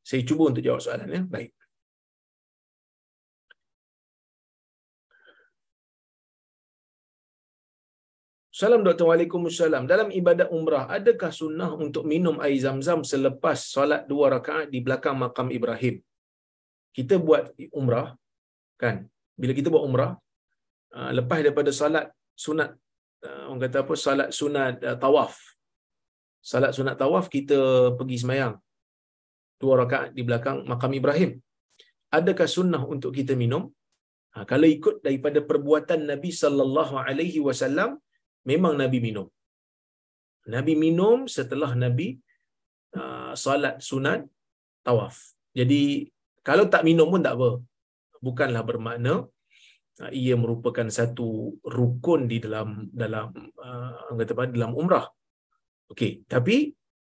Saya 0.00 0.24
cuba 0.24 0.48
untuk 0.48 0.64
jawab 0.64 0.80
soalan 0.80 1.08
ya. 1.12 1.20
Baik. 1.28 1.59
Salam 8.60 8.82
Dr. 8.86 9.04
Waalaikumsalam. 9.08 9.84
Dalam 9.92 10.08
ibadat 10.20 10.48
umrah, 10.56 10.84
adakah 10.96 11.30
sunnah 11.40 11.68
untuk 11.84 12.02
minum 12.12 12.36
air 12.44 12.58
zam-zam 12.64 13.00
selepas 13.10 13.58
solat 13.74 14.02
dua 14.10 14.26
rakaat 14.34 14.66
di 14.74 14.78
belakang 14.86 15.16
makam 15.22 15.48
Ibrahim? 15.58 15.94
Kita 16.96 17.16
buat 17.26 17.56
umrah, 17.80 18.08
kan? 18.82 18.96
Bila 19.40 19.52
kita 19.58 19.72
buat 19.74 19.84
umrah, 19.88 20.10
ah, 20.96 21.10
lepas 21.18 21.38
daripada 21.44 21.72
solat 21.78 22.12
sunat, 22.44 22.70
ah, 23.24 23.48
orang 23.48 23.62
kata 23.64 23.78
apa, 23.84 23.94
solat 24.04 24.28
sunat 24.40 24.74
uh, 24.90 24.96
tawaf. 25.04 25.32
Solat 26.50 26.76
sunat 26.76 27.00
tawaf, 27.00 27.32
kita 27.36 27.58
pergi 27.96 28.18
semayang. 28.24 28.54
Dua 29.56 29.74
rakaat 29.82 30.12
di 30.18 30.20
belakang 30.28 30.68
makam 30.68 30.92
Ibrahim. 31.00 31.32
Adakah 32.18 32.48
sunnah 32.56 32.84
untuk 32.84 33.16
kita 33.16 33.32
minum? 33.44 33.72
Ha, 34.36 34.44
kalau 34.52 34.68
ikut 34.76 35.00
daripada 35.00 35.40
perbuatan 35.48 36.12
Nabi 36.12 36.28
sallallahu 36.42 36.94
alaihi 37.08 37.40
wasallam 37.48 37.96
memang 38.46 38.74
Nabi 38.76 38.98
minum. 39.02 39.26
Nabi 40.48 40.72
minum 40.74 41.28
setelah 41.28 41.72
Nabi 41.76 42.16
uh, 42.96 43.32
salat 43.36 43.78
sunat 43.80 44.24
tawaf. 44.86 45.16
Jadi 45.52 46.08
kalau 46.40 46.66
tak 46.72 46.82
minum 46.88 47.08
pun 47.12 47.20
tak 47.20 47.36
apa. 47.36 47.60
Bukanlah 48.20 48.62
bermakna 48.64 49.28
uh, 50.00 50.12
ia 50.12 50.34
merupakan 50.36 50.88
satu 50.88 51.60
rukun 51.64 52.28
di 52.30 52.40
dalam 52.40 52.88
dalam 52.92 53.32
uh, 53.60 54.16
kata 54.16 54.32
apa 54.36 54.44
dalam 54.48 54.72
umrah. 54.72 55.06
Okey, 55.92 56.24
tapi 56.30 56.72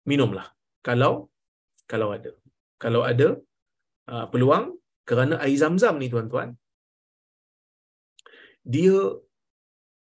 minumlah 0.06 0.46
kalau 0.80 1.28
kalau 1.84 2.14
ada. 2.16 2.32
Kalau 2.80 3.04
ada 3.04 3.36
uh, 4.08 4.26
peluang 4.32 4.72
kerana 5.04 5.36
air 5.44 5.58
zam-zam 5.60 6.00
ni 6.00 6.08
tuan-tuan 6.08 6.56
dia 8.64 8.96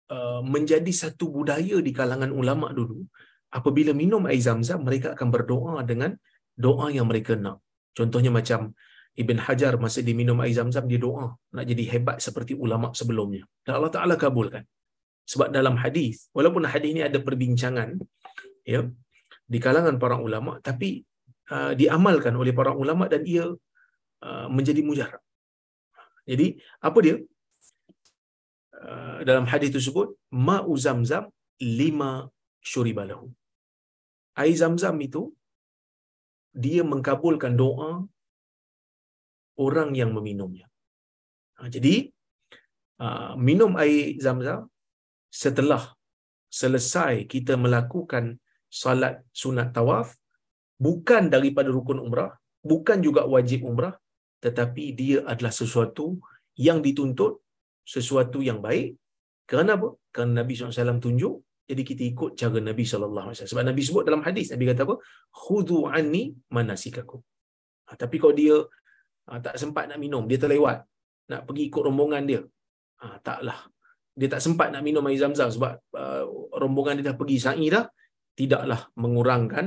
Uh, 0.06 0.46
menjadi 0.46 0.92
satu 0.94 1.34
budaya 1.34 1.82
di 1.82 1.90
kalangan 1.90 2.30
ulama 2.30 2.70
dulu 2.70 3.10
apabila 3.50 3.90
minum 3.90 4.22
air 4.30 4.38
zam-zam 4.38 4.86
mereka 4.86 5.18
akan 5.18 5.34
berdoa 5.34 5.82
dengan 5.82 6.14
doa 6.54 6.94
yang 6.94 7.10
mereka 7.10 7.34
nak. 7.34 7.58
Contohnya 7.98 8.30
macam 8.30 8.78
Ibn 9.18 9.38
Hajar 9.42 9.74
masa 9.82 10.06
dia 10.06 10.14
minum 10.14 10.38
air 10.46 10.54
zam-zam 10.54 10.86
dia 10.86 11.02
doa 11.02 11.34
nak 11.56 11.66
jadi 11.66 11.84
hebat 11.90 12.22
seperti 12.22 12.54
ulama 12.54 12.94
sebelumnya. 12.94 13.50
Dan 13.66 13.82
Allah 13.82 13.90
Taala 13.96 14.14
kabulkan. 14.14 14.62
Sebab 15.26 15.50
dalam 15.50 15.74
hadis 15.82 16.30
walaupun 16.38 16.70
hadis 16.70 16.90
ini 16.94 17.02
ada 17.02 17.18
perbincangan 17.18 17.98
ya 18.62 18.86
di 19.50 19.58
kalangan 19.58 19.98
para 19.98 20.22
ulama 20.22 20.62
tapi 20.62 21.02
uh, 21.50 21.74
diamalkan 21.74 22.38
oleh 22.38 22.54
para 22.54 22.78
ulama 22.78 23.10
dan 23.10 23.26
ia 23.26 23.50
uh, 23.50 24.48
menjadi 24.54 24.86
mujarab. 24.86 25.22
Jadi 26.30 26.62
apa 26.78 26.98
dia 27.02 27.16
Uh, 28.76 29.24
dalam 29.24 29.46
hadis 29.48 29.72
tersebut 29.72 30.20
ma'u 30.48 30.74
zamzam 30.76 31.32
lima 31.64 32.28
syuribalahu. 32.60 33.32
Air 34.36 34.56
zamzam 34.60 35.00
itu 35.00 35.32
dia 36.52 36.84
mengkabulkan 36.84 37.56
doa 37.56 38.04
orang 39.56 39.96
yang 39.96 40.12
meminumnya. 40.12 40.68
Ha, 41.56 41.72
jadi 41.72 42.12
uh, 43.00 43.40
minum 43.40 43.80
air 43.80 44.20
zamzam 44.20 44.68
setelah 45.32 45.96
selesai 46.52 47.24
kita 47.32 47.56
melakukan 47.56 48.40
salat 48.68 49.24
sunat 49.32 49.72
tawaf 49.72 50.12
bukan 50.76 51.32
daripada 51.32 51.72
rukun 51.72 52.04
umrah, 52.04 52.36
bukan 52.60 53.00
juga 53.00 53.24
wajib 53.24 53.64
umrah 53.64 53.96
tetapi 54.44 54.92
dia 55.00 55.24
adalah 55.24 55.54
sesuatu 55.56 56.20
yang 56.60 56.84
dituntut 56.84 57.45
sesuatu 57.86 58.42
yang 58.42 58.60
baik 58.60 58.98
kerana 59.46 59.78
apa? 59.78 59.94
Kerana 60.10 60.42
Nabi 60.42 60.58
SAW 60.58 60.98
tunjuk 60.98 61.46
jadi 61.66 61.82
kita 61.82 62.04
ikut 62.14 62.32
cara 62.38 62.58
Nabi 62.62 62.84
SAW. 62.86 63.34
Sebab 63.34 63.64
Nabi 63.66 63.82
sebut 63.82 64.06
dalam 64.06 64.22
hadis, 64.22 64.54
Nabi 64.54 64.70
kata 64.70 64.86
apa? 64.86 64.96
Khudu 65.34 65.90
anni 65.90 66.30
manasikakum. 66.54 67.22
Ha, 67.90 67.98
tapi 67.98 68.22
kalau 68.22 68.34
dia 68.38 68.56
ha, 69.30 69.42
tak 69.42 69.58
sempat 69.58 69.90
nak 69.90 69.98
minum, 69.98 70.30
dia 70.30 70.38
terlewat. 70.38 70.86
Nak 71.34 71.42
pergi 71.50 71.64
ikut 71.74 71.82
rombongan 71.82 72.24
dia. 72.30 72.42
Ha, 73.02 73.18
taklah. 73.26 73.66
Dia 74.14 74.30
tak 74.30 74.46
sempat 74.46 74.70
nak 74.70 74.86
minum 74.86 75.04
air 75.10 75.18
zam-zam 75.18 75.50
sebab 75.50 75.74
uh, 75.98 76.24
rombongan 76.62 77.02
dia 77.02 77.12
dah 77.12 77.18
pergi 77.18 77.38
sa'i 77.42 77.68
dah. 77.74 77.84
Tidaklah 78.38 78.94
mengurangkan, 79.02 79.66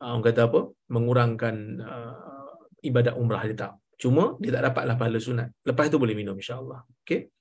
uh, 0.00 0.08
orang 0.14 0.24
kata 0.24 0.40
apa? 0.46 0.60
Mengurangkan 0.94 1.54
uh, 1.82 2.78
ibadat 2.86 3.18
umrah 3.18 3.42
dia 3.42 3.58
tak. 3.58 3.72
Cuma 3.98 4.38
dia 4.38 4.54
tak 4.54 4.70
dapatlah 4.70 4.94
pahala 4.94 5.18
sunat. 5.18 5.50
Lepas 5.66 5.90
tu 5.90 5.98
boleh 5.98 6.14
minum 6.14 6.38
insyaAllah. 6.38 6.86
Okay? 7.02 7.34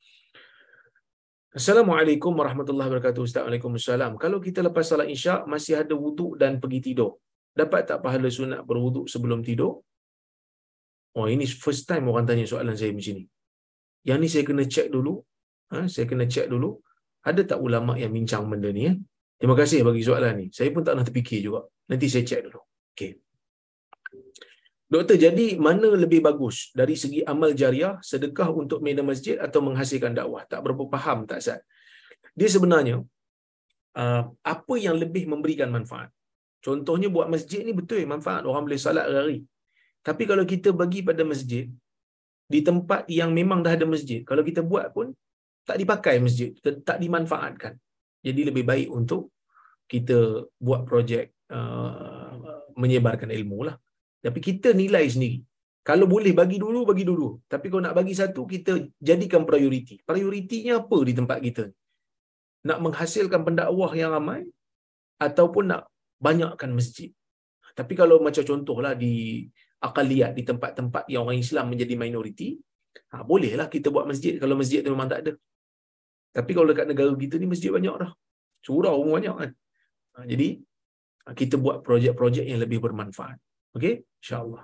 Assalamualaikum 1.53 2.33
warahmatullahi 2.33 2.89
wabarakatuh. 2.89 3.29
Waalaikumsalam. 3.29 4.17
Kalau 4.17 4.41
kita 4.41 4.65
lepas 4.65 4.89
salat 4.89 5.05
isyak 5.05 5.45
masih 5.45 5.85
ada 5.85 5.93
wuduk 5.93 6.33
dan 6.41 6.57
pergi 6.57 6.79
tidur, 6.81 7.21
dapat 7.53 7.85
tak 7.85 8.01
pahala 8.01 8.25
sunat 8.25 8.65
berwuduk 8.65 9.05
sebelum 9.05 9.45
tidur? 9.45 9.85
Oh 11.13 11.29
ini 11.29 11.45
first 11.45 11.85
time 11.85 12.09
orang 12.09 12.25
tanya 12.25 12.49
soalan 12.49 12.73
saya 12.73 12.89
macam 12.89 13.21
ni. 13.21 13.29
Yang 14.01 14.17
ni 14.17 14.27
saya 14.33 14.43
kena 14.49 14.63
check 14.65 14.89
dulu. 14.89 15.21
Ha, 15.69 15.85
saya 15.85 16.09
kena 16.09 16.25
check 16.25 16.49
dulu. 16.49 16.81
Ada 17.21 17.45
tak 17.45 17.59
ulama 17.61 18.01
yang 18.01 18.09
bincang 18.09 18.49
benda 18.49 18.73
ni? 18.73 18.89
Ya? 18.89 18.97
Terima 19.37 19.53
kasih 19.53 19.85
bagi 19.85 20.01
soalan 20.01 20.33
ni. 20.41 20.45
Saya 20.49 20.73
pun 20.73 20.81
tak 20.81 20.97
nak 20.97 21.05
terfikir 21.05 21.37
juga. 21.45 21.69
Nanti 21.85 22.09
saya 22.09 22.25
check 22.25 22.49
dulu. 22.49 22.65
Okay. 22.97 23.21
Doktor, 24.91 25.17
jadi 25.17 25.57
mana 25.57 25.89
lebih 25.95 26.21
bagus 26.21 26.69
dari 26.75 26.93
segi 26.93 27.25
amal 27.25 27.55
jariah, 27.57 27.97
sedekah 28.03 28.49
untuk 28.53 28.79
medan 28.85 29.07
masjid 29.09 29.39
atau 29.39 29.59
menghasilkan 29.63 30.13
dakwah? 30.13 30.43
Tak 30.45 30.59
berapa 30.61 30.83
faham 30.93 31.25
tak 31.25 31.39
Zat? 31.41 31.61
Dia 32.37 32.49
sebenarnya, 32.51 33.01
uh, 33.97 34.23
apa 34.43 34.73
yang 34.77 34.95
lebih 34.99 35.25
memberikan 35.25 35.69
manfaat? 35.73 36.13
Contohnya 36.63 37.11
buat 37.11 37.27
masjid 37.27 37.59
ni 37.67 37.73
betul 37.75 38.05
manfaat. 38.07 38.47
Orang 38.47 38.63
boleh 38.69 38.79
salat 38.79 39.07
hari. 39.09 39.43
Tapi 40.03 40.23
kalau 40.29 40.43
kita 40.47 40.71
bagi 40.71 41.03
pada 41.03 41.23
masjid, 41.27 41.67
di 42.47 42.59
tempat 42.59 43.07
yang 43.07 43.31
memang 43.35 43.59
dah 43.65 43.73
ada 43.75 43.87
masjid, 43.87 44.21
kalau 44.23 44.43
kita 44.43 44.61
buat 44.63 44.91
pun, 44.95 45.11
tak 45.63 45.79
dipakai 45.79 46.19
masjid, 46.19 46.51
tak 46.59 46.99
dimanfaatkan. 46.99 47.73
Jadi 48.23 48.41
lebih 48.51 48.63
baik 48.67 48.87
untuk 48.91 49.31
kita 49.87 50.47
buat 50.59 50.87
projek 50.87 51.35
uh, 51.51 52.35
menyebarkan 52.79 53.31
ilmu 53.31 53.67
lah. 53.67 53.75
Tapi 54.23 54.39
kita 54.39 54.71
nilai 54.71 55.05
sendiri. 55.13 55.43
Kalau 55.83 56.07
boleh 56.07 56.31
bagi 56.31 56.57
dulu, 56.63 56.87
bagi 56.87 57.03
dulu. 57.03 57.43
Tapi 57.51 57.67
kalau 57.67 57.83
nak 57.83 57.95
bagi 57.99 58.15
satu, 58.15 58.47
kita 58.47 58.71
jadikan 59.03 59.43
prioriti. 59.43 59.99
Prioritinya 60.07 60.79
apa 60.79 60.97
di 61.03 61.13
tempat 61.19 61.37
kita? 61.43 61.65
Nak 62.63 62.79
menghasilkan 62.79 63.43
pendakwah 63.43 63.91
yang 63.91 64.15
ramai 64.15 64.47
ataupun 65.19 65.75
nak 65.75 65.91
banyakkan 66.23 66.71
masjid. 66.71 67.11
Tapi 67.75 67.93
kalau 67.99 68.23
macam 68.23 68.47
contohlah 68.47 68.95
di 68.95 69.43
akaliat, 69.83 70.31
di 70.39 70.47
tempat-tempat 70.47 71.03
yang 71.11 71.27
orang 71.27 71.43
Islam 71.43 71.67
menjadi 71.67 71.99
minoriti, 71.99 72.55
ha, 73.11 73.27
bolehlah 73.27 73.67
kita 73.67 73.91
buat 73.91 74.07
masjid 74.07 74.39
kalau 74.39 74.55
masjid 74.55 74.79
tu 74.79 74.95
memang 74.95 75.11
tak 75.11 75.27
ada. 75.27 75.31
Tapi 76.31 76.51
kalau 76.55 76.71
dekat 76.71 76.87
negara 76.87 77.11
kita 77.11 77.35
ni 77.43 77.47
masjid 77.51 77.75
banyak 77.75 77.95
dah. 78.07 78.11
Surau 78.63 79.03
pun 79.03 79.19
banyak 79.19 79.35
kan. 79.35 79.51
Ha, 80.15 80.23
jadi, 80.23 80.63
kita 81.35 81.59
buat 81.59 81.83
projek-projek 81.83 82.47
yang 82.47 82.63
lebih 82.63 82.79
bermanfaat. 82.79 83.35
Okey? 83.75 84.05
InsyaAllah. 84.21 84.63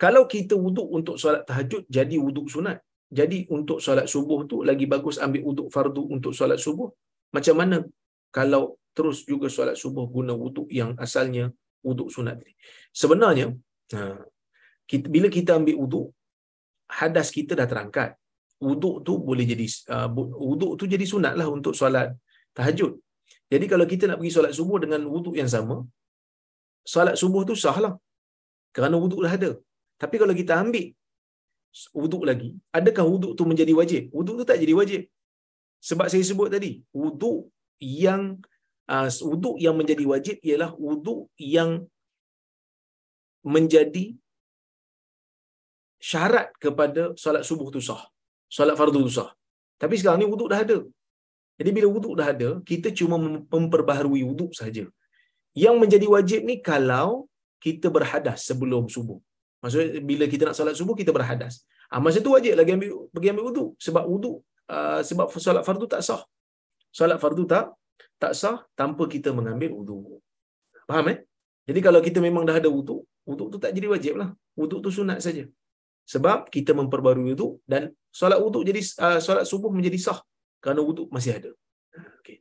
Kalau 0.00 0.24
kita 0.24 0.54
wuduk 0.56 0.88
untuk 0.88 1.16
solat 1.20 1.44
tahajud, 1.48 1.84
jadi 1.96 2.16
wuduk 2.16 2.48
sunat. 2.48 2.80
Jadi 3.10 3.44
untuk 3.50 3.78
solat 3.84 4.06
subuh 4.08 4.46
tu 4.50 4.62
lagi 4.68 4.86
bagus 4.86 5.16
ambil 5.20 5.42
wuduk 5.48 5.68
fardu 5.74 6.02
untuk 6.14 6.32
solat 6.32 6.56
subuh. 6.56 6.88
Macam 7.36 7.54
mana 7.60 7.76
kalau 8.32 8.80
terus 8.96 9.26
juga 9.26 9.50
solat 9.52 9.76
subuh 9.76 10.06
guna 10.08 10.32
wuduk 10.32 10.70
yang 10.72 10.96
asalnya 11.04 11.52
wuduk 11.84 12.08
sunat 12.14 12.40
tadi. 12.40 12.54
Sebenarnya, 12.94 13.46
ha, 13.96 14.24
kita, 14.88 15.06
bila 15.14 15.28
kita 15.28 15.58
ambil 15.60 15.76
wuduk, 15.82 16.06
hadas 16.88 17.28
kita 17.28 17.52
dah 17.58 17.68
terangkat. 17.68 18.16
Wuduk 18.60 19.04
tu 19.06 19.12
boleh 19.16 19.44
jadi, 19.48 19.66
uh, 19.94 20.08
wuduk 20.50 20.76
tu 20.80 20.84
jadi 20.84 21.04
sunat 21.04 21.32
lah 21.36 21.48
untuk 21.48 21.72
solat 21.72 22.12
tahajud. 22.56 22.92
Jadi 23.52 23.64
kalau 23.66 23.84
kita 23.88 24.04
nak 24.08 24.16
pergi 24.20 24.32
solat 24.36 24.52
subuh 24.52 24.78
dengan 24.82 25.00
wuduk 25.08 25.34
yang 25.34 25.48
sama, 25.48 25.80
solat 26.92 27.16
subuh 27.20 27.42
tu 27.48 27.54
sah 27.62 27.76
lah. 27.84 27.94
Kerana 28.76 28.96
wuduk 29.02 29.20
dah 29.24 29.32
ada. 29.38 29.50
Tapi 30.02 30.16
kalau 30.22 30.34
kita 30.40 30.52
ambil 30.62 30.86
wuduk 32.02 32.22
lagi, 32.28 32.50
adakah 32.78 33.04
wuduk 33.12 33.32
tu 33.38 33.44
menjadi 33.50 33.72
wajib? 33.80 34.02
Wuduk 34.18 34.34
tu 34.40 34.44
tak 34.50 34.58
jadi 34.62 34.74
wajib. 34.80 35.02
Sebab 35.88 36.06
saya 36.12 36.24
sebut 36.30 36.48
tadi, 36.54 36.72
wuduk 37.02 37.38
yang 38.04 38.22
uh, 38.94 39.08
wuduk 39.30 39.56
yang 39.64 39.74
menjadi 39.80 40.04
wajib 40.12 40.36
ialah 40.48 40.70
wuduk 40.86 41.20
yang 41.56 41.70
menjadi 43.54 44.04
syarat 46.10 46.48
kepada 46.64 47.02
solat 47.22 47.44
subuh 47.48 47.68
tu 47.74 47.80
sah. 47.88 48.02
Solat 48.56 48.76
fardu 48.80 49.00
tu 49.08 49.12
sah. 49.18 49.30
Tapi 49.82 49.94
sekarang 50.00 50.20
ni 50.22 50.28
wuduk 50.32 50.48
dah 50.52 50.60
ada. 50.66 50.78
Jadi 51.60 51.70
bila 51.76 51.88
wuduk 51.94 52.14
dah 52.18 52.28
ada, 52.34 52.50
kita 52.70 52.88
cuma 52.98 53.16
memperbaharui 53.54 54.22
wuduk 54.30 54.52
saja. 54.60 54.84
Yang 55.54 55.76
menjadi 55.82 56.06
wajib 56.06 56.40
ni 56.46 56.62
kalau 56.62 57.26
kita 57.60 57.90
berhadas 57.92 58.46
sebelum 58.48 58.86
subuh. 58.86 59.18
Maksudnya 59.60 60.00
bila 60.00 60.24
kita 60.24 60.42
nak 60.48 60.56
solat 60.56 60.74
subuh 60.78 60.96
kita 60.96 61.12
berhadas. 61.12 61.66
Ah 61.92 62.00
masa 62.00 62.22
tu 62.24 62.32
wajib 62.32 62.54
lagi 62.56 62.72
ambil 62.76 62.90
pergi 63.12 63.28
ambil 63.32 63.44
wuduk 63.50 63.70
sebab 63.76 64.04
wuduk 64.08 64.36
uh, 64.72 65.00
sebab 65.04 65.26
solat 65.46 65.62
fardu 65.68 65.86
tak 65.90 66.00
sah. 66.08 66.22
Solat 66.98 67.18
fardu 67.20 67.44
tak 67.44 67.66
tak 68.22 68.32
sah 68.40 68.56
tanpa 68.80 69.04
kita 69.14 69.34
mengambil 69.36 69.70
wuduk. 69.76 70.22
Faham 70.88 71.06
eh? 71.12 71.18
Jadi 71.68 71.80
kalau 71.86 72.00
kita 72.00 72.18
memang 72.24 72.42
dah 72.48 72.56
ada 72.56 72.70
wuduk, 72.72 73.04
wuduk 73.28 73.48
tu 73.52 73.58
tak 73.62 73.70
jadi 73.76 73.86
wajib 73.92 74.14
lah. 74.20 74.32
Wuduk 74.56 74.80
tu 74.84 74.90
sunat 74.90 75.18
saja. 75.20 75.44
Sebab 76.08 76.48
kita 76.54 76.72
memperbarui 76.74 77.36
wuduk 77.36 77.60
dan 77.68 77.92
solat 78.10 78.38
wuduk 78.40 78.62
jadi 78.64 78.80
uh, 79.04 79.20
solat 79.20 79.44
subuh 79.44 79.70
menjadi 79.70 79.98
sah 80.00 80.18
kerana 80.62 80.80
wuduk 80.88 81.06
masih 81.14 81.36
ada. 81.38 81.50
Okey. 82.20 82.38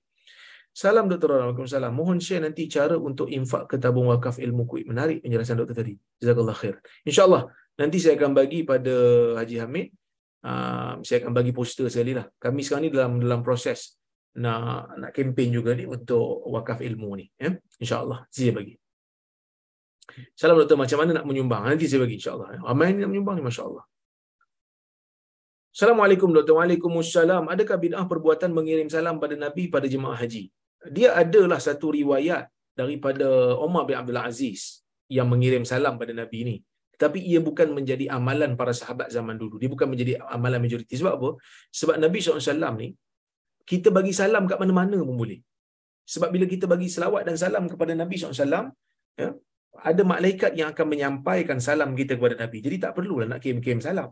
Salam 0.70 1.12
Dr. 1.12 1.36
Waalaikumsalam. 1.36 1.92
Mohon 1.92 2.18
share 2.24 2.44
nanti 2.46 2.70
cara 2.72 2.96
untuk 2.96 3.28
infak 3.28 3.68
ke 3.68 3.76
tabung 3.76 4.08
wakaf 4.08 4.40
ilmu 4.40 4.64
kuih. 4.70 4.86
Menarik 4.88 5.20
penjelasan 5.26 5.60
doktor 5.60 5.76
tadi. 5.82 5.98
Jazakallah 6.22 6.56
khair. 6.56 6.76
InsyaAllah 7.04 7.52
nanti 7.76 7.98
saya 8.00 8.16
akan 8.16 8.32
bagi 8.32 8.64
pada 8.64 8.94
Haji 9.42 9.56
Hamid. 9.60 9.88
Uh, 10.40 11.04
saya 11.04 11.20
akan 11.20 11.36
bagi 11.36 11.52
poster 11.52 11.92
sekali 11.92 12.16
lah. 12.16 12.24
Kami 12.40 12.64
sekarang 12.64 12.88
ni 12.88 12.92
dalam 12.96 13.20
dalam 13.20 13.44
proses 13.44 14.00
nak 14.40 14.96
nak 14.96 15.12
kempen 15.12 15.52
juga 15.52 15.76
ni 15.76 15.84
untuk 15.84 16.48
wakaf 16.48 16.80
ilmu 16.80 17.10
ni. 17.20 17.26
Ya? 17.36 17.60
InsyaAllah. 17.82 18.30
Saya 18.32 18.56
bagi. 18.56 18.80
Salam 20.34 20.58
doktor, 20.58 20.78
macam 20.80 20.98
mana 21.06 21.22
nak 21.22 21.26
menyumbang? 21.28 21.64
Nanti 21.70 21.86
saya 21.86 22.02
bagi 22.02 22.18
insyaAllah. 22.18 22.66
Ramai 22.66 22.98
ni 22.98 23.04
nak 23.04 23.12
menyumbang 23.14 23.36
ni, 23.38 23.44
Masya 23.46 23.64
Allah. 23.68 23.86
Assalamualaikum 25.70 26.34
doktor. 26.34 26.58
Waalaikumsalam. 26.58 27.46
Adakah 27.46 27.78
bid'ah 27.78 28.06
perbuatan 28.10 28.50
mengirim 28.50 28.90
salam 28.90 29.22
pada 29.22 29.38
Nabi 29.38 29.70
pada 29.70 29.86
jemaah 29.86 30.18
haji? 30.18 30.50
Dia 30.88 31.10
adalah 31.22 31.60
satu 31.60 31.92
riwayat 31.92 32.48
daripada 32.80 33.28
Umar 33.60 33.84
bin 33.90 34.00
Abdul 34.00 34.22
Aziz 34.22 34.62
yang 35.12 35.28
mengirim 35.28 35.64
salam 35.68 36.00
pada 36.02 36.16
Nabi 36.16 36.40
ni. 36.50 36.56
Tapi 37.00 37.20
ia 37.32 37.40
bukan 37.40 37.68
menjadi 37.76 38.06
amalan 38.18 38.56
para 38.60 38.72
sahabat 38.80 39.08
zaman 39.12 39.36
dulu. 39.42 39.56
Dia 39.62 39.72
bukan 39.72 39.88
menjadi 39.92 40.14
amalan 40.36 40.60
majoriti. 40.64 40.96
Sebab 41.00 41.14
apa? 41.20 41.30
Sebab 41.80 41.96
Nabi 42.04 42.20
SAW 42.20 42.76
ni, 42.82 42.90
kita 43.72 43.88
bagi 43.98 44.12
salam 44.12 44.44
kat 44.52 44.60
mana-mana 44.60 45.00
pun 45.08 45.16
boleh. 45.16 45.40
Sebab 46.14 46.30
bila 46.34 46.46
kita 46.54 46.66
bagi 46.74 46.88
selawat 46.96 47.24
dan 47.28 47.36
salam 47.44 47.64
kepada 47.72 47.94
Nabi 48.02 48.16
SAW, 48.20 48.68
ya, 49.22 49.30
ada 49.90 50.02
malaikat 50.14 50.52
yang 50.60 50.68
akan 50.74 50.88
menyampaikan 50.94 51.58
salam 51.68 51.96
kita 52.00 52.14
kepada 52.20 52.36
Nabi. 52.44 52.60
Jadi 52.66 52.76
tak 52.84 52.92
perlulah 52.98 53.28
nak 53.32 53.40
kirim-kirim 53.44 53.80
salam. 53.88 54.10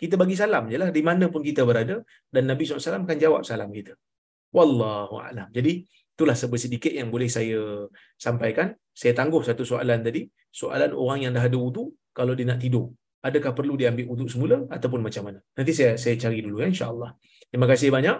Kita 0.00 0.14
bagi 0.22 0.36
salam 0.42 0.66
je 0.70 0.78
lah 0.82 0.90
di 0.94 1.02
mana 1.08 1.26
pun 1.30 1.42
kita 1.48 1.62
berada 1.68 1.96
dan 2.34 2.42
Nabi 2.50 2.62
SAW 2.66 3.06
akan 3.06 3.18
jawab 3.24 3.42
salam 3.50 3.70
kita. 3.78 3.94
Wallahu 4.52 5.20
a'lam. 5.20 5.48
Jadi 5.52 5.84
itulah 5.86 6.34
sedikit 6.34 6.90
yang 6.90 7.08
boleh 7.12 7.28
saya 7.30 7.86
sampaikan. 8.18 8.74
Saya 8.90 9.14
tangguh 9.14 9.44
satu 9.44 9.62
soalan 9.62 10.02
tadi. 10.02 10.26
Soalan 10.48 10.96
orang 10.96 11.28
yang 11.28 11.32
dah 11.36 11.44
ada 11.44 11.54
wudu 11.54 11.92
kalau 12.16 12.32
dia 12.32 12.48
nak 12.48 12.58
tidur. 12.58 12.90
Adakah 13.22 13.52
perlu 13.52 13.74
dia 13.74 13.92
ambil 13.92 14.08
wudu 14.14 14.26
semula 14.30 14.64
ataupun 14.70 15.04
macam 15.04 15.30
mana? 15.30 15.38
Nanti 15.54 15.72
saya 15.74 15.98
saya 16.00 16.14
cari 16.16 16.38
dulu 16.40 16.62
ya 16.62 16.68
insya-Allah. 16.70 17.14
Terima 17.50 17.66
kasih 17.68 17.88
banyak. 17.92 18.16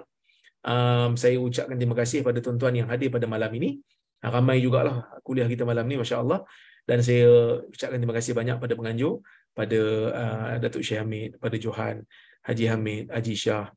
Um, 0.68 1.14
saya 1.14 1.38
ucapkan 1.38 1.78
terima 1.78 1.96
kasih 1.96 2.20
pada 2.26 2.38
tuan-tuan 2.42 2.74
yang 2.74 2.88
hadir 2.90 3.08
pada 3.08 3.24
malam 3.24 3.48
ini. 3.54 3.80
Ramai 4.18 4.58
jugalah 4.58 5.06
kuliah 5.22 5.46
kita 5.46 5.62
malam 5.62 5.86
ni 5.86 5.94
masya-Allah 5.94 6.42
dan 6.82 6.98
saya 7.06 7.62
ucapkan 7.70 8.02
terima 8.02 8.16
kasih 8.18 8.34
banyak 8.34 8.58
pada 8.58 8.74
penganjur 8.74 9.22
pada 9.54 9.80
uh, 10.14 10.54
Datuk 10.62 10.86
Syekh 10.86 11.02
Hamid, 11.02 11.30
pada 11.42 11.58
Johan, 11.58 12.02
Haji 12.46 12.64
Hamid, 12.70 13.04
Haji 13.10 13.34
Shah, 13.34 13.74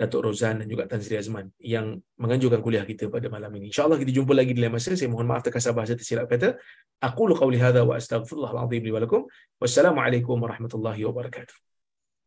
Datuk 0.00 0.32
Rozan 0.32 0.64
dan 0.64 0.66
juga 0.72 0.88
Tan 0.88 1.04
Sri 1.04 1.20
Azman 1.20 1.52
yang 1.60 2.00
menganjurkan 2.16 2.64
kuliah 2.64 2.88
kita 2.88 3.12
pada 3.12 3.28
malam 3.28 3.52
ini. 3.60 3.68
InsyaAllah 3.68 4.00
kita 4.00 4.16
jumpa 4.16 4.32
lagi 4.32 4.56
di 4.56 4.64
lain 4.64 4.72
masa. 4.72 4.96
Saya 4.96 5.12
mohon 5.12 5.28
maaf 5.28 5.44
terkasar 5.44 5.76
bahasa 5.76 5.92
tersilap 5.92 6.24
kata. 6.24 6.56
Aku 7.04 7.28
lu 7.28 7.36
qawli 7.36 7.60
hadha 7.60 7.84
wa 7.84 8.00
astaghfirullahaladzim 8.00 8.80
li 8.80 8.92
walakum. 8.96 9.28
Wassalamualaikum 9.60 10.40
warahmatullahi 10.40 11.04
wabarakatuh. 11.04 11.52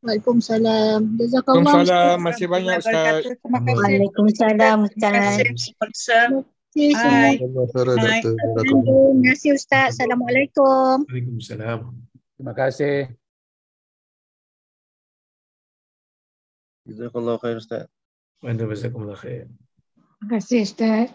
Waalaikumsalam. 0.06 1.18
Jazakallah. 1.18 1.66
Waalaikumsalam. 1.66 2.18
Masih 2.22 2.46
banyak 2.46 2.78
Ustaz. 2.78 3.26
Terima 3.26 3.60
kasih. 3.66 3.82
Waalaikumsalam 3.82 4.78
Ustaz. 4.86 5.34
Hai. 6.78 7.42
Terima 7.42 9.22
kasih 9.34 9.50
Ustaz. 9.58 9.98
Assalamualaikum. 9.98 11.10
Waalaikumsalam. 11.10 11.90
Terima 12.38 12.54
kasih. 12.54 13.23
Jazakallah 16.84 17.40
khair 17.40 17.56
Ustaz. 17.56 17.88
Wa 18.44 18.52
anta 18.52 18.68
jazakumullah 18.68 19.16
khair. 19.16 19.48
Terima 20.20 20.28
kasih 20.36 20.60
Ustaz. 20.68 21.08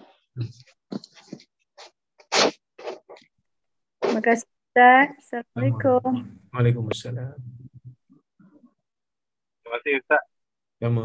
Terima 4.01 4.21
kasih 4.25 4.49
Ustaz. 4.49 5.07
Assalamualaikum. 5.21 6.25
Waalaikumsalam. 6.57 7.37
Terima 9.61 9.69
kasih 9.77 9.93
Ustaz. 10.01 10.25
Sama. 10.81 11.05